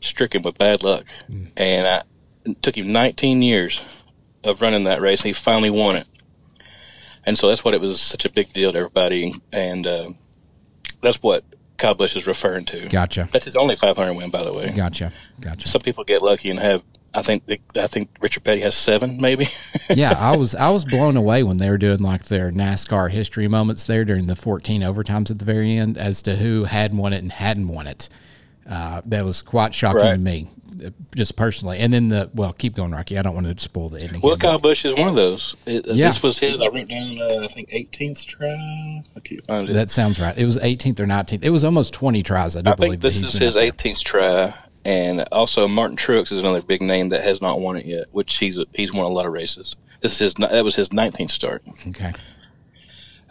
stricken 0.00 0.42
with 0.42 0.58
bad 0.58 0.82
luck. 0.82 1.06
Mm. 1.30 1.50
And 1.56 1.86
I, 1.86 2.02
it 2.44 2.62
took 2.62 2.76
him 2.76 2.92
19 2.92 3.42
years 3.42 3.80
of 4.44 4.60
running 4.60 4.84
that 4.84 5.00
race. 5.00 5.22
He 5.22 5.32
finally 5.32 5.70
won 5.70 5.96
it. 5.96 6.06
And 7.24 7.36
so 7.36 7.48
that's 7.48 7.64
what 7.64 7.74
it 7.74 7.80
was 7.80 8.00
such 8.00 8.24
a 8.24 8.30
big 8.30 8.52
deal 8.52 8.72
to 8.72 8.78
everybody. 8.78 9.34
And 9.52 9.86
uh, 9.86 10.10
that's 11.02 11.22
what 11.22 11.44
Kyle 11.76 11.94
Busch 11.94 12.16
is 12.16 12.26
referring 12.26 12.64
to. 12.66 12.88
Gotcha. 12.88 13.28
That's 13.32 13.44
his 13.44 13.56
only 13.56 13.76
500 13.76 14.14
win, 14.14 14.30
by 14.30 14.44
the 14.44 14.52
way. 14.52 14.72
Gotcha. 14.74 15.12
Gotcha. 15.40 15.68
Some 15.68 15.80
people 15.80 16.04
get 16.04 16.22
lucky 16.22 16.50
and 16.50 16.58
have. 16.58 16.82
I 17.14 17.22
think 17.22 17.42
I 17.74 17.86
think 17.86 18.10
Richard 18.20 18.44
Petty 18.44 18.60
has 18.60 18.76
seven, 18.76 19.18
maybe. 19.18 19.48
yeah, 19.90 20.14
I 20.18 20.36
was 20.36 20.54
I 20.54 20.68
was 20.70 20.84
blown 20.84 21.16
away 21.16 21.42
when 21.42 21.56
they 21.56 21.70
were 21.70 21.78
doing 21.78 22.00
like 22.00 22.24
their 22.24 22.52
NASCAR 22.52 23.10
history 23.10 23.48
moments 23.48 23.86
there 23.86 24.04
during 24.04 24.26
the 24.26 24.36
14 24.36 24.82
overtimes 24.82 25.30
at 25.30 25.38
the 25.38 25.44
very 25.44 25.72
end 25.76 25.96
as 25.96 26.20
to 26.22 26.36
who 26.36 26.64
had 26.64 26.94
won 26.94 27.14
it 27.14 27.22
and 27.22 27.32
hadn't 27.32 27.68
won 27.68 27.86
it. 27.86 28.10
Uh, 28.68 29.00
that 29.06 29.24
was 29.24 29.40
quite 29.40 29.74
shocking 29.74 30.00
right. 30.02 30.12
to 30.12 30.18
me, 30.18 30.50
just 31.16 31.36
personally. 31.36 31.78
And 31.78 31.92
then 31.92 32.08
the 32.08 32.30
well, 32.34 32.52
keep 32.52 32.74
going, 32.74 32.92
Rocky. 32.92 33.16
I 33.16 33.22
don't 33.22 33.34
want 33.34 33.46
to 33.46 33.62
spoil 33.62 33.88
the 33.88 34.02
ending. 34.02 34.20
Well, 34.20 34.34
here, 34.34 34.50
Kyle 34.50 34.58
Busch 34.58 34.84
is 34.84 34.94
one 34.94 35.08
of 35.08 35.14
those. 35.14 35.56
It, 35.64 35.88
uh, 35.88 35.94
yeah. 35.94 36.06
This 36.06 36.22
was 36.22 36.38
his. 36.38 36.60
I 36.60 36.66
wrote 36.66 36.88
down. 36.88 37.18
Uh, 37.18 37.44
I 37.44 37.48
think 37.48 37.70
18th 37.70 38.24
try. 38.26 39.02
I 39.16 39.20
can't 39.20 39.46
find 39.46 39.70
it. 39.70 39.72
That 39.72 39.88
sounds 39.88 40.20
right. 40.20 40.36
It 40.36 40.44
was 40.44 40.58
18th 40.58 41.00
or 41.00 41.06
19th. 41.06 41.44
It 41.44 41.50
was 41.50 41.64
almost 41.64 41.94
20 41.94 42.22
tries. 42.22 42.56
I 42.56 42.62
do 42.62 42.70
I 42.70 42.74
believe. 42.74 43.00
this 43.00 43.22
is 43.22 43.32
his 43.32 43.56
18th 43.56 44.04
try. 44.04 44.54
And 44.84 45.22
also, 45.32 45.66
Martin 45.66 45.96
Truex 45.96 46.30
is 46.32 46.38
another 46.38 46.62
big 46.62 46.82
name 46.82 47.08
that 47.08 47.22
has 47.24 47.42
not 47.42 47.60
won 47.60 47.76
it 47.76 47.86
yet, 47.86 48.06
which 48.12 48.36
he's 48.36 48.58
he's 48.74 48.92
won 48.92 49.06
a 49.06 49.08
lot 49.08 49.26
of 49.26 49.32
races. 49.32 49.76
This 50.00 50.12
is 50.12 50.18
his 50.18 50.34
that 50.34 50.64
was 50.64 50.76
his 50.76 50.90
19th 50.90 51.30
start. 51.30 51.62
Okay. 51.88 52.12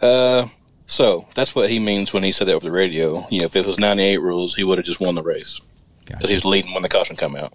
Uh, 0.00 0.46
so 0.88 1.26
that's 1.34 1.54
what 1.54 1.70
he 1.70 1.78
means 1.78 2.12
when 2.12 2.22
he 2.22 2.32
said 2.32 2.48
that 2.48 2.54
over 2.54 2.64
the 2.64 2.72
radio. 2.72 3.26
You 3.30 3.40
know, 3.40 3.44
if 3.44 3.54
it 3.54 3.66
was 3.66 3.78
98 3.78 4.18
rules, 4.18 4.56
he 4.56 4.64
would 4.64 4.78
have 4.78 4.86
just 4.86 5.00
won 5.00 5.14
the 5.14 5.22
race 5.22 5.60
because 6.00 6.22
gotcha. 6.22 6.28
he 6.28 6.34
was 6.34 6.44
leading 6.44 6.72
when 6.72 6.82
the 6.82 6.88
caution 6.88 7.14
come 7.14 7.36
out. 7.36 7.52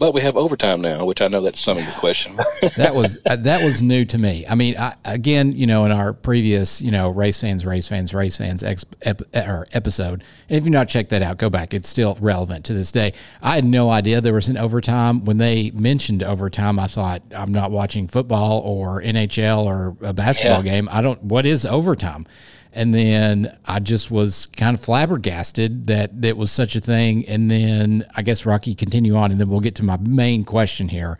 But 0.00 0.14
we 0.14 0.22
have 0.22 0.34
overtime 0.34 0.80
now, 0.80 1.04
which 1.04 1.20
I 1.20 1.28
know 1.28 1.42
that's 1.42 1.60
some 1.60 1.76
of 1.76 1.84
your 1.84 1.92
question. 1.92 2.34
that 2.78 2.94
was 2.94 3.18
uh, 3.26 3.36
that 3.36 3.62
was 3.62 3.82
new 3.82 4.06
to 4.06 4.16
me. 4.16 4.46
I 4.48 4.54
mean, 4.54 4.74
I, 4.78 4.94
again, 5.04 5.52
you 5.52 5.66
know, 5.66 5.84
in 5.84 5.92
our 5.92 6.14
previous, 6.14 6.80
you 6.80 6.90
know, 6.90 7.10
race 7.10 7.42
fans, 7.42 7.66
race 7.66 7.86
fans, 7.86 8.14
race 8.14 8.38
fans 8.38 8.62
ex, 8.62 8.82
ep, 9.02 9.20
or 9.34 9.66
episode, 9.74 10.24
and 10.48 10.56
if 10.56 10.64
you've 10.64 10.72
not 10.72 10.88
checked 10.88 11.10
that 11.10 11.20
out, 11.20 11.36
go 11.36 11.50
back. 11.50 11.74
It's 11.74 11.86
still 11.86 12.16
relevant 12.18 12.64
to 12.64 12.72
this 12.72 12.90
day. 12.90 13.12
I 13.42 13.56
had 13.56 13.66
no 13.66 13.90
idea 13.90 14.22
there 14.22 14.32
was 14.32 14.48
an 14.48 14.56
overtime. 14.56 15.26
When 15.26 15.36
they 15.36 15.70
mentioned 15.72 16.22
overtime, 16.22 16.78
I 16.78 16.86
thought 16.86 17.20
I'm 17.36 17.52
not 17.52 17.70
watching 17.70 18.08
football 18.08 18.60
or 18.60 19.02
NHL 19.02 19.66
or 19.66 19.96
a 20.00 20.14
basketball 20.14 20.64
yeah. 20.64 20.72
game. 20.72 20.88
I 20.90 21.02
don't. 21.02 21.22
What 21.24 21.44
is 21.44 21.66
overtime? 21.66 22.24
And 22.72 22.94
then 22.94 23.56
I 23.66 23.80
just 23.80 24.10
was 24.10 24.46
kind 24.46 24.76
of 24.76 24.82
flabbergasted 24.82 25.86
that 25.88 26.24
it 26.24 26.36
was 26.36 26.52
such 26.52 26.76
a 26.76 26.80
thing. 26.80 27.26
And 27.26 27.50
then 27.50 28.06
I 28.16 28.22
guess 28.22 28.46
Rocky 28.46 28.74
continue 28.74 29.16
on, 29.16 29.32
and 29.32 29.40
then 29.40 29.48
we'll 29.48 29.60
get 29.60 29.74
to 29.76 29.84
my 29.84 29.96
main 29.96 30.44
question 30.44 30.88
here 30.88 31.18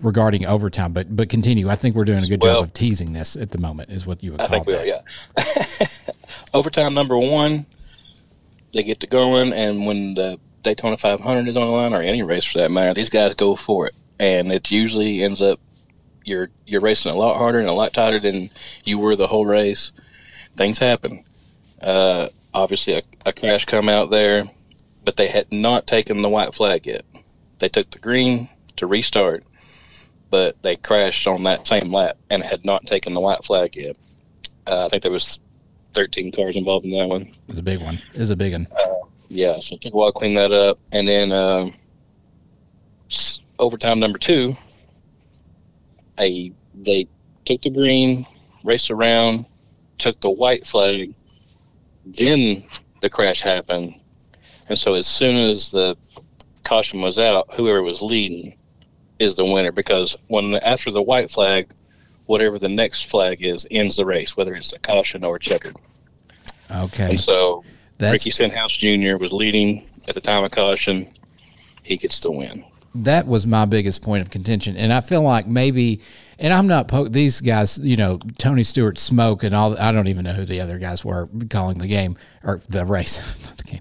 regarding 0.00 0.46
overtime. 0.46 0.92
But 0.92 1.14
but 1.14 1.28
continue. 1.28 1.68
I 1.68 1.74
think 1.74 1.96
we're 1.96 2.04
doing 2.04 2.22
a 2.22 2.28
good 2.28 2.42
well, 2.42 2.60
job 2.60 2.64
of 2.64 2.74
teasing 2.74 3.12
this 3.12 3.34
at 3.34 3.50
the 3.50 3.58
moment. 3.58 3.90
Is 3.90 4.06
what 4.06 4.22
you 4.22 4.32
would 4.32 4.40
I 4.40 4.46
call 4.46 4.64
think 4.64 4.66
we 4.66 4.74
are. 4.76 4.86
Yeah. 4.86 5.86
overtime 6.54 6.94
number 6.94 7.18
one, 7.18 7.66
they 8.72 8.84
get 8.84 9.00
to 9.00 9.06
going, 9.08 9.52
and 9.52 9.86
when 9.86 10.14
the 10.14 10.38
Daytona 10.62 10.96
500 10.96 11.48
is 11.48 11.56
on 11.56 11.66
the 11.66 11.72
line, 11.72 11.92
or 11.92 12.00
any 12.00 12.22
race 12.22 12.44
for 12.44 12.58
that 12.58 12.70
matter, 12.70 12.94
these 12.94 13.10
guys 13.10 13.34
go 13.34 13.56
for 13.56 13.86
it, 13.88 13.94
and 14.20 14.52
it 14.52 14.70
usually 14.70 15.22
ends 15.22 15.42
up 15.42 15.58
you're 16.24 16.50
you're 16.66 16.80
racing 16.80 17.12
a 17.12 17.16
lot 17.16 17.36
harder 17.36 17.58
and 17.58 17.68
a 17.68 17.72
lot 17.72 17.92
tighter 17.92 18.18
than 18.18 18.50
you 18.84 18.98
were 18.98 19.16
the 19.16 19.26
whole 19.26 19.44
race 19.44 19.92
things 20.56 20.78
happen. 20.78 21.24
Uh, 21.80 22.28
obviously, 22.52 22.94
a, 22.94 23.02
a 23.26 23.32
crash 23.32 23.64
come 23.64 23.88
out 23.88 24.10
there, 24.10 24.50
but 25.04 25.16
they 25.16 25.28
had 25.28 25.52
not 25.52 25.86
taken 25.86 26.22
the 26.22 26.28
white 26.28 26.54
flag 26.54 26.86
yet. 26.86 27.04
They 27.58 27.68
took 27.68 27.90
the 27.90 27.98
green 27.98 28.48
to 28.76 28.86
restart, 28.86 29.44
but 30.30 30.60
they 30.62 30.76
crashed 30.76 31.26
on 31.26 31.42
that 31.44 31.66
same 31.66 31.92
lap 31.92 32.16
and 32.30 32.42
had 32.42 32.64
not 32.64 32.86
taken 32.86 33.14
the 33.14 33.20
white 33.20 33.44
flag 33.44 33.76
yet. 33.76 33.96
Uh, 34.66 34.86
I 34.86 34.88
think 34.88 35.02
there 35.02 35.12
was 35.12 35.38
13 35.94 36.32
cars 36.32 36.56
involved 36.56 36.84
in 36.84 36.92
that 36.92 37.08
one. 37.08 37.22
It 37.22 37.36
was 37.48 37.58
a 37.58 37.62
big 37.62 37.80
one. 37.80 38.00
It 38.12 38.18
was 38.18 38.30
a 38.30 38.36
big 38.36 38.52
one. 38.52 38.66
Uh, 38.70 39.06
yeah, 39.28 39.60
so 39.60 39.74
it 39.74 39.80
took 39.80 39.94
a 39.94 39.96
while 39.96 40.12
to 40.12 40.18
clean 40.18 40.34
that 40.34 40.52
up. 40.52 40.78
And 40.92 41.06
then 41.06 41.32
uh, 41.32 41.70
overtime 43.58 44.00
number 44.00 44.18
two, 44.18 44.56
a, 46.18 46.52
they 46.74 47.06
took 47.44 47.62
the 47.62 47.70
green, 47.70 48.26
raced 48.62 48.90
around, 48.90 49.46
took 49.98 50.20
the 50.20 50.30
white 50.30 50.66
flag, 50.66 51.14
then 52.04 52.64
the 53.00 53.10
crash 53.10 53.40
happened. 53.40 53.94
And 54.68 54.78
so 54.78 54.94
as 54.94 55.06
soon 55.06 55.36
as 55.36 55.70
the 55.70 55.96
caution 56.64 57.00
was 57.00 57.18
out, 57.18 57.52
whoever 57.54 57.82
was 57.82 58.00
leading 58.00 58.56
is 59.18 59.34
the 59.34 59.44
winner 59.44 59.72
because 59.72 60.16
when 60.28 60.54
after 60.56 60.90
the 60.90 61.02
white 61.02 61.30
flag, 61.30 61.70
whatever 62.26 62.58
the 62.58 62.68
next 62.68 63.10
flag 63.10 63.44
is 63.44 63.66
ends 63.70 63.96
the 63.96 64.06
race, 64.06 64.36
whether 64.36 64.54
it's 64.54 64.72
a 64.72 64.78
caution 64.78 65.24
or 65.24 65.36
a 65.36 65.40
checkered. 65.40 65.76
Okay. 66.70 67.10
And 67.10 67.20
so 67.20 67.64
That's... 67.98 68.12
Ricky 68.12 68.30
Stenhouse 68.30 68.76
Jr. 68.76 69.16
was 69.16 69.32
leading 69.32 69.88
at 70.08 70.14
the 70.14 70.20
time 70.20 70.44
of 70.44 70.50
caution. 70.50 71.12
He 71.82 71.96
gets 71.96 72.20
the 72.20 72.30
win. 72.30 72.64
That 72.94 73.26
was 73.26 73.46
my 73.46 73.64
biggest 73.64 74.02
point 74.02 74.22
of 74.22 74.30
contention, 74.30 74.76
and 74.76 74.92
I 74.92 75.00
feel 75.00 75.22
like 75.22 75.48
maybe 75.48 76.00
and 76.38 76.52
I'm 76.52 76.66
not 76.66 76.88
po- 76.88 77.08
these 77.08 77.40
guys, 77.40 77.78
you 77.78 77.96
know, 77.96 78.18
Tony 78.38 78.62
Stewart, 78.62 78.98
Smoke, 78.98 79.42
and 79.42 79.54
all. 79.54 79.78
I 79.78 79.92
don't 79.92 80.08
even 80.08 80.24
know 80.24 80.32
who 80.32 80.44
the 80.44 80.60
other 80.60 80.78
guys 80.78 81.04
were 81.04 81.28
calling 81.50 81.78
the 81.78 81.86
game 81.86 82.16
or 82.42 82.60
the 82.68 82.84
race, 82.84 83.20
not 83.44 83.56
the 83.56 83.64
game 83.64 83.80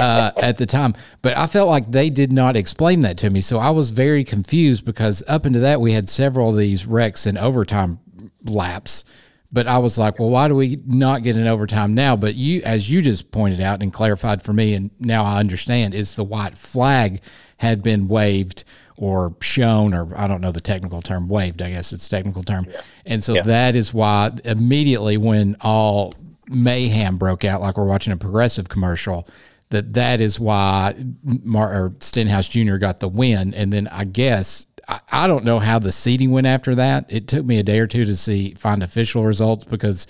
uh, 0.00 0.32
at 0.36 0.58
the 0.58 0.66
time. 0.66 0.94
But 1.22 1.36
I 1.36 1.46
felt 1.46 1.68
like 1.68 1.90
they 1.90 2.10
did 2.10 2.32
not 2.32 2.56
explain 2.56 3.00
that 3.02 3.18
to 3.18 3.30
me, 3.30 3.40
so 3.40 3.58
I 3.58 3.70
was 3.70 3.90
very 3.90 4.24
confused 4.24 4.84
because 4.84 5.22
up 5.28 5.46
into 5.46 5.60
that 5.60 5.80
we 5.80 5.92
had 5.92 6.08
several 6.08 6.50
of 6.50 6.56
these 6.56 6.86
wrecks 6.86 7.26
and 7.26 7.38
overtime 7.38 8.00
laps. 8.44 9.04
But 9.54 9.66
I 9.66 9.78
was 9.78 9.98
like, 9.98 10.18
well, 10.18 10.30
why 10.30 10.48
do 10.48 10.56
we 10.56 10.82
not 10.86 11.22
get 11.22 11.36
an 11.36 11.46
overtime 11.46 11.94
now? 11.94 12.16
But 12.16 12.36
you, 12.36 12.62
as 12.62 12.90
you 12.90 13.02
just 13.02 13.30
pointed 13.30 13.60
out 13.60 13.82
and 13.82 13.92
clarified 13.92 14.42
for 14.42 14.54
me, 14.54 14.72
and 14.72 14.90
now 14.98 15.24
I 15.24 15.40
understand, 15.40 15.94
is 15.94 16.14
the 16.14 16.24
white 16.24 16.56
flag 16.56 17.20
had 17.58 17.82
been 17.82 18.08
waved 18.08 18.64
or 18.96 19.34
shown, 19.40 19.94
or 19.94 20.16
I 20.16 20.26
don't 20.26 20.40
know 20.40 20.52
the 20.52 20.60
technical 20.60 21.02
term, 21.02 21.28
waved, 21.28 21.62
I 21.62 21.70
guess 21.70 21.92
it's 21.92 22.08
technical 22.08 22.42
term. 22.42 22.66
Yeah. 22.68 22.80
And 23.06 23.24
so 23.24 23.34
yeah. 23.34 23.42
that 23.42 23.76
is 23.76 23.92
why 23.92 24.30
immediately 24.44 25.16
when 25.16 25.56
all 25.60 26.14
mayhem 26.48 27.18
broke 27.18 27.44
out, 27.44 27.60
like 27.60 27.76
we're 27.76 27.84
watching 27.84 28.12
a 28.12 28.16
progressive 28.16 28.68
commercial, 28.68 29.28
that 29.70 29.94
that 29.94 30.20
is 30.20 30.38
why 30.38 30.94
Mar- 31.22 31.72
or 31.72 31.94
Stenhouse 32.00 32.48
Jr. 32.48 32.76
got 32.76 33.00
the 33.00 33.08
win. 33.08 33.54
And 33.54 33.72
then 33.72 33.88
I 33.88 34.04
guess 34.04 34.66
I, 34.86 35.00
I 35.10 35.26
don't 35.26 35.44
know 35.44 35.58
how 35.58 35.78
the 35.78 35.92
seating 35.92 36.30
went 36.30 36.46
after 36.46 36.74
that. 36.74 37.06
It 37.08 37.26
took 37.26 37.44
me 37.44 37.58
a 37.58 37.62
day 37.62 37.78
or 37.78 37.86
two 37.86 38.04
to 38.04 38.16
see 38.16 38.54
find 38.54 38.82
official 38.82 39.24
results 39.24 39.64
because 39.64 40.06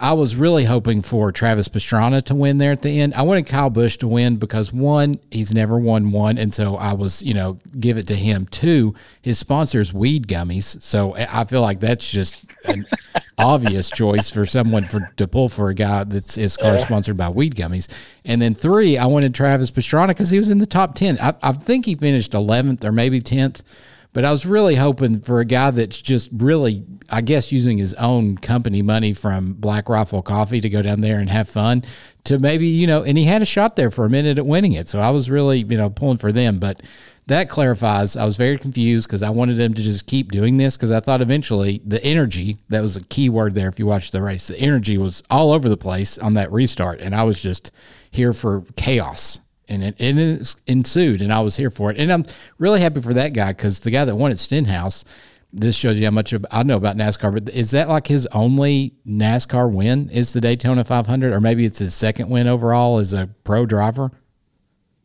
I 0.00 0.12
was 0.12 0.36
really 0.36 0.64
hoping 0.64 1.02
for 1.02 1.32
Travis 1.32 1.66
Pastrana 1.66 2.22
to 2.24 2.34
win 2.34 2.58
there 2.58 2.70
at 2.70 2.82
the 2.82 3.00
end. 3.00 3.14
I 3.14 3.22
wanted 3.22 3.46
Kyle 3.46 3.68
Busch 3.68 3.96
to 3.98 4.06
win 4.06 4.36
because 4.36 4.72
one, 4.72 5.18
he's 5.30 5.52
never 5.52 5.76
won 5.76 6.12
one, 6.12 6.38
and 6.38 6.54
so 6.54 6.76
I 6.76 6.92
was, 6.92 7.20
you 7.22 7.34
know, 7.34 7.58
give 7.80 7.98
it 7.98 8.06
to 8.08 8.14
him. 8.14 8.46
Two, 8.46 8.94
his 9.20 9.38
sponsors 9.38 9.92
weed 9.92 10.28
gummies, 10.28 10.80
so 10.82 11.16
I 11.16 11.44
feel 11.44 11.62
like 11.62 11.80
that's 11.80 12.08
just 12.08 12.44
an 12.66 12.86
obvious 13.38 13.90
choice 13.90 14.30
for 14.30 14.46
someone 14.46 14.84
for 14.84 15.10
to 15.16 15.26
pull 15.26 15.48
for 15.48 15.68
a 15.68 15.74
guy 15.74 16.04
that's 16.04 16.36
his 16.36 16.56
car 16.56 16.78
sponsored 16.78 17.16
by 17.16 17.28
weed 17.28 17.56
gummies. 17.56 17.92
And 18.24 18.40
then 18.40 18.54
three, 18.54 18.98
I 18.98 19.06
wanted 19.06 19.34
Travis 19.34 19.72
Pastrana 19.72 20.08
because 20.08 20.30
he 20.30 20.38
was 20.38 20.50
in 20.50 20.58
the 20.58 20.66
top 20.66 20.94
ten. 20.94 21.18
I, 21.20 21.34
I 21.42 21.52
think 21.52 21.86
he 21.86 21.96
finished 21.96 22.34
eleventh 22.34 22.84
or 22.84 22.92
maybe 22.92 23.20
tenth. 23.20 23.64
But 24.12 24.24
I 24.24 24.30
was 24.30 24.46
really 24.46 24.74
hoping 24.74 25.20
for 25.20 25.40
a 25.40 25.44
guy 25.44 25.70
that's 25.70 26.00
just 26.00 26.30
really, 26.32 26.84
I 27.10 27.20
guess, 27.20 27.52
using 27.52 27.78
his 27.78 27.94
own 27.94 28.36
company 28.36 28.82
money 28.82 29.12
from 29.12 29.52
Black 29.52 29.88
Rifle 29.88 30.22
Coffee 30.22 30.60
to 30.60 30.68
go 30.68 30.82
down 30.82 31.00
there 31.00 31.18
and 31.18 31.28
have 31.28 31.48
fun 31.48 31.84
to 32.24 32.38
maybe, 32.38 32.66
you 32.66 32.86
know, 32.86 33.02
and 33.02 33.16
he 33.16 33.24
had 33.24 33.42
a 33.42 33.46
shot 33.46 33.76
there 33.76 33.90
for 33.90 34.04
a 34.04 34.10
minute 34.10 34.38
at 34.38 34.46
winning 34.46 34.72
it. 34.72 34.88
So 34.88 34.98
I 34.98 35.10
was 35.10 35.30
really, 35.30 35.60
you 35.60 35.76
know, 35.76 35.90
pulling 35.90 36.18
for 36.18 36.32
them. 36.32 36.58
But 36.58 36.82
that 37.28 37.50
clarifies. 37.50 38.16
I 38.16 38.24
was 38.24 38.38
very 38.38 38.56
confused 38.56 39.06
because 39.06 39.22
I 39.22 39.30
wanted 39.30 39.58
them 39.58 39.74
to 39.74 39.82
just 39.82 40.06
keep 40.06 40.32
doing 40.32 40.56
this 40.56 40.76
because 40.76 40.90
I 40.90 41.00
thought 41.00 41.20
eventually 41.20 41.82
the 41.84 42.02
energy 42.02 42.56
that 42.70 42.80
was 42.80 42.96
a 42.96 43.04
key 43.04 43.28
word 43.28 43.54
there. 43.54 43.68
If 43.68 43.78
you 43.78 43.86
watch 43.86 44.10
the 44.10 44.22
race, 44.22 44.48
the 44.48 44.58
energy 44.58 44.96
was 44.96 45.22
all 45.30 45.52
over 45.52 45.68
the 45.68 45.76
place 45.76 46.16
on 46.16 46.34
that 46.34 46.50
restart, 46.50 47.00
and 47.00 47.14
I 47.14 47.24
was 47.24 47.40
just 47.40 47.70
here 48.10 48.32
for 48.32 48.64
chaos. 48.76 49.40
And 49.68 49.84
it, 49.84 49.96
it 49.98 50.56
ensued, 50.66 51.20
and 51.20 51.32
I 51.32 51.40
was 51.40 51.56
here 51.56 51.70
for 51.70 51.90
it. 51.90 51.98
And 51.98 52.10
I'm 52.10 52.24
really 52.56 52.80
happy 52.80 53.02
for 53.02 53.12
that 53.14 53.34
guy 53.34 53.52
because 53.52 53.80
the 53.80 53.90
guy 53.90 54.04
that 54.04 54.16
won 54.16 54.30
at 54.30 54.38
Stenhouse, 54.38 55.04
this 55.52 55.76
shows 55.76 55.98
you 55.98 56.06
how 56.06 56.10
much 56.10 56.34
I 56.50 56.62
know 56.62 56.76
about 56.76 56.96
NASCAR. 56.96 57.32
But 57.32 57.54
is 57.54 57.70
that 57.72 57.88
like 57.88 58.06
his 58.06 58.26
only 58.32 58.94
NASCAR 59.06 59.70
win? 59.70 60.08
Is 60.10 60.32
the 60.32 60.40
Daytona 60.40 60.84
500, 60.84 61.32
or 61.32 61.40
maybe 61.40 61.64
it's 61.64 61.78
his 61.78 61.94
second 61.94 62.30
win 62.30 62.46
overall 62.46 62.98
as 62.98 63.12
a 63.12 63.28
pro 63.44 63.66
driver? 63.66 64.10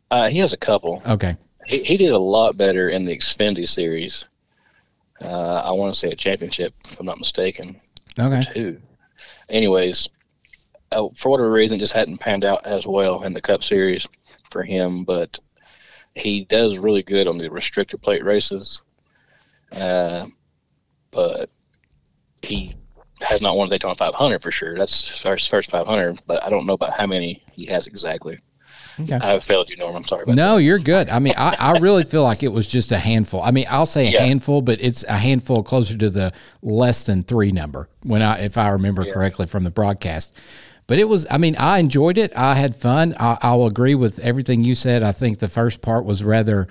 Uh, 0.09 0.29
he 0.29 0.39
has 0.39 0.53
a 0.53 0.57
couple. 0.57 1.01
Okay. 1.05 1.35
He, 1.65 1.83
he 1.83 1.97
did 1.97 2.11
a 2.11 2.19
lot 2.19 2.55
better 2.55 2.89
in 2.89 3.05
the 3.05 3.17
Xfinity 3.17 3.67
series. 3.67 4.25
Uh, 5.21 5.61
I 5.65 5.71
want 5.71 5.93
to 5.93 5.99
say 5.99 6.09
a 6.09 6.15
championship, 6.15 6.73
if 6.85 6.99
I'm 6.99 7.05
not 7.05 7.19
mistaken. 7.19 7.79
Okay. 8.19 8.43
Two. 8.53 8.81
Anyways, 9.49 10.09
uh, 10.91 11.07
for 11.15 11.29
whatever 11.29 11.51
reason, 11.51 11.77
it 11.77 11.79
just 11.79 11.93
hadn't 11.93 12.19
panned 12.19 12.45
out 12.45 12.65
as 12.65 12.85
well 12.85 13.23
in 13.23 13.33
the 13.33 13.41
Cup 13.41 13.63
Series 13.63 14.07
for 14.53 14.63
him, 14.63 15.03
but 15.03 15.39
he 16.15 16.45
does 16.45 16.77
really 16.77 17.03
good 17.03 17.27
on 17.27 17.37
the 17.37 17.49
restricted 17.49 18.01
plate 18.01 18.23
races. 18.23 18.81
Uh, 19.71 20.27
but 21.11 21.49
he 22.41 22.75
has 23.21 23.41
not 23.41 23.57
won 23.57 23.67
the 23.67 23.75
Daytona 23.75 23.95
500 23.95 24.41
for 24.41 24.51
sure. 24.51 24.77
That's 24.77 25.09
his 25.09 25.19
first, 25.19 25.49
first 25.49 25.71
500, 25.71 26.21
but 26.27 26.43
I 26.43 26.49
don't 26.49 26.65
know 26.65 26.73
about 26.73 26.93
how 26.93 27.07
many 27.07 27.43
he 27.51 27.65
has 27.65 27.87
exactly. 27.87 28.39
Okay. 28.99 29.17
I 29.19 29.39
failed 29.39 29.71
you, 29.71 29.77
Norm. 29.77 29.95
I'm 29.95 30.03
sorry. 30.03 30.25
no, 30.27 30.57
that. 30.57 30.63
you're 30.63 30.77
good. 30.77 31.09
I 31.09 31.17
mean, 31.17 31.33
I, 31.35 31.55
I 31.57 31.79
really 31.79 32.03
feel 32.03 32.21
like 32.21 32.43
it 32.43 32.51
was 32.51 32.67
just 32.67 32.91
a 32.91 32.99
handful. 32.99 33.41
I 33.41 33.49
mean, 33.49 33.65
I'll 33.69 33.87
say 33.87 34.07
a 34.07 34.11
yeah. 34.11 34.23
handful, 34.23 34.61
but 34.61 34.79
it's 34.81 35.03
a 35.05 35.17
handful 35.17 35.63
closer 35.63 35.97
to 35.97 36.09
the 36.11 36.31
less 36.61 37.03
than 37.03 37.23
three 37.23 37.51
number 37.51 37.89
when 38.03 38.21
I, 38.21 38.41
if 38.41 38.55
I 38.55 38.69
remember 38.69 39.03
yeah. 39.03 39.13
correctly 39.13 39.47
from 39.47 39.63
the 39.63 39.71
broadcast. 39.71 40.35
But 40.87 40.99
it 40.99 41.07
was, 41.07 41.25
I 41.31 41.37
mean, 41.37 41.55
I 41.57 41.79
enjoyed 41.79 42.17
it. 42.17 42.35
I 42.35 42.55
had 42.55 42.75
fun. 42.75 43.15
I, 43.19 43.37
I'll 43.41 43.65
agree 43.65 43.95
with 43.95 44.19
everything 44.19 44.63
you 44.63 44.75
said. 44.75 45.03
I 45.03 45.11
think 45.11 45.39
the 45.39 45.47
first 45.47 45.81
part 45.81 46.05
was 46.05 46.23
rather 46.23 46.67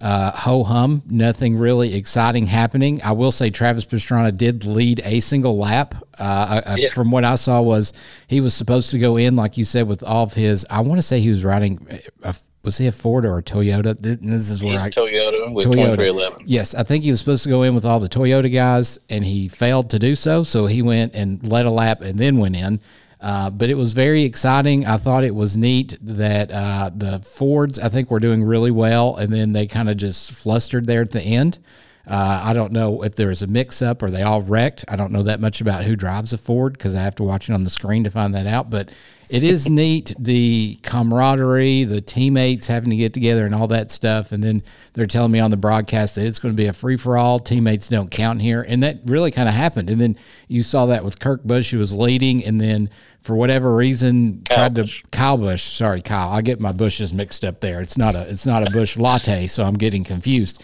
uh, 0.00 0.32
ho 0.32 0.64
hum, 0.64 1.02
nothing 1.06 1.56
really 1.56 1.94
exciting 1.94 2.46
happening. 2.46 3.00
I 3.02 3.12
will 3.12 3.32
say 3.32 3.50
Travis 3.50 3.86
Pastrana 3.86 4.36
did 4.36 4.66
lead 4.66 5.00
a 5.04 5.20
single 5.20 5.56
lap. 5.56 5.94
Uh, 6.18 6.60
uh 6.66 6.76
yeah. 6.76 6.88
From 6.90 7.10
what 7.10 7.24
I 7.24 7.36
saw, 7.36 7.62
was 7.62 7.92
he 8.26 8.40
was 8.40 8.54
supposed 8.54 8.90
to 8.90 8.98
go 8.98 9.16
in, 9.16 9.36
like 9.36 9.56
you 9.56 9.64
said, 9.64 9.88
with 9.88 10.02
all 10.02 10.24
of 10.24 10.34
his. 10.34 10.66
I 10.68 10.80
want 10.80 10.98
to 10.98 11.02
say 11.02 11.20
he 11.20 11.30
was 11.30 11.44
riding. 11.44 12.00
A, 12.22 12.34
was 12.62 12.78
he 12.78 12.86
a 12.86 12.92
Ford 12.92 13.26
or 13.26 13.38
a 13.38 13.42
Toyota? 13.42 13.96
This, 13.98 14.16
this 14.20 14.50
is 14.50 14.62
where 14.62 14.72
He's 14.72 14.80
I 14.80 14.90
Toyota 14.90 15.52
with 15.52 15.66
Toyota. 15.66 16.42
Yes, 16.44 16.74
I 16.74 16.82
think 16.82 17.04
he 17.04 17.10
was 17.10 17.20
supposed 17.20 17.44
to 17.44 17.50
go 17.50 17.62
in 17.62 17.74
with 17.74 17.84
all 17.84 18.00
the 18.00 18.08
Toyota 18.08 18.52
guys, 18.52 18.98
and 19.10 19.24
he 19.24 19.48
failed 19.48 19.90
to 19.90 19.98
do 19.98 20.14
so. 20.14 20.42
So 20.44 20.66
he 20.66 20.82
went 20.82 21.14
and 21.14 21.46
led 21.46 21.66
a 21.66 21.70
lap 21.70 22.00
and 22.00 22.18
then 22.18 22.38
went 22.38 22.56
in. 22.56 22.80
Uh, 23.24 23.48
but 23.48 23.70
it 23.70 23.74
was 23.74 23.94
very 23.94 24.22
exciting. 24.22 24.84
I 24.84 24.98
thought 24.98 25.24
it 25.24 25.34
was 25.34 25.56
neat 25.56 25.96
that 26.02 26.50
uh, 26.52 26.90
the 26.94 27.20
Fords, 27.20 27.78
I 27.78 27.88
think, 27.88 28.10
were 28.10 28.20
doing 28.20 28.44
really 28.44 28.70
well, 28.70 29.16
and 29.16 29.32
then 29.32 29.52
they 29.52 29.66
kind 29.66 29.88
of 29.88 29.96
just 29.96 30.30
flustered 30.32 30.86
there 30.86 31.00
at 31.00 31.10
the 31.10 31.22
end. 31.22 31.58
Uh, 32.06 32.42
I 32.44 32.52
don't 32.52 32.72
know 32.72 33.02
if 33.02 33.16
there 33.16 33.28
was 33.28 33.40
a 33.40 33.46
mix 33.46 33.80
up 33.80 34.02
or 34.02 34.10
they 34.10 34.20
all 34.20 34.42
wrecked. 34.42 34.84
I 34.88 34.96
don't 34.96 35.10
know 35.10 35.22
that 35.22 35.40
much 35.40 35.62
about 35.62 35.84
who 35.84 35.96
drives 35.96 36.34
a 36.34 36.38
Ford 36.38 36.74
because 36.74 36.94
I 36.94 37.00
have 37.00 37.14
to 37.14 37.22
watch 37.22 37.48
it 37.48 37.54
on 37.54 37.64
the 37.64 37.70
screen 37.70 38.04
to 38.04 38.10
find 38.10 38.34
that 38.34 38.46
out. 38.46 38.68
But 38.68 38.92
it 39.30 39.42
is 39.42 39.68
neat 39.70 40.14
the 40.18 40.78
camaraderie, 40.82 41.84
the 41.84 42.02
teammates 42.02 42.66
having 42.66 42.90
to 42.90 42.96
get 42.96 43.14
together 43.14 43.46
and 43.46 43.54
all 43.54 43.68
that 43.68 43.90
stuff. 43.90 44.32
And 44.32 44.44
then 44.44 44.62
they're 44.92 45.06
telling 45.06 45.32
me 45.32 45.40
on 45.40 45.50
the 45.50 45.56
broadcast 45.56 46.16
that 46.16 46.26
it's 46.26 46.38
going 46.38 46.52
to 46.52 46.62
be 46.62 46.66
a 46.66 46.74
free 46.74 46.98
for 46.98 47.16
all. 47.16 47.40
Teammates 47.40 47.88
don't 47.88 48.10
count 48.10 48.42
here. 48.42 48.60
And 48.60 48.82
that 48.82 49.00
really 49.06 49.30
kind 49.30 49.48
of 49.48 49.54
happened. 49.54 49.88
And 49.88 49.98
then 49.98 50.18
you 50.46 50.62
saw 50.62 50.84
that 50.86 51.06
with 51.06 51.20
Kirk 51.20 51.42
Busch, 51.42 51.70
who 51.70 51.78
was 51.78 51.94
leading. 51.94 52.44
And 52.44 52.60
then 52.60 52.90
for 53.24 53.34
whatever 53.34 53.74
reason 53.74 54.42
Kyle 54.44 54.56
tried 54.58 54.74
Busch. 54.74 55.02
to 55.02 55.08
Kyle 55.08 55.38
Busch. 55.38 55.62
Sorry, 55.62 56.02
Kyle. 56.02 56.28
I 56.28 56.42
get 56.42 56.60
my 56.60 56.72
bushes 56.72 57.14
mixed 57.14 57.42
up 57.42 57.60
there. 57.60 57.80
It's 57.80 57.96
not 57.96 58.14
a 58.14 58.28
it's 58.28 58.44
not 58.44 58.68
a 58.68 58.70
Busch 58.70 58.98
Latte, 58.98 59.46
so 59.46 59.64
I'm 59.64 59.78
getting 59.78 60.04
confused. 60.04 60.62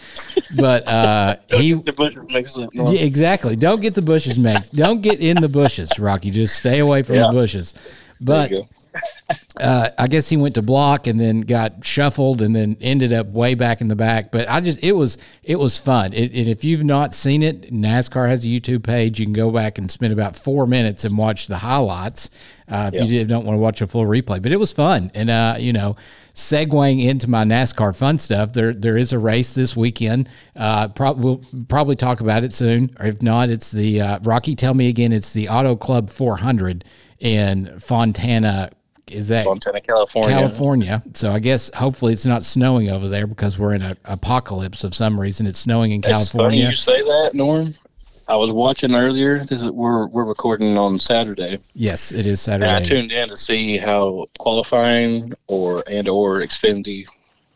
But 0.55 0.87
uh, 0.87 1.37
he 1.49 1.73
the 1.73 1.91
bushes 1.91 2.27
mixed 2.29 2.59
up. 2.59 2.69
No. 2.75 2.91
Yeah, 2.91 3.01
exactly. 3.01 3.55
Don't 3.55 3.81
get 3.81 3.95
the 3.95 4.03
bushes 4.03 4.37
mixed. 4.37 4.75
Don't 4.75 5.01
get 5.01 5.19
in 5.19 5.41
the 5.41 5.49
bushes, 5.49 5.97
Rocky. 5.97 6.29
Just 6.29 6.55
stay 6.55 6.77
away 6.77 7.01
from 7.01 7.15
yeah. 7.15 7.27
the 7.27 7.31
bushes. 7.31 7.73
But 8.21 8.51
uh, 9.59 9.89
I 9.97 10.07
guess 10.07 10.29
he 10.29 10.37
went 10.37 10.55
to 10.55 10.61
block 10.61 11.07
and 11.07 11.19
then 11.19 11.41
got 11.41 11.83
shuffled 11.85 12.41
and 12.41 12.55
then 12.55 12.77
ended 12.81 13.13
up 13.13 13.27
way 13.27 13.55
back 13.55 13.81
in 13.81 13.87
the 13.87 13.95
back. 13.95 14.31
But 14.31 14.49
I 14.49 14.61
just 14.61 14.83
it 14.83 14.93
was 14.93 15.17
it 15.43 15.57
was 15.57 15.77
fun. 15.77 16.13
It, 16.13 16.33
and 16.33 16.47
if 16.47 16.63
you've 16.63 16.83
not 16.83 17.13
seen 17.13 17.43
it, 17.43 17.71
NASCAR 17.71 18.27
has 18.27 18.45
a 18.45 18.47
YouTube 18.47 18.83
page. 18.83 19.19
You 19.19 19.25
can 19.25 19.33
go 19.33 19.51
back 19.51 19.77
and 19.77 19.89
spend 19.89 20.13
about 20.13 20.35
four 20.35 20.65
minutes 20.65 21.05
and 21.05 21.17
watch 21.17 21.47
the 21.47 21.57
highlights 21.57 22.29
uh, 22.67 22.91
if 22.93 23.09
you 23.09 23.23
don't 23.25 23.45
want 23.45 23.55
to 23.55 23.59
watch 23.59 23.81
a 23.81 23.87
full 23.87 24.05
replay. 24.05 24.41
But 24.41 24.51
it 24.51 24.57
was 24.57 24.71
fun, 24.71 25.11
and 25.13 25.29
uh, 25.29 25.55
you 25.59 25.73
know. 25.73 25.95
Segueing 26.33 27.03
into 27.03 27.29
my 27.29 27.43
NASCAR 27.43 27.93
fun 27.93 28.17
stuff, 28.17 28.53
there 28.53 28.73
there 28.73 28.97
is 28.97 29.11
a 29.11 29.19
race 29.19 29.53
this 29.53 29.75
weekend. 29.75 30.29
Uh, 30.55 30.87
we'll 30.97 31.41
probably 31.67 31.97
talk 31.97 32.21
about 32.21 32.45
it 32.45 32.53
soon, 32.53 32.95
or 33.01 33.07
if 33.07 33.21
not, 33.21 33.49
it's 33.49 33.69
the 33.69 33.99
uh, 33.99 34.19
Rocky. 34.23 34.55
Tell 34.55 34.73
me 34.73 34.87
again, 34.87 35.11
it's 35.11 35.33
the 35.33 35.49
Auto 35.49 35.75
Club 35.75 36.09
400 36.09 36.85
in 37.19 37.79
Fontana. 37.79 38.71
Is 39.11 39.27
that 39.29 39.43
Fontana, 39.45 39.81
California? 39.81 40.31
California. 40.31 41.03
So 41.13 41.31
I 41.31 41.39
guess 41.39 41.73
hopefully 41.73 42.13
it's 42.13 42.25
not 42.25 42.43
snowing 42.43 42.89
over 42.89 43.07
there 43.07 43.27
because 43.27 43.59
we're 43.59 43.73
in 43.73 43.81
an 43.81 43.97
apocalypse 44.05 44.83
of 44.83 44.95
some 44.95 45.19
reason. 45.19 45.47
It's 45.47 45.59
snowing 45.59 45.91
in 45.91 46.01
That's 46.01 46.31
California. 46.31 46.61
Funny 46.61 46.69
you 46.69 46.75
say 46.75 47.01
that, 47.01 47.31
Norm. 47.33 47.75
I 48.27 48.35
was 48.35 48.51
watching 48.51 48.95
earlier. 48.95 49.43
This 49.43 49.61
is 49.61 49.69
we're 49.69 50.07
we're 50.07 50.23
recording 50.23 50.77
on 50.77 50.99
Saturday. 50.99 51.57
Yes, 51.73 52.11
it 52.13 52.25
is 52.25 52.39
Saturday. 52.39 52.69
And 52.69 52.77
I 52.77 52.81
tuned 52.81 53.11
in 53.11 53.27
to 53.27 53.35
see 53.35 53.77
how 53.77 54.27
qualifying 54.39 55.33
or 55.47 55.83
and 55.85 56.07
or 56.07 56.39
Xfinity 56.39 57.07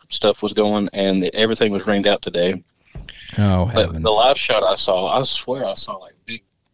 stuff 0.10 0.44
was 0.44 0.52
going, 0.54 0.90
and 0.92 1.24
everything 1.34 1.72
was 1.72 1.88
rained 1.88 2.08
out 2.08 2.22
today. 2.22 2.62
Oh, 3.38 3.66
heavens. 3.66 3.94
But 3.94 4.04
the 4.04 4.10
live 4.10 4.38
shot 4.38 4.64
I 4.64 4.76
saw, 4.76 5.18
I 5.18 5.24
swear 5.24 5.66
I 5.66 5.76
saw 5.76 5.94
like 5.94 6.15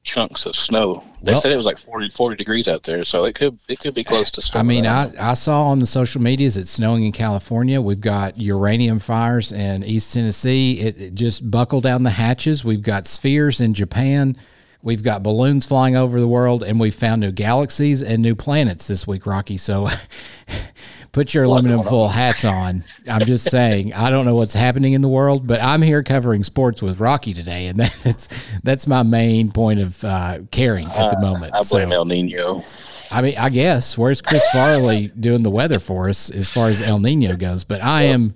chunks 0.03 0.45
of 0.45 0.55
snow. 0.55 1.03
They 1.21 1.33
well, 1.33 1.41
said 1.41 1.51
it 1.51 1.57
was 1.57 1.65
like 1.65 1.77
40, 1.77 2.09
40, 2.09 2.35
degrees 2.35 2.67
out 2.67 2.83
there, 2.83 3.03
so 3.03 3.25
it 3.25 3.35
could 3.35 3.59
it 3.67 3.79
could 3.79 3.93
be 3.93 4.03
close 4.03 4.31
to 4.31 4.41
snow. 4.41 4.59
I 4.59 4.63
mean, 4.63 4.87
I, 4.87 5.11
I 5.31 5.33
saw 5.35 5.67
on 5.67 5.79
the 5.79 5.85
social 5.85 6.21
medias 6.21 6.57
it's 6.57 6.69
snowing 6.69 7.03
in 7.03 7.11
California. 7.11 7.79
We've 7.79 8.01
got 8.01 8.37
uranium 8.39 8.99
fires 8.99 9.51
in 9.51 9.83
East 9.83 10.13
Tennessee. 10.13 10.79
It, 10.79 10.99
it 10.99 11.13
just 11.13 11.49
buckled 11.51 11.83
down 11.83 12.03
the 12.03 12.09
hatches. 12.09 12.65
We've 12.65 12.81
got 12.81 13.05
spheres 13.05 13.61
in 13.61 13.73
Japan. 13.73 14.35
We've 14.83 15.03
got 15.03 15.21
balloons 15.21 15.67
flying 15.67 15.95
over 15.95 16.19
the 16.19 16.27
world, 16.27 16.63
and 16.63 16.79
we've 16.79 16.95
found 16.95 17.21
new 17.21 17.31
galaxies 17.31 18.01
and 18.01 18.23
new 18.23 18.33
planets 18.33 18.87
this 18.87 19.05
week, 19.05 19.27
Rocky. 19.27 19.57
So 19.57 19.89
put 21.11 21.33
your 21.33 21.43
aluminum 21.43 21.83
foil 21.83 22.07
hats 22.07 22.45
on. 22.45 22.83
I'm 23.07 23.25
just 23.25 23.49
saying, 23.49 23.93
I 23.93 24.09
don't 24.09 24.25
know 24.25 24.35
what's 24.35 24.53
happening 24.53 24.93
in 24.93 25.01
the 25.01 25.09
world, 25.09 25.47
but 25.47 25.61
I'm 25.61 25.81
here 25.81 26.03
covering 26.03 26.43
sports 26.43 26.81
with 26.81 26.99
Rocky 26.99 27.33
today, 27.33 27.67
and 27.67 27.79
that's 28.03 28.29
that's 28.63 28.87
my 28.87 29.03
main 29.03 29.51
point 29.51 29.79
of 29.79 30.03
uh, 30.03 30.39
caring 30.51 30.87
at 30.87 31.09
the 31.09 31.17
uh, 31.17 31.21
moment. 31.21 31.53
Uh, 31.53 31.59
I 31.59 31.63
blame 31.63 31.89
so, 31.89 31.95
El 31.95 32.05
Nino. 32.05 32.63
I 33.11 33.21
mean, 33.21 33.37
I 33.37 33.49
guess 33.49 33.97
where's 33.97 34.21
Chris 34.21 34.47
Farley 34.51 35.09
doing 35.19 35.43
the 35.43 35.49
weather 35.49 35.79
for 35.79 36.07
us 36.07 36.29
as 36.29 36.49
far 36.49 36.69
as 36.69 36.81
El 36.81 36.99
Nino 36.99 37.35
goes? 37.35 37.65
But 37.65 37.83
I 37.83 38.03
am 38.03 38.35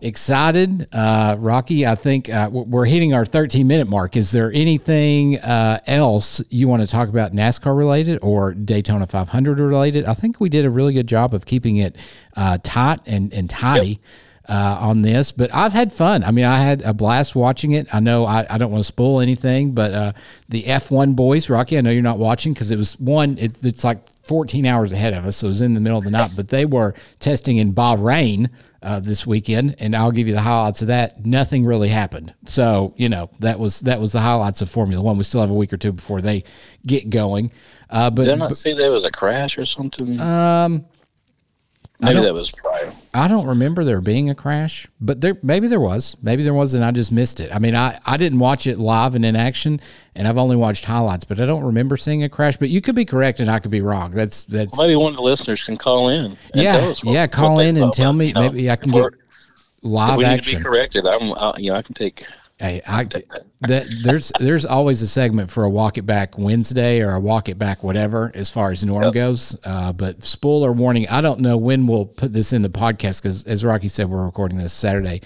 excited. 0.00 0.88
Uh, 0.92 1.36
Rocky, 1.38 1.86
I 1.86 1.94
think 1.94 2.28
uh, 2.28 2.48
we're 2.52 2.84
hitting 2.86 3.14
our 3.14 3.24
13 3.24 3.66
minute 3.66 3.88
mark. 3.88 4.16
Is 4.16 4.30
there 4.30 4.52
anything 4.52 5.38
uh, 5.38 5.80
else 5.86 6.42
you 6.50 6.68
want 6.68 6.82
to 6.82 6.88
talk 6.88 7.08
about 7.08 7.32
NASCAR 7.32 7.76
related 7.76 8.18
or 8.22 8.54
Daytona 8.54 9.06
500 9.06 9.58
related? 9.60 10.04
I 10.04 10.14
think 10.14 10.40
we 10.40 10.48
did 10.48 10.64
a 10.64 10.70
really 10.70 10.94
good 10.94 11.06
job 11.06 11.34
of 11.34 11.46
keeping 11.46 11.76
it 11.78 11.96
uh, 12.36 12.58
tight 12.62 13.00
and, 13.06 13.32
and 13.32 13.48
tidy. 13.48 13.88
Yep. 13.88 13.98
Uh, 14.50 14.78
on 14.80 15.02
this, 15.02 15.30
but 15.30 15.54
I've 15.54 15.74
had 15.74 15.92
fun. 15.92 16.24
I 16.24 16.30
mean, 16.30 16.46
I 16.46 16.56
had 16.56 16.80
a 16.80 16.94
blast 16.94 17.36
watching 17.36 17.72
it. 17.72 17.86
I 17.94 18.00
know 18.00 18.24
I, 18.24 18.46
I 18.48 18.56
don't 18.56 18.70
want 18.70 18.82
to 18.82 18.86
spoil 18.86 19.20
anything, 19.20 19.72
but 19.72 19.92
uh, 19.92 20.12
the 20.48 20.62
F1 20.62 21.14
boys, 21.14 21.50
Rocky, 21.50 21.76
I 21.76 21.82
know 21.82 21.90
you're 21.90 22.02
not 22.02 22.18
watching 22.18 22.54
because 22.54 22.70
it 22.70 22.78
was 22.78 22.98
one, 22.98 23.36
it, 23.36 23.62
it's 23.62 23.84
like 23.84 24.08
14 24.22 24.64
hours 24.64 24.94
ahead 24.94 25.12
of 25.12 25.26
us. 25.26 25.36
So 25.36 25.48
it 25.48 25.50
was 25.50 25.60
in 25.60 25.74
the 25.74 25.80
middle 25.80 25.98
of 25.98 26.04
the 26.04 26.10
night, 26.10 26.30
but 26.34 26.48
they 26.48 26.64
were 26.64 26.94
testing 27.20 27.58
in 27.58 27.74
Bahrain 27.74 28.48
uh, 28.82 29.00
this 29.00 29.26
weekend, 29.26 29.76
and 29.78 29.94
I'll 29.96 30.12
give 30.12 30.28
you 30.28 30.34
the 30.34 30.40
highlights 30.40 30.82
of 30.82 30.88
that. 30.88 31.24
Nothing 31.26 31.64
really 31.64 31.88
happened, 31.88 32.32
so 32.46 32.94
you 32.96 33.08
know 33.08 33.30
that 33.40 33.58
was 33.58 33.80
that 33.80 34.00
was 34.00 34.12
the 34.12 34.20
highlights 34.20 34.62
of 34.62 34.70
Formula 34.70 35.02
One. 35.02 35.18
We 35.18 35.24
still 35.24 35.40
have 35.40 35.50
a 35.50 35.54
week 35.54 35.72
or 35.72 35.76
two 35.76 35.92
before 35.92 36.20
they 36.20 36.44
get 36.86 37.10
going. 37.10 37.50
Uh, 37.90 38.10
but 38.10 38.24
did 38.24 38.34
I 38.34 38.36
not 38.36 38.56
see 38.56 38.74
there 38.74 38.92
was 38.92 39.04
a 39.04 39.10
crash 39.10 39.58
or 39.58 39.66
something? 39.66 40.20
Um, 40.20 40.86
Maybe 42.00 42.20
that 42.20 42.32
was 42.32 42.52
prior. 42.52 42.92
I 43.12 43.26
don't 43.26 43.46
remember 43.46 43.82
there 43.82 44.00
being 44.00 44.30
a 44.30 44.34
crash, 44.34 44.86
but 45.00 45.20
there 45.20 45.36
maybe 45.42 45.66
there 45.66 45.80
was. 45.80 46.16
Maybe 46.22 46.44
there 46.44 46.54
was, 46.54 46.74
and 46.74 46.84
I 46.84 46.92
just 46.92 47.10
missed 47.10 47.40
it. 47.40 47.52
I 47.52 47.58
mean, 47.58 47.74
I, 47.74 47.98
I 48.06 48.16
didn't 48.16 48.38
watch 48.38 48.68
it 48.68 48.78
live 48.78 49.16
and 49.16 49.24
in 49.24 49.34
action, 49.34 49.80
and 50.14 50.28
I've 50.28 50.38
only 50.38 50.54
watched 50.54 50.84
highlights, 50.84 51.24
but 51.24 51.40
I 51.40 51.46
don't 51.46 51.64
remember 51.64 51.96
seeing 51.96 52.22
a 52.22 52.28
crash. 52.28 52.56
But 52.56 52.68
you 52.68 52.80
could 52.80 52.94
be 52.94 53.04
correct, 53.04 53.40
and 53.40 53.50
I 53.50 53.58
could 53.58 53.72
be 53.72 53.80
wrong. 53.80 54.12
That's 54.12 54.44
that's 54.44 54.78
maybe 54.78 54.94
one 54.94 55.12
of 55.12 55.16
the 55.16 55.24
listeners 55.24 55.64
can 55.64 55.76
call 55.76 56.08
in. 56.10 56.36
yeah, 56.54 56.86
what, 56.86 57.02
yeah, 57.02 57.26
call 57.26 57.58
in 57.58 57.76
and 57.76 57.92
tell 57.92 58.12
me. 58.12 58.28
You 58.28 58.34
know, 58.34 58.40
maybe 58.42 58.70
I 58.70 58.76
can 58.76 58.92
get 58.92 59.12
live 59.82 60.18
we 60.18 60.24
action. 60.24 60.36
need 60.36 60.50
to 60.52 60.56
be 60.58 60.62
corrected. 60.62 61.04
I'm, 61.04 61.32
I, 61.32 61.54
you 61.56 61.72
know, 61.72 61.78
I 61.78 61.82
can 61.82 61.94
take. 61.94 62.24
Hey, 62.58 62.82
I 62.88 63.04
that 63.60 63.86
there's 64.02 64.32
there's 64.40 64.66
always 64.66 65.00
a 65.00 65.06
segment 65.06 65.48
for 65.50 65.62
a 65.62 65.70
walk 65.70 65.96
it 65.96 66.06
back 66.06 66.36
Wednesday 66.36 67.00
or 67.02 67.12
a 67.12 67.20
walk 67.20 67.48
it 67.48 67.56
back 67.56 67.84
whatever 67.84 68.32
as 68.34 68.50
far 68.50 68.72
as 68.72 68.84
norm 68.84 69.04
Yep. 69.04 69.12
goes. 69.14 69.56
Uh, 69.62 69.92
but 69.92 70.22
spoiler 70.24 70.72
warning, 70.72 71.06
I 71.08 71.20
don't 71.20 71.38
know 71.40 71.56
when 71.56 71.86
we'll 71.86 72.06
put 72.06 72.32
this 72.32 72.52
in 72.52 72.62
the 72.62 72.68
podcast 72.68 73.22
because 73.22 73.44
as 73.44 73.64
Rocky 73.64 73.86
said, 73.86 74.10
we're 74.10 74.24
recording 74.24 74.58
this 74.58 74.72
Saturday 74.72 75.22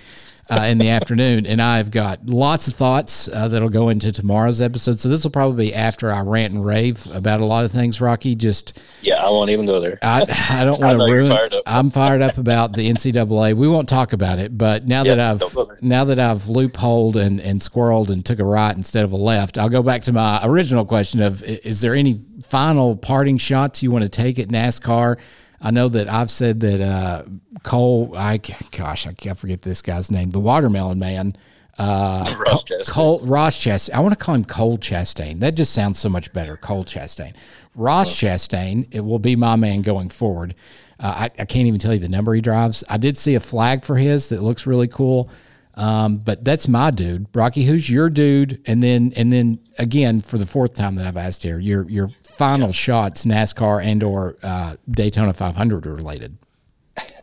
uh, 0.53 0.65
in 0.65 0.79
the 0.79 0.91
afternoon, 0.91 1.47
and 1.47 1.63
I've 1.63 1.91
got 1.91 2.27
lots 2.27 2.69
of 2.69 2.75
thoughts 2.75 3.29
uh, 3.29 3.49
that'll 3.49 3.71
go 3.71 3.89
into 3.89 4.13
tomorrow's 4.13 4.61
episode. 4.61 4.99
So 4.99 5.09
this 5.09 5.25
will 5.25 5.31
probably 5.31 5.67
be 5.67 5.75
after 5.75 6.13
I 6.13 6.21
rant 6.21 6.53
and 6.53 6.65
rave 6.65 7.07
about 7.13 7.41
a 7.41 7.47
lot 7.47 7.65
of 7.65 7.73
things. 7.73 8.01
Rocky, 8.01 8.35
just 8.35 8.81
Yeah, 9.01 9.25
I 9.25 9.31
won't 9.31 9.51
even 9.51 9.67
go 9.67 9.81
there. 9.81 9.99
I, 10.03 10.23
I 10.51 10.65
don't 10.65 10.81
want 10.81 10.99
to 10.99 11.05
ruin. 11.05 11.29
fired 11.29 11.55
up. 11.55 11.63
I'm 11.67 11.91
fired 11.91 12.23
up 12.23 12.37
about 12.37 12.75
the 12.75 12.91
NCAA. 12.91 13.55
We 13.57 13.69
won't 13.69 13.89
talk 13.89 14.13
about 14.13 14.39
it, 14.39 14.57
but 14.57 14.87
now 14.87 15.05
that 15.05 15.19
I've 15.19 15.41
don't 15.41 15.55
go 15.55 15.65
there. 15.65 15.79
now 15.81 16.05
that 16.05 16.19
I've 16.19 16.43
loopholed 16.43 17.17
and 17.17 17.41
and 17.41 17.61
squirreled 17.61 18.11
and 18.11 18.25
took 18.25 18.39
a 18.39 18.45
right 18.45 18.77
instead 18.77 19.05
of 19.05 19.13
a 19.13 19.17
left, 19.17 19.59
I'll 19.59 19.69
go 19.69 19.83
back 19.83 20.03
to 20.05 20.13
my 20.13 20.41
original 20.45 20.85
question 20.85 21.23
of: 21.23 21.43
Is 21.43 21.81
there 21.81 21.95
any 21.95 22.21
final 22.43 22.97
parting 22.97 23.39
shots 23.39 23.83
you 23.83 23.91
want 23.91 24.05
to 24.05 24.11
take 24.11 24.39
at 24.39 24.49
NASCAR? 24.49 25.19
I 25.63 25.71
know 25.71 25.89
that 25.89 26.09
I've 26.09 26.31
said 26.31 26.61
that 26.61 26.81
uh, 26.81 27.23
Cole. 27.63 28.15
I 28.17 28.39
gosh, 28.73 29.07
I 29.07 29.13
can't 29.13 29.39
forget 29.39 29.63
this 29.63 29.81
guy's 29.81 30.11
name. 30.11 30.31
The 30.31 30.41
Watermelon 30.41 30.99
Man. 30.99 31.37
Uh, 31.79 32.25
Ross 32.47 32.65
Chastain. 32.65 32.91
Cole 32.91 33.21
Ross 33.21 33.57
Chastain. 33.57 33.95
I 33.95 34.01
want 34.01 34.19
to 34.19 34.23
call 34.23 34.35
him 34.35 34.45
Cole 34.45 34.77
Chastain. 34.77 35.41
That 35.41 35.55
just 35.55 35.73
sounds 35.73 35.99
so 35.99 36.09
much 36.09 36.33
better. 36.33 36.57
Cole 36.57 36.85
Chastain. 36.85 37.35
Ross 37.75 38.13
Chastain. 38.13 38.89
It 38.91 39.01
will 39.01 39.21
be 39.21 39.37
my 39.37 39.57
man 39.57 39.83
going 39.83 40.09
forward. 40.09 40.55
Uh, 40.99 41.15
I, 41.17 41.25
I 41.25 41.45
can't 41.45 41.67
even 41.67 41.81
tell 41.81 41.95
you 41.95 42.01
the 42.01 42.09
number 42.09 42.35
he 42.35 42.41
drives. 42.41 42.85
I 42.89 42.97
did 42.99 43.17
see 43.17 43.35
a 43.37 43.41
flag 43.41 43.85
for 43.85 43.97
his 43.97 44.29
that 44.29 44.43
looks 44.43 44.67
really 44.67 44.89
cool. 44.89 45.31
Um, 45.75 46.19
but 46.19 46.45
that's 46.45 46.69
my 46.69 46.91
dude, 46.91 47.27
Rocky. 47.35 47.65
Who's 47.65 47.89
your 47.89 48.11
dude? 48.11 48.61
And 48.67 48.83
then 48.83 49.13
and 49.17 49.33
then 49.33 49.59
again 49.79 50.21
for 50.21 50.37
the 50.37 50.45
fourth 50.45 50.75
time 50.75 50.97
that 50.97 51.07
I've 51.07 51.17
asked 51.17 51.43
here, 51.43 51.59
your 51.59 51.89
your 51.89 52.11
final 52.33 52.73
shots, 52.73 53.25
NASCAR 53.25 53.85
and 53.85 54.03
or 54.03 54.37
uh, 54.43 54.77
Daytona 54.91 55.33
500 55.33 55.87
related. 55.87 56.37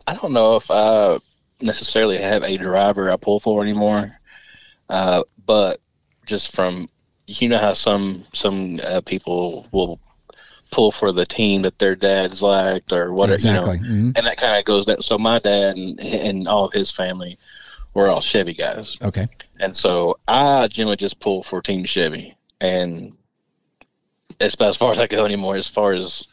I 0.06 0.14
don't 0.14 0.32
know 0.32 0.56
if 0.56 0.70
I 0.70 1.18
necessarily 1.60 2.18
have 2.18 2.42
a 2.42 2.56
driver 2.56 3.12
I 3.12 3.16
pull 3.16 3.40
for 3.40 3.62
anymore, 3.62 4.18
uh, 4.88 5.22
but 5.46 5.80
just 6.26 6.54
from 6.54 6.88
you 7.26 7.48
know 7.48 7.58
how 7.58 7.74
some 7.74 8.24
some 8.32 8.80
uh, 8.82 9.00
people 9.02 9.68
will 9.72 10.00
pull 10.72 10.90
for 10.92 11.12
the 11.12 11.26
team 11.26 11.62
that 11.62 11.78
their 11.78 11.94
dad's 11.96 12.42
liked 12.42 12.92
or 12.92 13.12
whatever, 13.12 13.34
Exactly. 13.34 13.78
you 13.78 13.82
know, 13.82 13.88
Mhm. 13.88 14.12
and 14.16 14.26
that 14.26 14.36
kind 14.36 14.56
of 14.56 14.64
goes 14.64 14.86
that. 14.86 15.02
So 15.04 15.18
my 15.18 15.38
dad 15.38 15.76
and 15.76 16.00
and 16.00 16.48
all 16.48 16.64
of 16.64 16.72
his 16.72 16.90
family 16.90 17.38
were 17.94 18.08
all 18.08 18.20
Chevy 18.20 18.54
guys, 18.54 18.96
Okay. 19.02 19.26
and 19.60 19.74
so 19.74 20.18
I 20.28 20.66
generally 20.68 20.96
just 20.96 21.20
pull 21.20 21.42
for 21.42 21.60
Team 21.60 21.84
Chevy, 21.84 22.36
and 22.60 23.12
it's 24.40 24.54
about 24.54 24.70
as 24.70 24.76
far 24.76 24.90
as 24.90 24.98
I 24.98 25.06
go 25.06 25.24
anymore. 25.24 25.56
As 25.56 25.66
far 25.66 25.92
as 25.92 26.24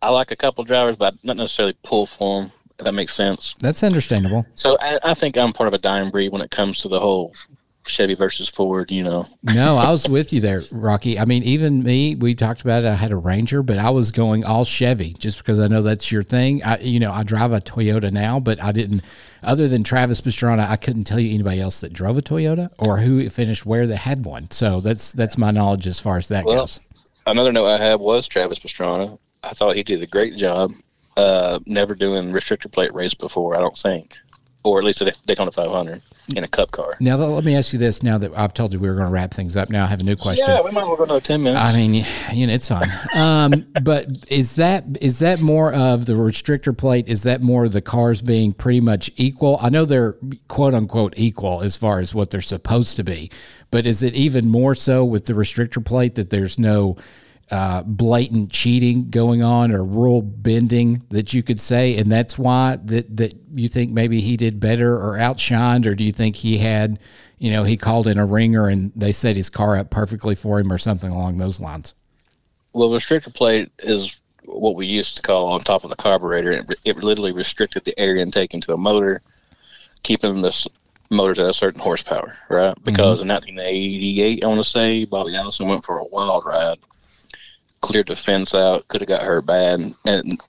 I 0.00 0.10
like 0.10 0.30
a 0.30 0.36
couple 0.36 0.64
drivers, 0.64 0.96
but 0.96 1.14
not 1.22 1.36
necessarily 1.36 1.76
pull 1.84 2.06
for 2.06 2.42
them. 2.42 2.52
If 2.78 2.86
that 2.86 2.92
makes 2.92 3.14
sense. 3.14 3.54
That's 3.60 3.82
understandable. 3.82 4.46
So 4.54 4.76
I, 4.80 4.98
I 5.04 5.14
think 5.14 5.36
I'm 5.36 5.52
part 5.52 5.68
of 5.68 5.74
a 5.74 5.78
dying 5.78 6.10
breed 6.10 6.32
when 6.32 6.42
it 6.42 6.50
comes 6.50 6.80
to 6.80 6.88
the 6.88 6.98
whole 6.98 7.32
Chevy 7.86 8.14
versus 8.14 8.48
Ford. 8.48 8.90
You 8.90 9.04
know, 9.04 9.26
No, 9.42 9.76
I 9.76 9.90
was 9.92 10.08
with 10.08 10.32
you 10.32 10.40
there, 10.40 10.62
Rocky. 10.72 11.18
I 11.18 11.24
mean, 11.26 11.42
even 11.42 11.82
me, 11.82 12.14
we 12.14 12.34
talked 12.34 12.62
about 12.62 12.82
it. 12.84 12.88
I 12.88 12.94
had 12.94 13.12
a 13.12 13.16
Ranger, 13.16 13.62
but 13.62 13.78
I 13.78 13.90
was 13.90 14.10
going 14.10 14.44
all 14.44 14.64
Chevy 14.64 15.12
just 15.12 15.38
because 15.38 15.60
I 15.60 15.68
know 15.68 15.82
that's 15.82 16.10
your 16.10 16.22
thing. 16.22 16.62
I, 16.64 16.78
you 16.78 16.98
know, 16.98 17.12
I 17.12 17.22
drive 17.22 17.52
a 17.52 17.60
Toyota 17.60 18.10
now, 18.10 18.40
but 18.40 18.60
I 18.62 18.72
didn't. 18.72 19.02
Other 19.42 19.68
than 19.68 19.84
Travis 19.84 20.20
Pastrana, 20.20 20.68
I 20.68 20.76
couldn't 20.76 21.04
tell 21.04 21.20
you 21.20 21.34
anybody 21.34 21.60
else 21.60 21.80
that 21.80 21.92
drove 21.92 22.16
a 22.16 22.22
Toyota 22.22 22.70
or 22.78 22.98
who 22.98 23.28
finished 23.28 23.66
where 23.66 23.86
that 23.86 23.96
had 23.98 24.24
one. 24.24 24.50
So 24.50 24.80
that's 24.80 25.12
that's 25.12 25.36
my 25.36 25.50
knowledge 25.50 25.86
as 25.86 26.00
far 26.00 26.16
as 26.16 26.28
that 26.28 26.44
Well, 26.44 26.62
goes. 26.62 26.80
Another 27.26 27.52
note 27.52 27.66
I 27.66 27.78
have 27.78 28.00
was 28.00 28.26
Travis 28.26 28.58
Pastrana. 28.58 29.18
I 29.42 29.50
thought 29.50 29.76
he 29.76 29.82
did 29.82 30.02
a 30.02 30.06
great 30.06 30.36
job. 30.36 30.72
Uh, 31.16 31.58
never 31.66 31.94
doing 31.94 32.32
restrictor 32.32 32.70
plate 32.70 32.94
race 32.94 33.14
before, 33.14 33.54
I 33.54 33.60
don't 33.60 33.76
think, 33.76 34.18
or 34.64 34.78
at 34.78 34.84
least 34.84 35.00
a 35.00 35.12
Daytona 35.26 35.50
500 35.50 36.02
in 36.36 36.44
a 36.44 36.48
Cup 36.48 36.70
car. 36.70 36.96
Now, 37.00 37.16
let 37.16 37.44
me 37.44 37.56
ask 37.56 37.72
you 37.72 37.78
this. 37.78 38.02
Now 38.02 38.18
that 38.18 38.32
I've 38.36 38.54
told 38.54 38.72
you 38.72 38.78
we 38.78 38.88
were 38.88 38.94
going 38.94 39.08
to 39.08 39.12
wrap 39.12 39.34
things 39.34 39.56
up, 39.56 39.70
now 39.70 39.84
I 39.84 39.86
have 39.86 40.00
a 40.00 40.04
new 40.04 40.16
question. 40.16 40.46
Yeah, 40.46 40.62
we 40.62 40.70
might 40.70 40.84
well 40.84 40.96
go 40.96 41.04
another 41.04 41.20
10 41.20 41.42
minutes. 41.42 41.60
I 41.60 41.74
mean, 41.74 42.06
you 42.32 42.46
know, 42.46 42.52
it's 42.52 42.68
fine. 42.68 42.88
Um, 43.14 43.66
but 43.82 44.06
is 44.28 44.56
that 44.56 44.84
is 45.00 45.18
that 45.18 45.40
more 45.40 45.72
of 45.72 46.06
the 46.06 46.12
restrictor 46.14 46.76
plate? 46.76 47.08
Is 47.08 47.24
that 47.24 47.42
more 47.42 47.64
of 47.64 47.72
the 47.72 47.82
cars 47.82 48.22
being 48.22 48.52
pretty 48.52 48.80
much 48.80 49.10
equal? 49.16 49.58
I 49.60 49.68
know 49.68 49.84
they're 49.84 50.16
quote 50.48 50.74
unquote 50.74 51.14
equal 51.16 51.62
as 51.62 51.76
far 51.76 51.98
as 51.98 52.14
what 52.14 52.30
they're 52.30 52.40
supposed 52.40 52.96
to 52.96 53.04
be, 53.04 53.30
but 53.70 53.84
is 53.84 54.02
it 54.02 54.14
even 54.14 54.48
more 54.48 54.74
so 54.74 55.04
with 55.04 55.26
the 55.26 55.32
restrictor 55.32 55.84
plate 55.84 56.14
that 56.14 56.30
there's 56.30 56.58
no 56.58 56.96
uh, 57.52 57.82
blatant 57.82 58.50
cheating 58.50 59.10
going 59.10 59.42
on 59.42 59.72
or 59.72 59.84
rule 59.84 60.22
bending 60.22 61.02
that 61.10 61.34
you 61.34 61.42
could 61.42 61.60
say, 61.60 61.98
and 61.98 62.10
that's 62.10 62.38
why 62.38 62.78
that 62.84 63.14
that 63.18 63.34
you 63.54 63.68
think 63.68 63.92
maybe 63.92 64.22
he 64.22 64.38
did 64.38 64.58
better 64.58 64.96
or 64.96 65.18
outshined, 65.18 65.86
or 65.86 65.94
do 65.94 66.02
you 66.02 66.12
think 66.12 66.36
he 66.36 66.56
had, 66.56 66.98
you 67.36 67.50
know, 67.50 67.64
he 67.64 67.76
called 67.76 68.06
in 68.06 68.16
a 68.16 68.24
ringer 68.24 68.68
and 68.68 68.90
they 68.96 69.12
set 69.12 69.36
his 69.36 69.50
car 69.50 69.76
up 69.76 69.90
perfectly 69.90 70.34
for 70.34 70.60
him 70.60 70.72
or 70.72 70.78
something 70.78 71.12
along 71.12 71.36
those 71.36 71.60
lines? 71.60 71.94
Well, 72.72 72.88
the 72.88 72.96
restrictor 72.96 73.34
plate 73.34 73.70
is 73.80 74.18
what 74.46 74.74
we 74.74 74.86
used 74.86 75.16
to 75.16 75.22
call 75.22 75.52
on 75.52 75.60
top 75.60 75.84
of 75.84 75.90
the 75.90 75.96
carburetor. 75.96 76.52
It, 76.52 76.78
it 76.86 77.04
literally 77.04 77.32
restricted 77.32 77.84
the 77.84 77.98
air 78.00 78.16
intake 78.16 78.54
into 78.54 78.72
a 78.72 78.78
motor, 78.78 79.20
keeping 80.02 80.40
this 80.40 80.66
motors 81.10 81.38
at 81.38 81.50
a 81.50 81.52
certain 81.52 81.82
horsepower, 81.82 82.34
right? 82.48 82.74
Because 82.82 83.20
in 83.20 83.28
1988, 83.28 84.42
I 84.42 84.46
want 84.46 84.64
to 84.64 84.64
say, 84.64 85.04
Bobby 85.04 85.36
Allison 85.36 85.68
went 85.68 85.84
for 85.84 85.98
a 85.98 86.04
wild 86.06 86.46
ride, 86.46 86.78
cleared 87.82 88.06
the 88.08 88.16
fence 88.16 88.54
out, 88.54 88.88
could 88.88 89.00
have 89.02 89.08
got 89.08 89.22
hurt 89.22 89.44
bad, 89.44 89.80
and, 89.80 89.94
and 90.06 90.40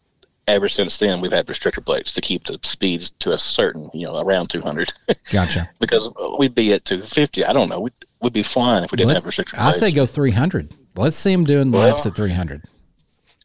ever 0.48 0.70
since 0.70 0.98
then 0.98 1.20
we've 1.22 1.32
had 1.34 1.48
restrictor 1.48 1.84
plates 1.84 2.14
to 2.14 2.22
keep 2.22 2.46
the 2.46 2.58
speeds 2.64 3.12
to 3.20 3.32
a 3.34 3.38
certain, 3.38 3.90
you 3.94 4.06
know, 4.06 4.18
around 4.20 4.50
200. 4.50 4.92
Gotcha. 5.32 5.70
because 5.80 6.10
we'd 6.40 6.56
be 6.56 6.74
at 6.74 6.86
250. 6.86 7.44
I 7.46 7.52
don't 7.54 7.70
know. 7.70 7.82
We'd, 7.82 7.94
we'd 8.22 8.34
be 8.34 8.44
flying 8.44 8.84
if 8.84 8.92
we 8.92 8.96
didn't 8.98 9.10
Let's- 9.14 9.26
have 9.26 9.34
restrictor 9.34 9.58
I 9.58 9.72
say 9.72 9.92
go 9.92 10.06
300. 10.06 10.74
Let's 10.96 11.16
see 11.18 11.34
him 11.34 11.44
doing 11.44 11.72
Well- 11.72 11.88
laps 11.90 12.06
at 12.06 12.16
300. 12.16 12.64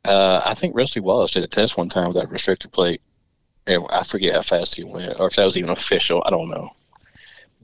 Uh, 0.05 0.41
I 0.45 0.55
think 0.55 0.77
Rusty 0.77 1.01
Wallace 1.01 1.33
did 1.33 1.45
a 1.45 1.49
test 1.49 1.77
one 1.77 1.89
time 1.89 2.09
with 2.09 2.17
that 2.17 2.31
restrictor 2.31 2.71
plate, 2.71 3.03
and 3.67 3.85
I 3.91 4.05
forget 4.05 4.35
how 4.35 4.43
fast 4.43 4.77
he 4.77 4.85
went, 4.85 5.19
or 5.21 5.27
if 5.27 5.37
that 5.37 5.45
was 5.45 5.57
even 5.57 5.71
official. 5.71 6.23
I 6.25 6.31
don't 6.31 6.49
know. 6.49 6.71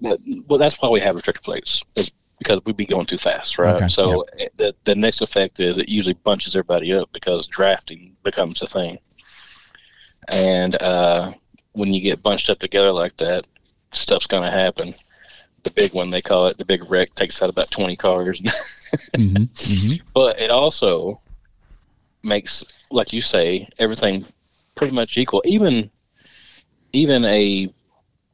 But 0.03 0.21
well, 0.47 0.59
that's 0.59 0.81
why 0.83 0.89
we 0.89 1.01
have 1.01 1.17
restrictor 1.17 1.43
plates, 1.43 1.83
is 1.95 2.11
because 2.45 2.61
we'd 2.65 2.77
be 2.77 2.87
going 2.87 3.07
too 3.07 3.19
fast, 3.19 3.59
right? 3.59 3.77
Okay, 3.77 3.89
So 3.89 4.25
the 4.57 4.75
the 4.85 4.95
next 4.95 5.23
effect 5.23 5.59
is 5.59 5.79
it 5.79 5.89
usually 5.89 6.15
bunches 6.15 6.55
everybody 6.55 6.93
up 6.93 7.11
because 7.13 7.47
drafting 7.47 8.17
becomes 8.23 8.63
a 8.63 8.67
thing, 8.67 8.99
and 10.29 10.81
uh, 10.81 11.33
when 11.73 11.93
you 11.93 12.01
get 12.01 12.23
bunched 12.23 12.51
up 12.51 12.59
together 12.59 12.93
like 12.93 13.17
that, 13.17 13.47
stuff's 13.93 14.27
gonna 14.27 14.51
happen. 14.51 14.95
The 15.65 15.71
big 15.71 15.95
one 15.95 16.11
they 16.11 16.23
call 16.23 16.47
it 16.47 16.59
the 16.59 16.65
big 16.65 16.89
wreck 16.91 17.15
takes 17.15 17.43
out 17.43 17.51
about 17.51 17.71
twenty 17.71 17.97
cars. 17.97 18.41
hmm 19.17 19.45
hmm 19.59 19.95
but 20.13 20.39
it 20.39 20.51
also 20.51 21.21
makes 22.23 22.63
like 22.91 23.13
you 23.13 23.21
say 23.21 23.69
everything 23.79 24.25
pretty 24.77 24.95
much 24.95 25.17
equal 25.17 25.43
even 25.45 25.91
even 26.93 27.25
a 27.25 27.69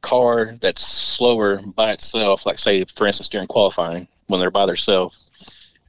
car 0.01 0.57
that's 0.61 0.85
slower 0.85 1.61
by 1.75 1.91
itself 1.91 2.45
like 2.45 2.59
say 2.59 2.83
for 2.85 3.07
instance 3.07 3.27
during 3.27 3.47
qualifying 3.47 4.07
when 4.27 4.39
they're 4.39 4.51
by 4.51 4.65
themselves 4.65 5.19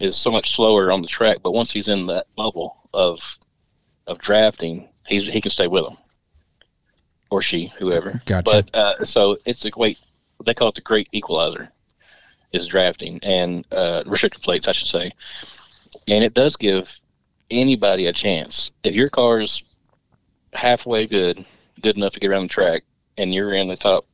is 0.00 0.16
so 0.16 0.30
much 0.30 0.54
slower 0.54 0.92
on 0.92 1.02
the 1.02 1.08
track 1.08 1.38
but 1.42 1.52
once 1.52 1.70
he's 1.72 1.88
in 1.88 2.06
that 2.06 2.26
bubble 2.36 2.76
of 2.92 3.38
of 4.06 4.18
drafting 4.18 4.88
he's 5.06 5.26
he 5.26 5.40
can 5.40 5.50
stay 5.50 5.66
with 5.66 5.84
them 5.84 5.96
or 7.30 7.40
she 7.40 7.72
whoever 7.78 8.20
Gotcha. 8.26 8.64
but 8.70 8.74
uh, 8.74 9.04
so 9.04 9.38
it's 9.46 9.64
a 9.64 9.70
great 9.70 9.98
they 10.44 10.54
call 10.54 10.68
it 10.68 10.74
the 10.74 10.80
great 10.80 11.08
equalizer 11.12 11.70
is 12.52 12.66
drafting 12.66 13.18
and 13.22 13.64
uh, 13.72 14.02
restrictor 14.04 14.42
plates 14.42 14.68
i 14.68 14.72
should 14.72 14.88
say 14.88 15.12
and 16.08 16.24
it 16.24 16.34
does 16.34 16.56
give 16.56 17.00
anybody 17.52 18.06
a 18.06 18.12
chance. 18.12 18.72
If 18.82 18.94
your 18.94 19.08
car's 19.08 19.62
halfway 20.52 21.06
good, 21.06 21.44
good 21.80 21.96
enough 21.96 22.14
to 22.14 22.20
get 22.20 22.30
around 22.30 22.44
the 22.44 22.48
track, 22.48 22.82
and 23.18 23.34
you're 23.34 23.52
in 23.54 23.68
the 23.68 23.76
top, 23.76 24.04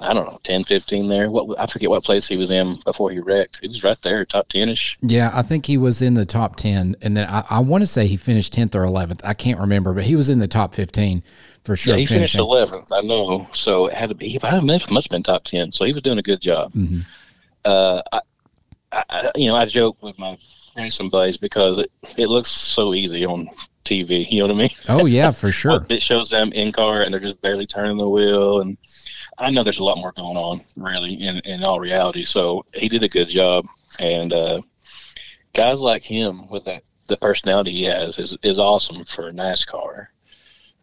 I 0.00 0.12
don't 0.12 0.26
know, 0.26 0.38
10, 0.42 0.64
15 0.64 1.08
there. 1.08 1.30
What 1.30 1.58
I 1.58 1.66
forget 1.66 1.88
what 1.90 2.04
place 2.04 2.26
he 2.28 2.36
was 2.36 2.50
in 2.50 2.76
before 2.84 3.10
he 3.10 3.18
wrecked. 3.18 3.58
He 3.62 3.68
was 3.68 3.82
right 3.82 4.00
there, 4.02 4.24
top 4.24 4.48
10 4.48 4.68
ish. 4.68 4.98
Yeah, 5.00 5.30
I 5.32 5.42
think 5.42 5.66
he 5.66 5.78
was 5.78 6.02
in 6.02 6.14
the 6.14 6.26
top 6.26 6.56
10. 6.56 6.96
And 7.02 7.16
then 7.16 7.28
I, 7.28 7.44
I 7.50 7.58
want 7.60 7.82
to 7.82 7.86
say 7.86 8.06
he 8.06 8.16
finished 8.16 8.54
10th 8.54 8.74
or 8.74 8.82
11th. 8.82 9.20
I 9.24 9.34
can't 9.34 9.58
remember, 9.58 9.92
but 9.94 10.04
he 10.04 10.14
was 10.16 10.28
in 10.28 10.38
the 10.38 10.48
top 10.48 10.74
15 10.74 11.22
for 11.64 11.76
sure. 11.76 11.94
Yeah, 11.94 12.00
he 12.00 12.06
finished 12.06 12.36
11th. 12.36 12.88
I 12.92 13.00
know. 13.00 13.48
So 13.52 13.86
it 13.86 13.94
had 13.94 14.10
to 14.10 14.14
be, 14.14 14.28
he 14.28 14.38
I 14.42 14.60
must 14.60 14.90
must 14.90 15.06
have 15.06 15.10
been 15.10 15.22
top 15.22 15.44
10. 15.44 15.72
So 15.72 15.84
he 15.84 15.92
was 15.92 16.02
doing 16.02 16.18
a 16.18 16.22
good 16.22 16.40
job. 16.40 16.72
Mhm. 16.74 17.04
Uh, 17.64 18.02
I, 18.12 18.20
I, 18.92 19.04
I- 19.08 19.32
you 19.34 19.46
know, 19.48 19.56
I 19.56 19.64
joke 19.64 20.00
with 20.02 20.18
my 20.18 20.36
racing 20.76 21.08
buddies 21.08 21.38
because 21.38 21.78
it, 21.78 21.90
it 22.18 22.26
looks 22.28 22.50
so 22.50 22.92
easy 22.94 23.24
on 23.24 23.48
TV. 23.86 24.30
You 24.30 24.40
know 24.40 24.46
what 24.48 24.56
I 24.56 24.58
mean? 24.58 24.70
Oh 24.88 25.06
yeah, 25.06 25.30
for 25.42 25.52
sure. 25.52 25.86
it 25.88 26.02
shows 26.02 26.30
them 26.30 26.52
in 26.52 26.72
car 26.72 27.02
and 27.02 27.12
they're 27.12 27.20
just 27.20 27.40
barely 27.40 27.66
turning 27.66 27.96
the 27.96 28.08
wheel. 28.08 28.60
And 28.60 28.76
I 29.38 29.50
know 29.50 29.62
there's 29.62 29.78
a 29.78 29.84
lot 29.84 29.98
more 29.98 30.12
going 30.12 30.36
on, 30.36 30.62
really, 30.76 31.14
in 31.14 31.38
in 31.40 31.64
all 31.64 31.80
reality. 31.80 32.24
So 32.24 32.64
he 32.74 32.88
did 32.88 33.02
a 33.02 33.08
good 33.08 33.28
job. 33.28 33.66
And 33.98 34.32
uh, 34.32 34.62
guys 35.54 35.80
like 35.80 36.02
him 36.02 36.48
with 36.48 36.64
that 36.64 36.82
the 37.06 37.16
personality 37.16 37.72
he 37.72 37.84
has 37.84 38.18
is 38.18 38.36
is 38.42 38.58
awesome 38.58 39.04
for 39.04 39.30
NASCAR. 39.30 40.08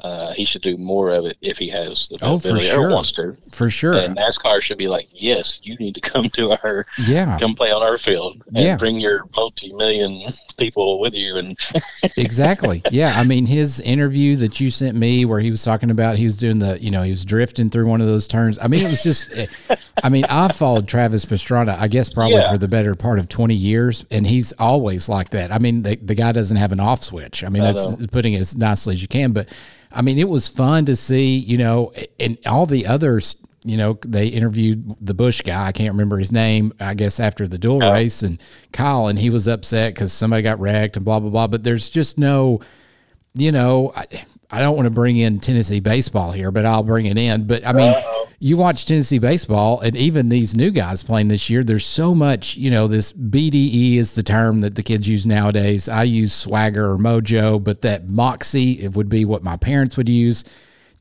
Uh, 0.03 0.33
he 0.33 0.43
should 0.43 0.61
do 0.61 0.75
more 0.75 1.11
of 1.11 1.25
it 1.25 1.37
if 1.41 1.57
he 1.57 1.69
has 1.69 2.09
the 2.09 2.15
Oh, 2.21 2.37
for 2.37 2.49
ability 2.49 2.65
sure. 2.67 2.89
or 2.89 2.93
wants 2.93 3.13
to. 3.13 3.37
For 3.53 3.69
sure. 3.69 3.93
And 3.93 4.17
NASCAR 4.17 4.61
should 4.61 4.77
be 4.77 4.89
like, 4.89 5.07
yes, 5.13 5.61
you 5.63 5.77
need 5.77 5.95
to 5.95 6.01
come 6.01 6.29
to 6.31 6.51
our 6.61 6.85
yeah. 7.07 7.39
come 7.39 7.55
play 7.55 7.71
on 7.71 7.81
our 7.81 7.97
field 7.97 8.43
and 8.47 8.57
Yeah. 8.57 8.75
bring 8.75 8.99
your 8.99 9.23
multi-million 9.33 10.29
people 10.57 10.99
with 10.99 11.13
you 11.13 11.37
and 11.37 11.57
exactly. 12.17 12.81
Yeah. 12.91 13.13
I 13.17 13.23
mean, 13.23 13.45
his 13.45 13.79
interview 13.79 14.35
that 14.37 14.59
you 14.59 14.69
sent 14.71 14.97
me 14.97 15.23
where 15.23 15.39
he 15.39 15.51
was 15.51 15.63
talking 15.63 15.89
about 15.89 16.17
he 16.17 16.25
was 16.25 16.37
doing 16.37 16.59
the, 16.59 16.77
you 16.83 16.91
know, 16.91 17.03
he 17.03 17.11
was 17.11 17.23
drifting 17.23 17.69
through 17.69 17.87
one 17.87 18.01
of 18.01 18.07
those 18.07 18.27
turns. 18.27 18.59
I 18.59 18.67
mean, 18.67 18.81
it 18.85 18.89
was 18.89 19.03
just, 19.03 19.33
I 20.03 20.09
mean, 20.09 20.25
I 20.25 20.49
followed 20.51 20.85
Travis 20.87 21.23
Pastrana, 21.25 21.77
I 21.79 21.87
guess 21.87 22.09
probably 22.13 22.35
Yeah. 22.35 22.51
for 22.51 22.57
the 22.57 22.67
better 22.67 22.95
part 22.95 23.19
of 23.19 23.29
20 23.29 23.55
years, 23.55 24.05
and 24.11 24.27
he's 24.27 24.51
always 24.53 25.07
like 25.07 25.29
that. 25.29 25.51
I 25.51 25.59
mean, 25.59 25.83
the, 25.83 25.95
the 25.95 26.15
guy 26.15 26.33
doesn't 26.33 26.57
have 26.57 26.71
an 26.73 26.79
off 26.81 27.03
switch. 27.03 27.43
I 27.43 27.49
mean, 27.49 27.63
I 27.63 27.71
that's 27.71 28.05
putting 28.07 28.33
it 28.33 28.39
as 28.41 28.57
nicely 28.57 28.95
as 28.95 29.01
you 29.01 29.07
can. 29.07 29.31
But 29.31 29.47
I 29.93 30.01
mean, 30.01 30.17
it 30.17 30.27
was 30.27 30.49
fun 30.49 30.85
to 30.85 30.95
see, 30.95 31.37
you 31.37 31.57
know, 31.57 31.93
and 32.19 32.37
all 32.45 32.65
the 32.65 32.87
others. 32.87 33.37
You 33.65 33.77
know, 33.77 33.97
they 34.05 34.27
interviewed 34.27 34.93
the 34.99 35.13
Busch 35.13 35.41
guy. 35.41 35.67
I 35.67 35.71
can't 35.71 35.93
remember 35.93 36.17
his 36.17 36.33
name. 36.33 36.73
I 36.81 36.95
guess 36.95 37.19
after 37.19 37.47
the 37.47 37.57
dual 37.57 37.81
oh. 37.81 37.93
race, 37.93 38.21
and 38.21 38.41
Kyle, 38.73 39.07
and 39.07 39.17
he 39.17 39.29
was 39.29 39.47
upset 39.47 39.93
because 39.93 40.11
somebody 40.11 40.43
got 40.43 40.59
wrecked 40.59 40.97
and 40.97 41.05
blah 41.05 41.21
blah 41.21 41.29
blah. 41.29 41.47
But 41.47 41.63
there's 41.63 41.87
just 41.87 42.17
no, 42.17 42.59
you 43.35 43.53
know, 43.53 43.93
I, 43.95 44.25
I 44.53 44.59
don't 44.59 44.75
want 44.75 44.85
to 44.85 44.91
bring 44.93 45.17
in 45.17 45.39
Tennessee 45.39 45.79
baseball 45.79 46.31
here, 46.31 46.51
but 46.51 46.63
I'll 46.63 46.83
bring 46.83 47.07
it 47.07 47.17
in. 47.17 47.47
But 47.47 47.65
I 47.65 47.73
mean, 47.73 47.95
you 48.37 48.55
watch 48.55 48.85
Tennessee 48.85 49.17
baseball, 49.17 49.79
and 49.79 49.95
even 49.95 50.29
these 50.29 50.55
new 50.55 50.69
guys 50.69 51.01
playing 51.01 51.29
this 51.29 51.49
year, 51.49 51.63
there's 51.63 51.87
so 51.87 52.13
much, 52.13 52.55
you 52.55 52.69
know, 52.69 52.87
this 52.87 53.13
BDE 53.13 53.95
is 53.95 54.13
the 54.13 54.21
term 54.21 54.61
that 54.61 54.75
the 54.75 54.83
kids 54.83 55.09
use 55.09 55.25
nowadays. 55.25 55.89
I 55.89 56.03
use 56.03 56.33
swagger 56.33 56.91
or 56.91 56.97
mojo, 56.97 57.63
but 57.63 57.81
that 57.81 58.07
moxie, 58.07 58.79
it 58.79 58.93
would 58.93 59.09
be 59.09 59.25
what 59.25 59.43
my 59.43 59.57
parents 59.57 59.97
would 59.97 60.07
use. 60.09 60.43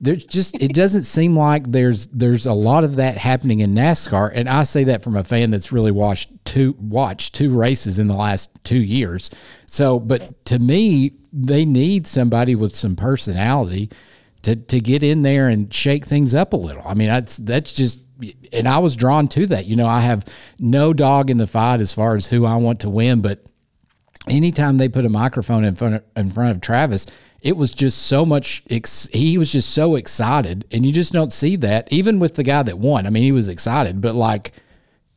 There's 0.03 0.25
just 0.25 0.61
it 0.61 0.75
doesn't 0.75 1.05
seem 1.05 1.37
like 1.37 1.71
there's 1.71 2.09
there's 2.09 2.45
a 2.47 2.53
lot 2.53 2.83
of 2.83 2.97
that 2.97 3.17
happening 3.17 3.61
in 3.61 3.73
NASCAR, 3.73 4.33
and 4.35 4.49
I 4.49 4.65
say 4.65 4.83
that 4.85 5.03
from 5.03 5.17
a 5.17 5.23
fan 5.23 5.51
that's 5.51 5.71
really 5.71 5.93
watched 5.93 6.31
two 6.45 6.75
watched 6.79 7.37
two 7.37 7.57
races 7.57 8.01
in 8.01 8.09
the 8.09 8.17
last 8.17 8.51
two 8.65 8.83
years. 8.83 9.31
So, 9.67 10.01
but 10.01 10.45
to 10.47 10.59
me, 10.59 11.13
they 11.33 11.65
need 11.65 12.09
somebody 12.09 12.57
with 12.57 12.75
some 12.75 12.97
personality 12.97 13.91
to 14.43 14.57
to 14.57 14.81
get 14.81 15.05
in 15.05 15.23
there 15.23 15.49
and 15.49 15.73
shake 15.73 16.05
things 16.05 16.35
up 16.35 16.53
a 16.53 16.57
little. 16.57 16.83
I 16.85 16.95
mean, 16.95 17.09
that's 17.09 17.37
that's 17.37 17.73
just 17.73 18.01
and 18.53 18.69
I 18.69 18.79
was 18.79 18.97
drawn 18.97 19.29
to 19.29 19.47
that. 19.47 19.67
You 19.67 19.77
know, 19.77 19.87
I 19.87 20.01
have 20.01 20.27
no 20.59 20.93
dog 20.93 21.31
in 21.31 21.39
the 21.39 21.47
fight 21.47 21.81
as 21.81 21.95
far 21.95 22.17
as 22.17 22.29
who 22.29 22.45
I 22.45 22.57
want 22.57 22.81
to 22.81 22.91
win, 22.91 23.21
but 23.21 23.47
anytime 24.29 24.79
they 24.79 24.89
put 24.89 25.05
a 25.05 25.09
microphone 25.09 25.65
in 25.65 25.75
front 25.75 25.97
of, 25.97 26.03
in 26.17 26.31
front 26.31 26.55
of 26.55 26.61
Travis, 26.61 27.07
it 27.43 27.57
was 27.57 27.73
just 27.73 28.03
so 28.03 28.25
much. 28.25 28.63
Ex- 28.71 29.09
he 29.13 29.37
was 29.37 29.53
just 29.53 29.71
so 29.71 29.97
excited, 29.97 30.65
and 30.71 30.87
you 30.87 30.93
just 30.93 31.13
don't 31.13 31.33
see 31.33 31.57
that 31.57 31.93
even 31.93 32.21
with 32.21 32.35
the 32.35 32.45
guy 32.45 32.63
that 32.63 32.79
won. 32.79 33.07
I 33.07 33.11
mean, 33.11 33.25
he 33.25 33.33
was 33.33 33.49
excited, 33.49 34.01
but 34.01 34.15
like 34.15 34.53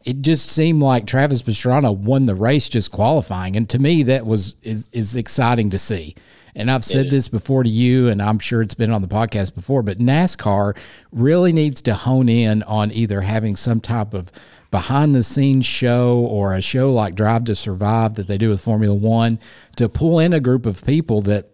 it 0.03 0.21
just 0.21 0.47
seemed 0.47 0.82
like 0.82 1.05
Travis 1.05 1.41
Pastrana 1.41 1.95
won 1.95 2.26
the 2.26 2.36
race 2.36 2.67
just 2.67 2.91
qualifying, 2.91 3.55
and 3.55 3.69
to 3.69 3.80
me 3.80 4.03
that 4.03 4.26
was 4.26 4.57
is 4.63 4.89
is 4.91 5.15
exciting 5.15 5.69
to 5.69 5.80
see. 5.80 6.15
And 6.57 6.71
I've 6.71 6.86
said 6.86 7.09
this 7.09 7.28
before 7.28 7.63
to 7.63 7.69
you, 7.69 8.07
and 8.07 8.21
I'm 8.21 8.39
sure 8.39 8.61
it's 8.61 8.73
been 8.73 8.91
on 8.91 9.01
the 9.01 9.09
podcast 9.09 9.55
before, 9.55 9.84
but 9.84 9.97
NASCAR 9.97 10.78
really 11.11 11.51
needs 11.51 11.82
to 11.82 11.93
hone 11.93 12.30
in 12.30 12.63
on 12.63 12.93
either 12.93 13.19
having 13.19 13.57
some 13.57 13.82
type 13.82 14.13
of 14.13 14.32
behind 14.71 15.13
the 15.13 15.23
scenes 15.23 15.65
show 15.65 16.19
or 16.19 16.53
a 16.53 16.61
show 16.61 16.93
like 16.93 17.13
Drive 17.13 17.43
to 17.45 17.55
Survive 17.55 18.15
that 18.15 18.28
they 18.28 18.38
do 18.38 18.49
with 18.49 18.61
Formula 18.61 18.95
One 18.95 19.38
to 19.76 19.89
pull 19.89 20.19
in 20.19 20.32
a 20.32 20.39
group 20.39 20.65
of 20.65 20.82
people 20.86 21.21
that 21.23 21.49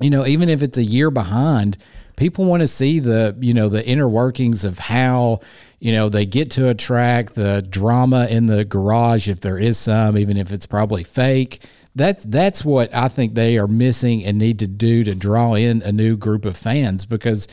you 0.00 0.10
know, 0.10 0.26
even 0.26 0.48
if 0.48 0.62
it's 0.62 0.78
a 0.78 0.84
year 0.84 1.10
behind, 1.10 1.76
people 2.16 2.44
want 2.44 2.60
to 2.60 2.68
see 2.68 2.98
the, 2.98 3.36
you 3.40 3.54
know, 3.54 3.68
the 3.68 3.86
inner 3.86 4.08
workings 4.08 4.64
of 4.64 4.78
how, 4.78 5.40
you 5.78 5.92
know, 5.92 6.08
they 6.08 6.26
get 6.26 6.50
to 6.52 6.68
a 6.68 6.74
track, 6.74 7.30
the 7.30 7.66
drama 7.68 8.26
in 8.26 8.46
the 8.46 8.64
garage, 8.64 9.28
if 9.28 9.40
there 9.40 9.58
is 9.58 9.78
some, 9.78 10.18
even 10.18 10.36
if 10.36 10.52
it's 10.52 10.66
probably 10.66 11.04
fake. 11.04 11.64
That's 11.96 12.24
that's 12.24 12.64
what 12.64 12.94
I 12.94 13.08
think 13.08 13.34
they 13.34 13.58
are 13.58 13.66
missing 13.66 14.24
and 14.24 14.38
need 14.38 14.60
to 14.60 14.68
do 14.68 15.02
to 15.04 15.14
draw 15.14 15.54
in 15.54 15.82
a 15.82 15.90
new 15.90 16.16
group 16.16 16.44
of 16.44 16.56
fans 16.56 17.04
because 17.04 17.48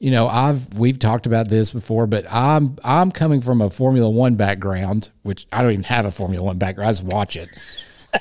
you 0.00 0.10
know 0.10 0.26
I've 0.26 0.74
we've 0.76 0.98
talked 0.98 1.26
about 1.26 1.48
this 1.48 1.70
before 1.70 2.08
but 2.08 2.26
I'm 2.28 2.78
I'm 2.82 3.12
coming 3.12 3.40
from 3.40 3.60
a 3.60 3.70
Formula 3.70 4.10
1 4.10 4.34
background 4.34 5.10
which 5.22 5.46
I 5.52 5.62
don't 5.62 5.70
even 5.70 5.84
have 5.84 6.04
a 6.04 6.10
Formula 6.10 6.44
1 6.44 6.58
background 6.58 6.88
I 6.88 6.92
just 6.92 7.04
watch 7.04 7.36
it 7.36 7.48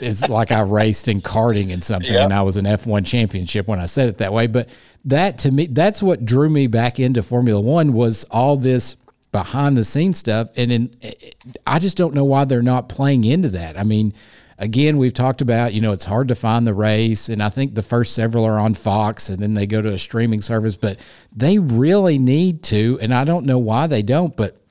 it's 0.02 0.28
like 0.28 0.52
I 0.52 0.62
raced 0.62 1.08
in 1.08 1.22
karting 1.22 1.72
and 1.74 1.84
something, 1.84 2.12
Yeah. 2.14 2.24
and 2.24 2.34
I 2.34 2.42
was 2.42 2.58
an 2.58 2.66
F1 2.66 3.06
championship 3.06 3.68
when 3.68 3.80
I 3.80 3.86
said 3.86 4.10
it 4.10 4.18
that 4.20 4.34
way. 4.34 4.48
But 4.48 4.70
that 5.06 5.38
to 5.40 5.52
me, 5.52 5.68
that's 5.68 6.02
what 6.02 6.26
drew 6.26 6.50
me 6.50 6.68
back 6.68 7.00
into 7.00 7.22
Formula 7.24 7.60
One 7.62 7.94
was 7.94 8.24
all 8.26 8.58
this 8.58 8.96
behind 9.32 9.76
the 9.76 9.84
scenes 9.84 10.18
stuff, 10.18 10.50
and 10.56 10.72
in, 10.72 10.92
eh, 11.02 11.12
eh, 11.22 11.32
I 11.68 11.80
just 11.80 11.98
don't 11.98 12.14
know 12.14 12.24
why 12.24 12.46
they're 12.46 12.62
not 12.62 12.88
playing 12.90 13.26
into 13.26 13.50
that. 13.50 13.78
I 13.78 13.84
mean, 13.84 14.14
again, 14.58 14.98
we've 14.98 15.14
talked 15.14 15.42
about 15.42 15.74
you 15.74 15.82
know 15.82 15.92
it's 15.92 16.06
hard 16.06 16.30
to 16.30 16.36
find 16.36 16.66
the 16.66 16.74
race, 16.74 17.28
and 17.30 17.44
I 17.44 17.50
think 17.50 17.76
the 17.76 17.84
first 17.84 18.14
several 18.16 18.46
are 18.46 18.58
on 18.58 18.74
Fox, 18.76 19.28
and 19.30 19.40
then 19.40 19.54
they 19.54 19.68
go 19.68 19.82
to 19.82 19.92
a 19.92 19.98
streaming 20.00 20.42
service, 20.42 20.76
but 20.78 20.98
they 21.36 21.60
really 21.60 22.18
need 22.18 22.64
to, 22.64 22.98
and 23.02 23.14
I 23.14 23.26
don't 23.26 23.46
know 23.46 23.58
why 23.60 23.88
they 23.88 24.02
don't, 24.02 24.36
but 24.36 24.62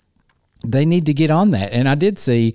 they 0.65 0.87
need 0.87 1.05
to 1.07 1.13
get 1.13 1.31
on 1.31 1.51
that. 1.51 1.73
And 1.75 1.87
I 1.87 1.95
did 1.95 2.19
see 2.19 2.55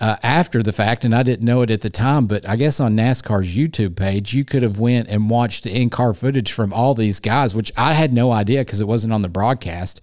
uh, 0.00 0.16
after 0.22 0.62
the 0.62 0.72
fact, 0.72 1.04
and 1.04 1.14
I 1.14 1.22
didn't 1.22 1.44
know 1.44 1.62
it 1.62 1.70
at 1.70 1.80
the 1.80 1.90
time, 1.90 2.26
but 2.26 2.46
I 2.48 2.56
guess 2.56 2.80
on 2.80 2.96
NASCAR's 2.96 3.56
YouTube 3.56 3.96
page, 3.96 4.34
you 4.34 4.44
could 4.44 4.62
have 4.62 4.78
went 4.78 5.08
and 5.08 5.30
watched 5.30 5.64
the 5.64 5.74
in-car 5.74 6.12
footage 6.14 6.52
from 6.52 6.72
all 6.72 6.94
these 6.94 7.20
guys, 7.20 7.54
which 7.54 7.72
I 7.76 7.94
had 7.94 8.12
no 8.12 8.30
idea 8.30 8.60
because 8.60 8.80
it 8.80 8.88
wasn't 8.88 9.12
on 9.12 9.22
the 9.22 9.28
broadcast. 9.28 10.02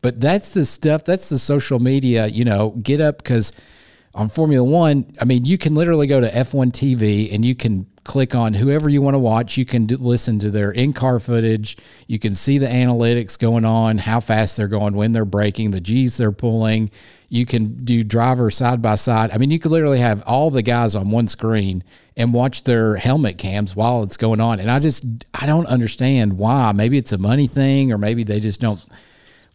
But 0.00 0.20
that's 0.20 0.50
the 0.50 0.64
stuff. 0.64 1.04
That's 1.04 1.28
the 1.28 1.38
social 1.38 1.78
media. 1.78 2.26
You 2.26 2.44
know, 2.44 2.70
get 2.82 3.00
up 3.00 3.18
because 3.18 3.52
on 4.14 4.28
Formula 4.28 4.64
One, 4.64 5.10
I 5.20 5.24
mean, 5.24 5.44
you 5.44 5.58
can 5.58 5.74
literally 5.74 6.06
go 6.06 6.20
to 6.20 6.30
F1 6.30 6.72
TV 6.72 7.34
and 7.34 7.44
you 7.44 7.54
can 7.54 7.86
click 8.04 8.34
on 8.34 8.54
whoever 8.54 8.88
you 8.88 9.02
want 9.02 9.14
to 9.14 9.18
watch. 9.18 9.56
You 9.56 9.64
can 9.64 9.86
do, 9.86 9.96
listen 9.96 10.38
to 10.40 10.50
their 10.50 10.70
in 10.70 10.92
car 10.92 11.18
footage. 11.18 11.76
You 12.06 12.18
can 12.18 12.34
see 12.34 12.58
the 12.58 12.66
analytics 12.66 13.38
going 13.38 13.64
on, 13.64 13.98
how 13.98 14.20
fast 14.20 14.56
they're 14.56 14.68
going, 14.68 14.94
when 14.94 15.12
they're 15.12 15.24
braking, 15.24 15.70
the 15.70 15.80
G's 15.80 16.16
they're 16.16 16.32
pulling. 16.32 16.90
You 17.28 17.46
can 17.46 17.84
do 17.84 18.04
driver 18.04 18.50
side 18.50 18.80
by 18.80 18.94
side. 18.94 19.32
I 19.32 19.38
mean, 19.38 19.50
you 19.50 19.58
could 19.58 19.72
literally 19.72 19.98
have 19.98 20.22
all 20.26 20.50
the 20.50 20.62
guys 20.62 20.94
on 20.94 21.10
one 21.10 21.26
screen 21.26 21.82
and 22.16 22.32
watch 22.32 22.62
their 22.62 22.94
helmet 22.94 23.38
cams 23.38 23.74
while 23.74 24.04
it's 24.04 24.16
going 24.16 24.40
on. 24.40 24.60
And 24.60 24.70
I 24.70 24.78
just, 24.78 25.06
I 25.32 25.46
don't 25.46 25.66
understand 25.66 26.34
why. 26.34 26.70
Maybe 26.72 26.98
it's 26.98 27.12
a 27.12 27.18
money 27.18 27.48
thing 27.48 27.92
or 27.92 27.98
maybe 27.98 28.22
they 28.22 28.38
just 28.38 28.60
don't 28.60 28.84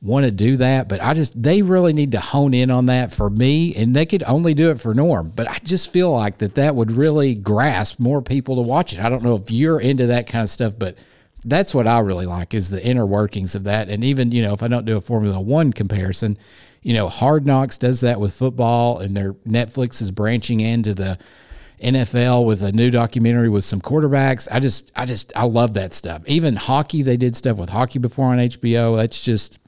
want 0.01 0.25
to 0.25 0.31
do 0.31 0.57
that, 0.57 0.87
but 0.87 1.01
I 1.01 1.13
just 1.13 1.41
they 1.41 1.61
really 1.61 1.91
need 1.91 2.13
to 2.13 2.19
hone 2.19 2.53
in 2.53 2.71
on 2.71 2.85
that 2.85 3.13
for 3.13 3.29
me, 3.29 3.75
and 3.75 3.93
they 3.93 4.05
could 4.05 4.23
only 4.23 4.53
do 4.53 4.69
it 4.71 4.79
for 4.79 4.93
Norm. 4.93 5.31
But 5.35 5.49
I 5.49 5.57
just 5.59 5.91
feel 5.91 6.11
like 6.11 6.37
that 6.37 6.55
that 6.55 6.75
would 6.75 6.91
really 6.91 7.35
grasp 7.35 7.99
more 7.99 8.21
people 8.21 8.55
to 8.55 8.61
watch 8.61 8.93
it. 8.93 8.99
I 8.99 9.09
don't 9.09 9.23
know 9.23 9.35
if 9.35 9.51
you're 9.51 9.79
into 9.79 10.07
that 10.07 10.27
kind 10.27 10.43
of 10.43 10.49
stuff, 10.49 10.73
but 10.77 10.97
that's 11.43 11.73
what 11.73 11.87
I 11.87 11.99
really 11.99 12.25
like 12.25 12.53
is 12.53 12.69
the 12.69 12.85
inner 12.85 13.05
workings 13.05 13.55
of 13.55 13.65
that. 13.65 13.89
And 13.89 14.03
even 14.03 14.31
you 14.31 14.41
know 14.41 14.53
if 14.53 14.63
I 14.63 14.69
don't 14.69 14.85
do 14.85 14.97
a 14.97 15.01
Formula 15.01 15.39
One 15.39 15.73
comparison, 15.73 16.37
you 16.81 16.93
know 16.93 17.09
Hard 17.09 17.45
Knocks 17.45 17.77
does 17.77 17.99
that 18.01 18.21
with 18.21 18.33
football, 18.33 18.99
and 18.99 19.17
their 19.17 19.33
Netflix 19.33 20.01
is 20.01 20.11
branching 20.11 20.61
into 20.61 20.93
the 20.93 21.19
NFL 21.81 22.45
with 22.45 22.63
a 22.63 22.71
new 22.71 22.89
documentary 22.89 23.49
with 23.49 23.65
some 23.65 23.81
quarterbacks. 23.81 24.47
I 24.51 24.59
just, 24.59 24.91
I 24.95 25.05
just, 25.05 25.31
I 25.35 25.45
love 25.45 25.75
that 25.75 25.93
stuff. 25.93 26.23
Even 26.25 26.57
hockey, 26.57 27.03
they 27.03 27.15
did 27.15 27.37
stuff 27.37 27.57
with 27.57 27.69
hockey 27.69 27.99
before 27.99 28.25
on 28.25 28.37
HBO. 28.37 28.97
That's 28.97 29.23
just, 29.23 29.59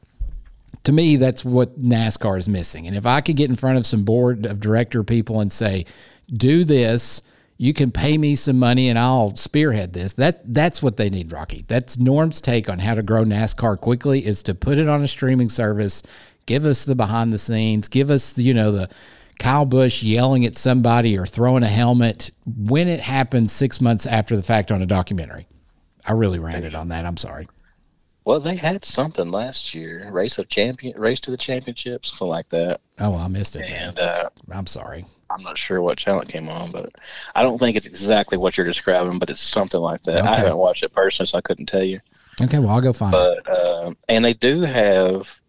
to 0.84 0.92
me, 0.92 1.16
that's 1.16 1.46
what 1.46 1.80
NASCAR 1.80 2.38
is 2.38 2.50
missing. 2.50 2.88
And 2.88 2.96
if 2.96 3.06
I 3.06 3.22
could 3.22 3.36
get 3.36 3.50
in 3.50 3.56
front 3.56 3.78
of 3.78 3.86
some 3.86 4.04
board 4.04 4.46
of 4.46 4.60
director 4.60 5.04
people 5.04 5.40
and 5.40 5.52
say, 5.52 5.86
do 6.32 6.64
this, 6.64 7.22
you 7.58 7.74
can 7.74 7.92
pay 7.92 8.18
me 8.18 8.36
some 8.36 8.58
money 8.58 8.90
and 8.90 8.98
I'll 8.98 9.36
spearhead 9.36 9.94
this. 9.94 10.14
That 10.14 10.42
that's 10.52 10.82
what 10.82 10.98
they 10.98 11.12
need, 11.12 11.32
Rocky. 11.32 11.64
That's 11.68 12.00
Norm's 12.00 12.42
take 12.42 12.68
on 12.70 12.80
how 12.80 12.96
to 12.96 13.04
grow 13.04 13.24
NASCAR 13.24 13.80
quickly 13.80 14.26
is 14.26 14.42
to 14.44 14.56
put 14.56 14.80
it 14.80 14.90
on 14.90 15.04
a 15.04 15.08
streaming 15.08 15.50
service, 15.50 16.02
give 16.48 16.66
us 16.66 16.86
the 16.86 16.96
behind 16.96 17.32
the 17.32 17.38
scenes, 17.38 17.88
give 17.88 18.10
us 18.10 18.34
the, 18.34 18.42
you 18.42 18.56
know, 18.56 18.72
the 18.72 18.90
Kyle 19.38 19.66
Busch 19.66 20.02
yelling 20.02 20.46
at 20.46 20.56
somebody 20.56 21.18
or 21.18 21.28
throwing 21.28 21.62
a 21.62 21.68
helmet 21.68 22.32
when 22.46 22.88
it 22.88 23.00
happens 23.00 23.52
six 23.52 23.80
months 23.80 24.08
after 24.08 24.36
the 24.36 24.44
fact 24.44 24.72
on 24.72 24.82
a 24.82 24.88
documentary. 24.88 25.48
I 26.06 26.14
really 26.14 26.40
ranted 26.40 26.74
on 26.74 26.88
that. 26.88 27.06
I'm 27.06 27.18
sorry. 27.18 27.48
Well, 28.24 28.40
they 28.40 28.56
had 28.56 28.86
something 28.86 29.32
last 29.32 29.74
year, 29.74 30.08
race 30.12 30.38
of 30.38 30.48
champion, 30.48 31.00
race 31.00 31.20
to 31.22 31.32
the 31.32 31.38
championship, 31.38 32.06
something 32.06 32.28
like 32.28 32.50
that. 32.50 32.80
Oh, 33.00 33.10
well, 33.12 33.20
I 33.20 33.28
missed 33.28 33.56
it. 33.56 33.70
And 33.70 33.98
uh, 33.98 34.30
I'm 34.52 34.68
sorry. 34.68 35.06
I'm 35.32 35.42
not 35.44 35.58
sure 35.58 35.82
what 35.82 35.98
channel 35.98 36.22
it 36.22 36.28
came 36.28 36.50
on, 36.50 36.72
but 36.72 36.92
I 37.36 37.42
don't 37.42 37.58
think 37.58 37.78
it's 37.78 37.88
exactly 37.88 38.38
what 38.38 38.58
you're 38.58 38.66
describing, 38.68 39.18
but 39.18 39.30
it's 39.30 39.42
something 39.42 39.80
like 39.82 40.04
that. 40.04 40.24
I 40.26 40.36
haven't 40.36 40.58
watched 40.58 40.84
it 40.84 40.94
personally, 40.94 41.28
so 41.28 41.38
I 41.38 41.42
couldn't 41.42 41.68
tell 41.68 41.84
you. 41.84 42.00
Okay, 42.42 42.60
well 42.60 42.70
I'll 42.70 42.82
go 42.82 42.92
find 42.94 43.16
it. 43.16 43.48
Uh, 43.48 43.94
and 44.10 44.24
they 44.26 44.34
do 44.34 44.62
have 44.62 45.40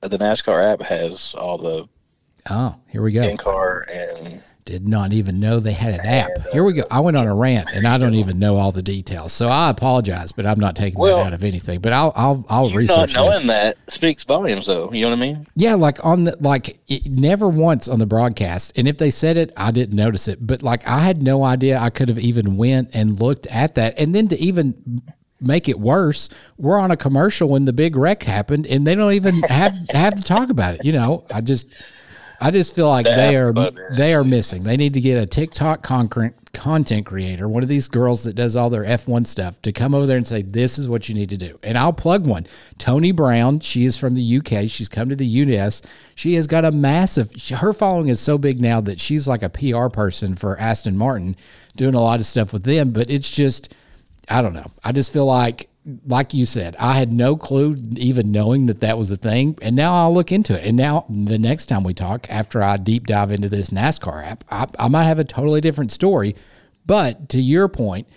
the 0.00 0.18
NASCAR 0.18 0.72
app 0.72 0.82
has 0.82 1.34
all 1.38 1.58
the 1.58 1.88
Oh, 2.48 2.74
here 2.88 3.02
we 3.02 3.12
go. 3.12 3.22
in 3.22 3.36
car 3.36 3.82
and 3.90 4.42
Did 4.64 4.86
not 4.86 5.12
even 5.12 5.40
know 5.40 5.58
they 5.58 5.72
had 5.72 5.94
an 5.94 6.06
app. 6.06 6.30
Here 6.52 6.62
we 6.62 6.74
go. 6.74 6.84
I 6.90 7.00
went 7.00 7.16
on 7.16 7.26
a 7.26 7.34
rant 7.34 7.66
and 7.72 7.88
I 7.88 7.98
don't 7.98 8.14
even 8.14 8.38
know 8.38 8.56
all 8.56 8.72
the 8.72 8.82
details. 8.82 9.32
So 9.32 9.48
I 9.48 9.70
apologize, 9.70 10.32
but 10.32 10.46
I'm 10.46 10.60
not 10.60 10.76
taking 10.76 11.00
Well, 11.00 11.16
that 11.16 11.26
out 11.28 11.32
of 11.32 11.42
anything. 11.42 11.80
But 11.80 11.92
I'll 11.92 12.12
I'll 12.14 12.44
I'll 12.48 12.64
you 12.66 12.70
not 12.70 12.76
research 12.78 13.14
knowing 13.14 13.46
this. 13.46 13.48
that 13.48 13.76
speaks 13.88 14.22
volumes, 14.24 14.66
though. 14.66 14.92
You 14.92 15.02
know 15.02 15.10
what 15.10 15.16
I 15.18 15.20
mean? 15.20 15.46
Yeah, 15.56 15.74
like 15.74 16.04
on 16.04 16.24
the 16.24 16.36
like 16.40 16.78
it, 16.88 17.10
never 17.10 17.48
once 17.48 17.88
on 17.88 17.98
the 17.98 18.06
broadcast. 18.06 18.78
And 18.78 18.86
if 18.86 18.98
they 18.98 19.10
said 19.10 19.36
it, 19.36 19.52
I 19.56 19.70
didn't 19.70 19.96
notice 19.96 20.28
it. 20.28 20.46
But 20.46 20.62
like 20.62 20.86
I 20.86 21.00
had 21.00 21.22
no 21.22 21.42
idea 21.42 21.78
I 21.78 21.90
could 21.90 22.08
have 22.08 22.18
even 22.18 22.56
went 22.56 22.90
and 22.94 23.18
looked 23.20 23.46
at 23.48 23.74
that. 23.76 23.98
And 23.98 24.14
then 24.14 24.28
to 24.28 24.38
even 24.38 25.00
make 25.40 25.68
it 25.68 25.80
worse, 25.80 26.28
we're 26.58 26.78
on 26.78 26.90
a 26.90 26.96
commercial 26.96 27.48
when 27.48 27.64
the 27.64 27.72
big 27.72 27.96
wreck 27.96 28.22
happened 28.22 28.66
and 28.66 28.86
they 28.86 28.94
don't 28.94 29.12
even 29.12 29.40
have 29.48 29.74
have 29.90 30.14
to 30.16 30.22
talk 30.22 30.50
about 30.50 30.74
it. 30.74 30.84
You 30.84 30.92
know, 30.92 31.24
I 31.32 31.40
just 31.40 31.66
I 32.40 32.50
just 32.50 32.74
feel 32.74 32.88
like 32.88 33.04
they 33.04 33.36
are 33.36 33.52
they 33.96 34.14
are 34.14 34.24
missing. 34.24 34.62
They 34.64 34.76
need 34.76 34.94
to 34.94 35.00
get 35.00 35.22
a 35.22 35.26
TikTok 35.26 35.82
content 35.82 36.34
content 36.52 37.06
creator, 37.06 37.48
one 37.48 37.62
of 37.62 37.68
these 37.68 37.86
girls 37.86 38.24
that 38.24 38.34
does 38.34 38.56
all 38.56 38.70
their 38.70 38.82
F1 38.82 39.24
stuff, 39.24 39.62
to 39.62 39.72
come 39.72 39.94
over 39.94 40.06
there 40.06 40.16
and 40.16 40.26
say, 40.26 40.42
"This 40.42 40.78
is 40.78 40.88
what 40.88 41.08
you 41.08 41.14
need 41.14 41.30
to 41.30 41.36
do." 41.36 41.58
And 41.62 41.78
I'll 41.78 41.92
plug 41.92 42.26
one. 42.26 42.46
Tony 42.78 43.12
Brown. 43.12 43.60
She 43.60 43.84
is 43.84 43.96
from 43.96 44.14
the 44.14 44.22
UK. 44.22 44.68
She's 44.68 44.88
come 44.88 45.08
to 45.10 45.16
the 45.16 45.26
US. 45.26 45.82
She 46.14 46.34
has 46.34 46.46
got 46.46 46.64
a 46.64 46.72
massive. 46.72 47.32
Her 47.50 47.72
following 47.72 48.08
is 48.08 48.20
so 48.20 48.38
big 48.38 48.60
now 48.60 48.80
that 48.80 49.00
she's 49.00 49.28
like 49.28 49.42
a 49.42 49.48
PR 49.48 49.88
person 49.88 50.34
for 50.34 50.58
Aston 50.58 50.96
Martin, 50.96 51.36
doing 51.76 51.94
a 51.94 52.00
lot 52.00 52.20
of 52.20 52.26
stuff 52.26 52.52
with 52.52 52.64
them. 52.64 52.90
But 52.90 53.10
it's 53.10 53.30
just, 53.30 53.74
I 54.28 54.42
don't 54.42 54.54
know. 54.54 54.66
I 54.82 54.92
just 54.92 55.12
feel 55.12 55.26
like. 55.26 55.69
Like 56.06 56.34
you 56.34 56.44
said, 56.44 56.76
I 56.78 56.94
had 56.94 57.12
no 57.12 57.36
clue, 57.36 57.74
even 57.96 58.30
knowing 58.30 58.66
that 58.66 58.80
that 58.80 58.98
was 58.98 59.10
a 59.10 59.16
thing. 59.16 59.58
And 59.62 59.74
now 59.74 59.94
I'll 59.94 60.12
look 60.12 60.30
into 60.30 60.58
it. 60.58 60.66
And 60.66 60.76
now, 60.76 61.06
the 61.08 61.38
next 61.38 61.66
time 61.66 61.84
we 61.84 61.94
talk, 61.94 62.26
after 62.28 62.62
I 62.62 62.76
deep 62.76 63.06
dive 63.06 63.32
into 63.32 63.48
this 63.48 63.70
NASCAR 63.70 64.24
app, 64.24 64.44
I, 64.50 64.66
I 64.78 64.88
might 64.88 65.04
have 65.04 65.18
a 65.18 65.24
totally 65.24 65.62
different 65.62 65.90
story. 65.90 66.36
But 66.84 67.30
to 67.30 67.40
your 67.40 67.68
point, 67.68 68.08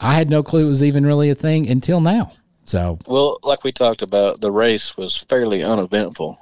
I 0.00 0.14
had 0.14 0.30
no 0.30 0.42
clue 0.42 0.66
it 0.66 0.68
was 0.68 0.82
even 0.82 1.06
really 1.06 1.30
a 1.30 1.34
thing 1.34 1.68
until 1.68 2.00
now. 2.00 2.32
So, 2.64 2.98
Well, 3.06 3.38
like 3.42 3.64
we 3.64 3.72
talked 3.72 4.02
about, 4.02 4.40
the 4.40 4.52
race 4.52 4.96
was 4.96 5.16
fairly 5.16 5.62
uneventful. 5.62 6.38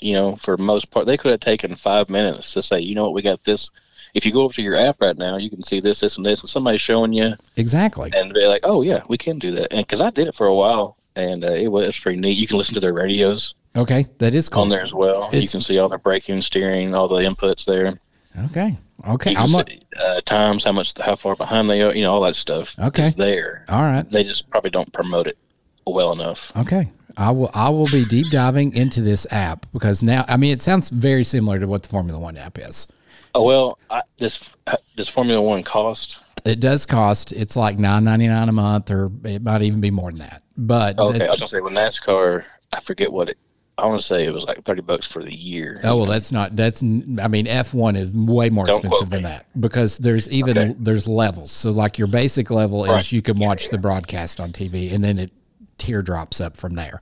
You 0.00 0.12
know, 0.14 0.36
for 0.36 0.56
most 0.56 0.90
part, 0.90 1.06
they 1.06 1.16
could 1.16 1.30
have 1.30 1.40
taken 1.40 1.74
five 1.76 2.08
minutes 2.08 2.52
to 2.54 2.62
say, 2.62 2.80
you 2.80 2.94
know 2.94 3.04
what, 3.04 3.14
we 3.14 3.22
got 3.22 3.44
this. 3.44 3.70
If 4.14 4.24
you 4.24 4.32
go 4.32 4.42
over 4.42 4.54
to 4.54 4.62
your 4.62 4.76
app 4.76 5.00
right 5.00 5.16
now, 5.16 5.36
you 5.36 5.50
can 5.50 5.62
see 5.62 5.80
this, 5.80 6.00
this, 6.00 6.16
and 6.16 6.24
this, 6.24 6.40
and 6.40 6.48
somebody's 6.48 6.80
showing 6.80 7.12
you, 7.12 7.34
exactly. 7.56 8.12
and 8.14 8.30
they're 8.32 8.48
like, 8.48 8.62
oh 8.64 8.82
yeah, 8.82 9.02
we 9.08 9.18
can 9.18 9.38
do 9.38 9.50
that. 9.52 9.72
And 9.72 9.86
because 9.86 10.00
I 10.00 10.10
did 10.10 10.28
it 10.28 10.34
for 10.34 10.46
a 10.46 10.54
while, 10.54 10.96
and 11.16 11.44
uh, 11.44 11.52
it 11.52 11.68
was 11.68 11.98
pretty 11.98 12.18
neat. 12.20 12.38
You 12.38 12.46
can 12.46 12.58
listen 12.58 12.74
to 12.74 12.80
their 12.80 12.94
radios 12.94 13.54
Okay. 13.76 14.06
That 14.18 14.34
is 14.34 14.48
cool. 14.48 14.62
on 14.62 14.68
there 14.68 14.82
as 14.82 14.94
well. 14.94 15.28
you 15.32 15.48
can 15.48 15.60
see 15.60 15.78
all 15.78 15.88
their 15.88 15.98
braking, 15.98 16.42
steering, 16.42 16.94
all 16.94 17.08
the 17.08 17.16
inputs 17.16 17.64
there. 17.64 17.98
Okay. 18.46 18.76
Okay. 19.08 19.34
A, 19.34 19.48
see, 19.48 19.80
uh, 19.98 20.20
times, 20.22 20.64
how 20.64 20.72
much, 20.72 20.98
how 20.98 21.16
far 21.16 21.36
behind 21.36 21.68
they 21.68 21.82
are. 21.82 21.94
You 21.94 22.02
know, 22.02 22.12
all 22.12 22.20
that 22.22 22.36
stuff. 22.36 22.78
Okay. 22.78 23.08
is 23.08 23.14
there. 23.14 23.64
all 23.68 23.82
right. 23.82 24.08
They 24.08 24.24
just 24.24 24.48
probably 24.48 24.70
don't 24.70 24.92
promote 24.92 25.26
it 25.26 25.38
well 25.86 26.12
enough. 26.12 26.52
Okay. 26.56 26.90
I 27.16 27.30
will 27.30 27.50
I 27.54 27.68
will 27.68 27.86
be 27.86 28.04
deep 28.04 28.30
diving 28.30 28.74
into 28.74 29.00
this 29.00 29.24
app 29.30 29.66
because 29.72 30.02
now 30.02 30.24
I 30.26 30.36
mean 30.36 30.52
it 30.52 30.60
sounds 30.60 30.90
very 30.90 31.22
similar 31.22 31.60
to 31.60 31.68
what 31.68 31.84
the 31.84 31.88
Formula 31.88 32.18
1 32.18 32.36
app 32.36 32.58
is. 32.58 32.88
Oh 33.34 33.42
well, 33.42 33.78
I, 33.90 34.02
this 34.18 34.54
this 34.96 35.08
Formula 35.08 35.40
One 35.40 35.62
cost. 35.62 36.20
It 36.44 36.60
does 36.60 36.84
cost 36.84 37.32
it's 37.32 37.56
like 37.56 37.78
9.99 37.78 38.48
a 38.48 38.52
month 38.52 38.90
or 38.90 39.10
it 39.24 39.42
might 39.42 39.62
even 39.62 39.80
be 39.80 39.90
more 39.90 40.10
than 40.10 40.18
that. 40.20 40.42
But 40.58 40.98
Okay, 40.98 41.18
that- 41.18 41.28
I 41.28 41.30
was 41.30 41.40
gonna 41.40 41.48
say 41.48 41.60
with 41.60 41.72
NASCAR, 41.72 42.44
I 42.72 42.80
forget 42.80 43.12
what 43.12 43.30
it. 43.30 43.38
I 43.76 43.86
want 43.86 44.00
to 44.00 44.06
say 44.06 44.24
it 44.24 44.32
was 44.32 44.44
like 44.44 44.62
thirty 44.64 44.82
bucks 44.82 45.04
for 45.04 45.24
the 45.24 45.34
year. 45.34 45.80
Oh 45.82 45.96
well, 45.96 46.06
that's 46.06 46.30
not. 46.30 46.54
That's. 46.54 46.80
I 46.80 47.26
mean, 47.26 47.48
F 47.48 47.74
one 47.74 47.96
is 47.96 48.12
way 48.12 48.48
more 48.48 48.66
Don't 48.66 48.76
expensive 48.76 49.10
than 49.10 49.22
that 49.22 49.46
because 49.60 49.98
there's 49.98 50.30
even 50.30 50.56
Okay. 50.56 50.74
there's 50.78 51.08
levels. 51.08 51.50
So 51.50 51.72
like 51.72 51.98
your 51.98 52.06
basic 52.06 52.52
level 52.52 52.84
is 52.84 53.10
you 53.10 53.20
can 53.20 53.36
watch 53.36 53.70
the 53.70 53.78
broadcast 53.78 54.38
on 54.38 54.52
TV, 54.52 54.92
and 54.94 55.02
then 55.02 55.18
it 55.18 55.32
teardrops 55.78 56.40
up 56.40 56.56
from 56.56 56.74
there. 56.74 57.00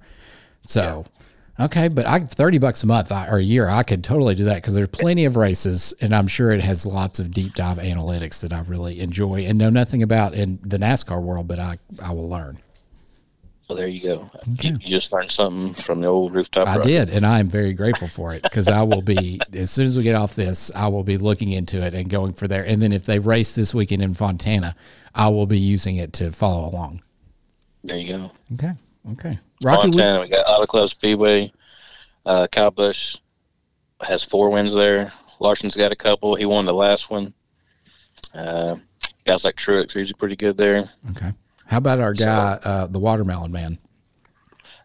So, 0.66 1.04
okay, 1.58 1.88
but 1.88 2.06
I 2.06 2.20
thirty 2.20 2.58
bucks 2.58 2.82
a 2.82 2.86
month 2.86 3.10
or 3.10 3.36
a 3.36 3.42
year, 3.42 3.68
I 3.68 3.82
could 3.82 4.04
totally 4.04 4.34
do 4.34 4.44
that 4.44 4.56
because 4.56 4.74
there's 4.74 4.88
plenty 4.88 5.24
of 5.24 5.36
races, 5.36 5.94
and 6.00 6.14
I'm 6.14 6.28
sure 6.28 6.52
it 6.52 6.60
has 6.60 6.86
lots 6.86 7.20
of 7.20 7.32
deep 7.32 7.54
dive 7.54 7.78
analytics 7.78 8.40
that 8.40 8.52
I 8.52 8.62
really 8.62 9.00
enjoy 9.00 9.44
and 9.46 9.58
know 9.58 9.70
nothing 9.70 10.02
about 10.02 10.34
in 10.34 10.58
the 10.62 10.78
NASCAR 10.78 11.22
world, 11.22 11.48
but 11.48 11.58
I 11.58 11.78
I 12.02 12.12
will 12.12 12.28
learn. 12.28 12.58
So 13.68 13.76
there 13.76 13.86
you 13.86 14.02
go. 14.02 14.30
You, 14.60 14.72
you 14.72 14.78
just 14.78 15.12
learned 15.12 15.30
something 15.30 15.74
from 15.82 16.00
the 16.00 16.08
old 16.08 16.34
rooftop. 16.34 16.66
I 16.66 16.82
did, 16.82 17.08
and 17.08 17.24
I 17.24 17.38
am 17.38 17.48
very 17.48 17.72
grateful 17.72 18.08
for 18.08 18.34
it 18.34 18.42
because 18.42 18.68
I 18.68 18.82
will 18.82 19.02
be 19.02 19.40
as 19.54 19.70
soon 19.70 19.86
as 19.86 19.96
we 19.96 20.02
get 20.02 20.16
off 20.16 20.34
this, 20.34 20.70
I 20.74 20.88
will 20.88 21.04
be 21.04 21.16
looking 21.16 21.52
into 21.52 21.80
it 21.80 21.94
and 21.94 22.10
going 22.10 22.32
for 22.32 22.48
there. 22.48 22.66
And 22.66 22.82
then 22.82 22.92
if 22.92 23.06
they 23.06 23.18
race 23.18 23.54
this 23.54 23.72
weekend 23.72 24.02
in 24.02 24.14
Fontana, 24.14 24.74
I 25.14 25.28
will 25.28 25.46
be 25.46 25.58
using 25.58 25.96
it 25.96 26.12
to 26.14 26.32
follow 26.32 26.68
along. 26.68 27.02
There 27.84 27.96
you 27.96 28.12
go. 28.12 28.30
Okay, 28.54 28.72
okay. 29.12 29.38
Rocky, 29.62 29.88
we, 29.88 29.92
Fontana, 29.92 30.20
we 30.20 30.28
got 30.28 30.46
Auto 30.46 30.66
Club 30.66 30.88
Speedway. 30.88 31.52
Uh, 32.24 32.46
Kyle 32.50 32.70
Busch 32.70 33.16
has 34.00 34.22
four 34.22 34.50
wins 34.50 34.74
there. 34.74 35.12
Larson's 35.40 35.76
got 35.76 35.92
a 35.92 35.96
couple. 35.96 36.34
He 36.34 36.44
won 36.44 36.64
the 36.64 36.74
last 36.74 37.10
one. 37.10 37.34
Uh, 38.34 38.76
guys 39.24 39.44
like 39.44 39.56
Truex 39.56 39.94
are 39.94 39.98
usually 39.98 40.18
pretty 40.18 40.36
good 40.36 40.56
there. 40.56 40.90
okay. 41.10 41.32
How 41.66 41.78
about 41.78 42.00
our 42.00 42.12
guy, 42.12 42.58
uh, 42.62 42.86
the 42.86 42.98
Watermelon 42.98 43.50
Man? 43.50 43.78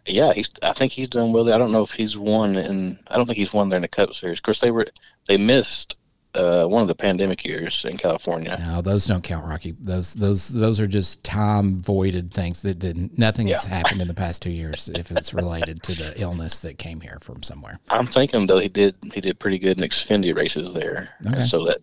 Yeah, 0.06 0.32
he's. 0.32 0.50
I 0.64 0.72
think 0.72 0.94
he's 0.94 1.10
done 1.10 1.34
well. 1.34 1.54
I 1.54 1.58
don't 1.58 1.74
know 1.74 1.84
if 1.84 1.92
he's 1.92 2.18
won, 2.18 2.56
and 2.56 2.98
I 3.08 3.18
don't 3.18 3.26
think 3.26 3.38
he's 3.38 3.52
won 3.52 3.68
there 3.68 3.76
in 3.76 3.82
the 3.82 3.90
Cup 3.90 4.14
Series. 4.14 4.40
Of 4.40 4.44
course, 4.44 4.62
they 4.62 4.72
were 4.72 4.88
they 5.28 5.36
missed 5.38 5.98
uh, 6.34 6.66
one 6.66 6.82
of 6.82 6.88
the 6.88 6.96
pandemic 6.96 7.44
years 7.46 7.84
in 7.90 7.98
California. 7.98 8.56
No, 8.60 8.82
those 8.82 9.06
don't 9.06 9.24
count, 9.24 9.46
Rocky. 9.46 9.76
Those 9.80 10.14
those 10.14 10.50
those 10.50 10.80
are 10.80 10.86
just 10.88 11.24
time 11.24 11.80
voided 11.80 12.32
things 12.32 12.62
that 12.62 12.78
didn't. 12.80 13.18
Nothing's 13.18 13.52
Yeah. 13.64 13.68
happened 13.70 14.02
in 14.02 14.08
the 14.08 14.14
past 14.14 14.42
two 14.42 14.52
years 14.52 14.90
if 14.96 15.10
it's 15.12 15.34
related 15.34 15.82
to 15.84 15.94
the 15.94 16.14
illness 16.22 16.60
that 16.60 16.78
came 16.78 17.02
here 17.02 17.18
from 17.22 17.42
somewhere. 17.44 17.80
I'm 17.90 18.06
thinking 18.08 18.46
though 18.48 18.60
he 18.60 18.68
did 18.70 18.96
he 19.14 19.22
did 19.22 19.40
pretty 19.40 19.58
good 19.60 19.78
in 19.80 19.84
Xfinity 19.90 20.36
races 20.36 20.74
there, 20.74 21.10
Okay. 21.26 21.42
so 21.42 21.66
that 21.66 21.78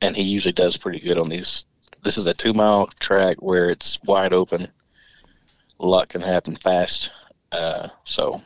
and 0.00 0.16
he 0.16 0.22
usually 0.22 0.52
does 0.52 0.76
pretty 0.76 1.00
good 1.00 1.18
on 1.18 1.28
these. 1.28 1.64
This 2.02 2.16
is 2.18 2.26
a 2.26 2.34
two 2.34 2.52
mile 2.54 2.88
track 3.00 3.38
where 3.40 3.70
it's 3.70 3.98
wide 4.04 4.32
open. 4.32 4.68
A 5.80 5.86
lot 5.86 6.08
can 6.08 6.20
happen 6.20 6.54
fast, 6.56 7.10
uh, 7.52 7.88
so 8.04 8.40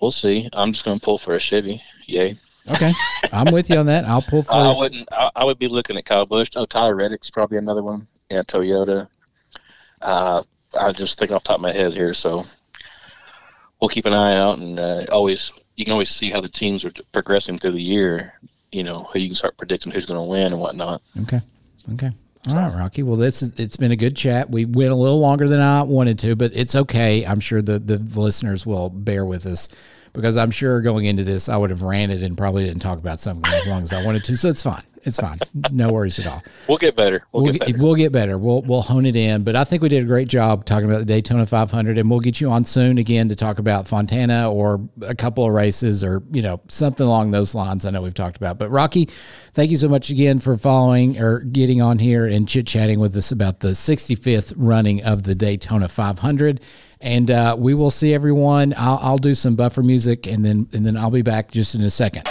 we'll 0.00 0.10
see. 0.12 0.48
I'm 0.52 0.72
just 0.72 0.84
going 0.84 0.98
to 0.98 1.04
pull 1.04 1.18
for 1.18 1.34
a 1.34 1.40
Chevy. 1.40 1.82
Yay! 2.06 2.36
Okay, 2.68 2.92
I'm 3.32 3.52
with 3.52 3.70
you 3.70 3.78
on 3.78 3.86
that. 3.86 4.04
I'll 4.04 4.22
pull 4.22 4.42
for. 4.42 4.52
I 4.52 4.72
wouldn't. 4.72 5.08
I, 5.12 5.30
I 5.36 5.44
would 5.44 5.58
be 5.58 5.68
looking 5.68 5.96
at 5.96 6.04
Kyle 6.04 6.26
Busch. 6.26 6.50
Oh, 6.56 6.66
Tyler 6.66 6.94
Reddick's 6.94 7.30
probably 7.30 7.58
another 7.58 7.82
one. 7.82 8.06
Yeah, 8.30 8.42
Toyota. 8.42 9.08
Uh, 10.02 10.42
I 10.78 10.92
just 10.92 11.18
think 11.18 11.30
off 11.30 11.42
the 11.42 11.48
top 11.48 11.56
of 11.56 11.62
my 11.62 11.72
head 11.72 11.92
here, 11.92 12.14
so 12.14 12.44
we'll 13.80 13.88
keep 13.88 14.04
an 14.06 14.12
eye 14.12 14.36
out 14.36 14.58
and 14.58 14.78
uh, 14.78 15.06
always. 15.10 15.52
You 15.76 15.84
can 15.84 15.92
always 15.92 16.10
see 16.10 16.30
how 16.30 16.42
the 16.42 16.48
teams 16.48 16.84
are 16.84 16.92
progressing 17.12 17.58
through 17.58 17.72
the 17.72 17.82
year. 17.82 18.34
You 18.70 18.84
know, 18.84 19.08
who 19.12 19.18
you 19.18 19.28
can 19.28 19.34
start 19.34 19.56
predicting 19.56 19.90
who's 19.90 20.06
going 20.06 20.20
to 20.20 20.30
win 20.30 20.52
and 20.52 20.60
whatnot. 20.60 21.02
Okay. 21.22 21.40
Okay. 21.94 22.10
All 22.48 22.54
right, 22.54 22.74
Rocky. 22.74 23.02
Well, 23.02 23.16
this 23.16 23.42
is 23.42 23.58
it's 23.58 23.76
been 23.76 23.90
a 23.90 23.96
good 23.96 24.16
chat. 24.16 24.50
We 24.50 24.64
went 24.64 24.90
a 24.90 24.94
little 24.94 25.20
longer 25.20 25.48
than 25.48 25.60
I 25.60 25.82
wanted 25.82 26.18
to, 26.20 26.36
but 26.36 26.52
it's 26.54 26.74
okay. 26.74 27.24
I'm 27.26 27.40
sure 27.40 27.60
the 27.60 27.78
the 27.78 27.98
listeners 27.98 28.64
will 28.64 28.88
bear 28.88 29.24
with 29.24 29.44
us 29.44 29.68
because 30.12 30.36
I'm 30.36 30.50
sure 30.50 30.80
going 30.80 31.04
into 31.04 31.24
this 31.24 31.48
I 31.48 31.56
would 31.56 31.70
have 31.70 31.82
ranted 31.82 32.22
and 32.22 32.36
probably 32.36 32.64
didn't 32.64 32.82
talk 32.82 32.98
about 32.98 33.20
something 33.20 33.50
as 33.52 33.66
long 33.66 33.82
as 33.82 33.92
I 33.92 34.04
wanted 34.04 34.24
to. 34.24 34.36
So 34.36 34.48
it's 34.48 34.62
fine. 34.62 34.82
It's 35.02 35.18
fine. 35.18 35.38
No 35.70 35.90
worries 35.92 36.18
at 36.18 36.26
all. 36.26 36.42
We'll 36.68 36.78
get 36.78 36.94
better. 36.96 37.24
We'll, 37.32 37.44
We'll 37.44 37.52
get 37.54 37.60
better. 37.66 37.78
we'll 37.78 37.94
get 37.94 38.12
better. 38.12 38.38
We'll 38.38 38.62
we'll 38.62 38.82
hone 38.82 39.06
it 39.06 39.16
in. 39.16 39.44
But 39.44 39.56
I 39.56 39.64
think 39.64 39.82
we 39.82 39.88
did 39.88 40.02
a 40.02 40.06
great 40.06 40.28
job 40.28 40.64
talking 40.66 40.88
about 40.88 40.98
the 40.98 41.04
Daytona 41.06 41.46
500, 41.46 41.96
and 41.98 42.10
we'll 42.10 42.20
get 42.20 42.40
you 42.40 42.50
on 42.50 42.64
soon 42.64 42.98
again 42.98 43.28
to 43.30 43.36
talk 43.36 43.58
about 43.58 43.88
Fontana 43.88 44.52
or 44.52 44.80
a 45.02 45.14
couple 45.14 45.46
of 45.46 45.52
races 45.52 46.04
or 46.04 46.22
you 46.32 46.42
know 46.42 46.60
something 46.68 47.06
along 47.06 47.30
those 47.30 47.54
lines. 47.54 47.86
I 47.86 47.90
know 47.90 48.02
we've 48.02 48.12
talked 48.14 48.36
about. 48.36 48.58
But 48.58 48.70
Rocky, 48.70 49.08
thank 49.54 49.70
you 49.70 49.76
so 49.78 49.88
much 49.88 50.10
again 50.10 50.38
for 50.38 50.56
following 50.58 51.18
or 51.18 51.40
getting 51.40 51.80
on 51.80 51.98
here 51.98 52.26
and 52.26 52.46
chit 52.46 52.66
chatting 52.66 53.00
with 53.00 53.16
us 53.16 53.32
about 53.32 53.60
the 53.60 53.68
65th 53.68 54.52
running 54.56 55.02
of 55.04 55.22
the 55.22 55.34
Daytona 55.34 55.88
500. 55.88 56.60
And 57.02 57.30
uh, 57.30 57.56
we 57.58 57.72
will 57.72 57.90
see 57.90 58.12
everyone. 58.12 58.74
I'll, 58.76 58.98
I'll 59.00 59.18
do 59.18 59.32
some 59.32 59.56
buffer 59.56 59.82
music, 59.82 60.26
and 60.26 60.44
then 60.44 60.68
and 60.74 60.84
then 60.84 60.98
I'll 60.98 61.10
be 61.10 61.22
back 61.22 61.50
just 61.50 61.74
in 61.74 61.80
a 61.80 61.88
second. 61.88 62.28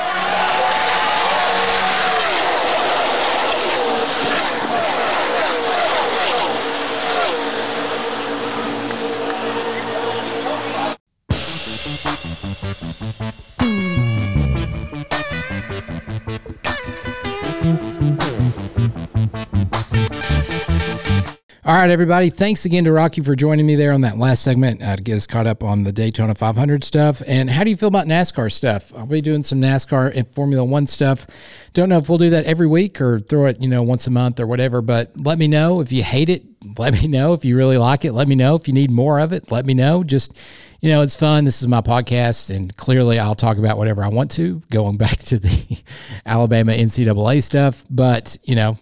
All 21.70 21.76
right, 21.76 21.91
everybody. 21.91 22.32
Thanks 22.32 22.65
again 22.65 22.86
to 22.86 22.91
Rocky 22.91 23.22
for 23.22 23.36
joining 23.36 23.67
me 23.67 23.76
there 23.76 23.93
on 23.93 24.01
that 24.01 24.17
last 24.17 24.41
segment 24.41 24.82
uh, 24.82 24.95
to 24.95 25.03
get 25.03 25.17
us 25.17 25.28
caught 25.28 25.45
up 25.45 25.63
on 25.63 25.84
the 25.84 25.91
Daytona 25.91 26.34
500 26.34 26.84
stuff. 26.84 27.22
And 27.28 27.47
how 27.47 27.63
do 27.63 27.70
you 27.70 27.78
feel 27.78 27.89
about 27.89 28.07
NASCAR 28.07 28.51
stuff? 28.51 28.91
I'll 28.97 29.05
be 29.05 29.22
doing 29.22 29.43
some 29.43 29.61
NASCAR 29.61 30.11
and 30.15 30.28
Formula 30.28 30.65
One 30.65 30.88
stuff. 30.88 31.28
Don't 31.74 31.89
know 31.89 31.99
if 31.99 32.09
we'll 32.09 32.17
do 32.17 32.32
that 32.32 32.45
every 32.45 32.65
week 32.65 32.99
or 32.99 33.20
throw 33.20 33.45
it, 33.45 33.61
you 33.61 33.67
know, 33.67 33.84
once 33.84 34.07
a 34.07 34.09
month 34.09 34.39
or 34.39 34.47
whatever. 34.47 34.82
But 34.82 35.11
let 35.24 35.38
me 35.38 35.47
know 35.47 35.80
if 35.80 35.91
you 35.91 36.01
hate 36.01 36.32
it. 36.32 36.43
Let 36.80 36.93
me 36.99 37.07
know 37.07 37.34
if 37.34 37.45
you 37.45 37.55
really 37.55 37.78
like 37.78 38.03
it. 38.03 38.13
Let 38.13 38.28
me 38.28 38.34
know 38.34 38.55
if 38.55 38.67
you 38.67 38.74
need 38.74 38.89
more 38.89 39.20
of 39.20 39.32
it. 39.32 39.51
Let 39.51 39.67
me 39.67 39.76
know. 39.76 40.03
Just 40.03 40.41
you 40.80 40.89
know, 40.89 41.03
it's 41.03 41.15
fun. 41.15 41.45
This 41.45 41.61
is 41.61 41.67
my 41.67 41.82
podcast, 41.82 42.55
and 42.55 42.76
clearly 42.78 43.20
I'll 43.20 43.36
talk 43.36 43.59
about 43.59 43.78
whatever 43.78 44.03
I 44.03 44.07
want 44.07 44.32
to, 44.32 44.63
going 44.72 44.97
back 44.97 45.20
to 45.20 45.38
the 45.38 45.78
Alabama 46.26 46.72
NCAA 46.72 47.43
stuff. 47.43 47.86
But, 47.91 48.38
you 48.43 48.55
know, 48.55 48.80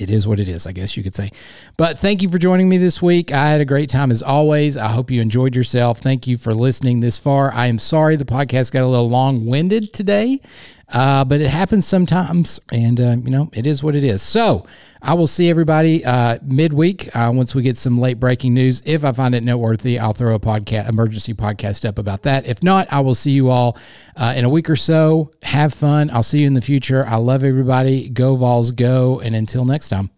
it 0.00 0.10
is 0.10 0.26
what 0.26 0.40
it 0.40 0.48
is, 0.48 0.66
I 0.66 0.72
guess 0.72 0.96
you 0.96 1.02
could 1.02 1.14
say. 1.14 1.30
But 1.76 1.98
thank 1.98 2.22
you 2.22 2.28
for 2.28 2.38
joining 2.38 2.68
me 2.68 2.78
this 2.78 3.02
week. 3.02 3.32
I 3.32 3.48
had 3.50 3.60
a 3.60 3.64
great 3.64 3.90
time 3.90 4.10
as 4.10 4.22
always. 4.22 4.76
I 4.76 4.88
hope 4.88 5.10
you 5.10 5.20
enjoyed 5.20 5.54
yourself. 5.54 5.98
Thank 5.98 6.26
you 6.26 6.36
for 6.36 6.54
listening 6.54 7.00
this 7.00 7.18
far. 7.18 7.52
I 7.52 7.66
am 7.66 7.78
sorry 7.78 8.16
the 8.16 8.24
podcast 8.24 8.72
got 8.72 8.82
a 8.82 8.86
little 8.86 9.08
long 9.08 9.46
winded 9.46 9.92
today. 9.92 10.40
Uh, 10.92 11.24
but 11.24 11.40
it 11.40 11.48
happens 11.48 11.86
sometimes, 11.86 12.58
and 12.72 13.00
uh, 13.00 13.16
you 13.22 13.30
know 13.30 13.50
it 13.52 13.66
is 13.66 13.82
what 13.82 13.94
it 13.94 14.02
is. 14.02 14.22
So 14.22 14.66
I 15.02 15.14
will 15.14 15.26
see 15.26 15.48
everybody 15.48 16.04
uh, 16.04 16.38
midweek 16.42 17.14
uh, 17.14 17.30
once 17.32 17.54
we 17.54 17.62
get 17.62 17.76
some 17.76 17.98
late 17.98 18.18
breaking 18.18 18.54
news. 18.54 18.82
If 18.84 19.04
I 19.04 19.12
find 19.12 19.34
it 19.34 19.42
noteworthy, 19.42 19.98
I'll 19.98 20.12
throw 20.12 20.34
a 20.34 20.40
podcast, 20.40 20.88
emergency 20.88 21.32
podcast 21.32 21.88
up 21.88 21.98
about 21.98 22.22
that. 22.24 22.46
If 22.46 22.62
not, 22.62 22.92
I 22.92 23.00
will 23.00 23.14
see 23.14 23.30
you 23.30 23.50
all 23.50 23.78
uh, 24.16 24.34
in 24.36 24.44
a 24.44 24.48
week 24.48 24.68
or 24.68 24.76
so. 24.76 25.30
Have 25.42 25.72
fun. 25.72 26.10
I'll 26.10 26.22
see 26.22 26.40
you 26.40 26.46
in 26.46 26.54
the 26.54 26.60
future. 26.60 27.06
I 27.06 27.16
love 27.16 27.44
everybody. 27.44 28.08
Go 28.08 28.36
Vols, 28.36 28.72
go! 28.72 29.20
And 29.20 29.34
until 29.36 29.64
next 29.64 29.90
time. 29.90 30.10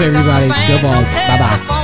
Everybody. 0.00 0.48
Go 0.48 0.78
Vols. 0.78 1.14
Bye 1.14 1.38
bye. 1.38 1.79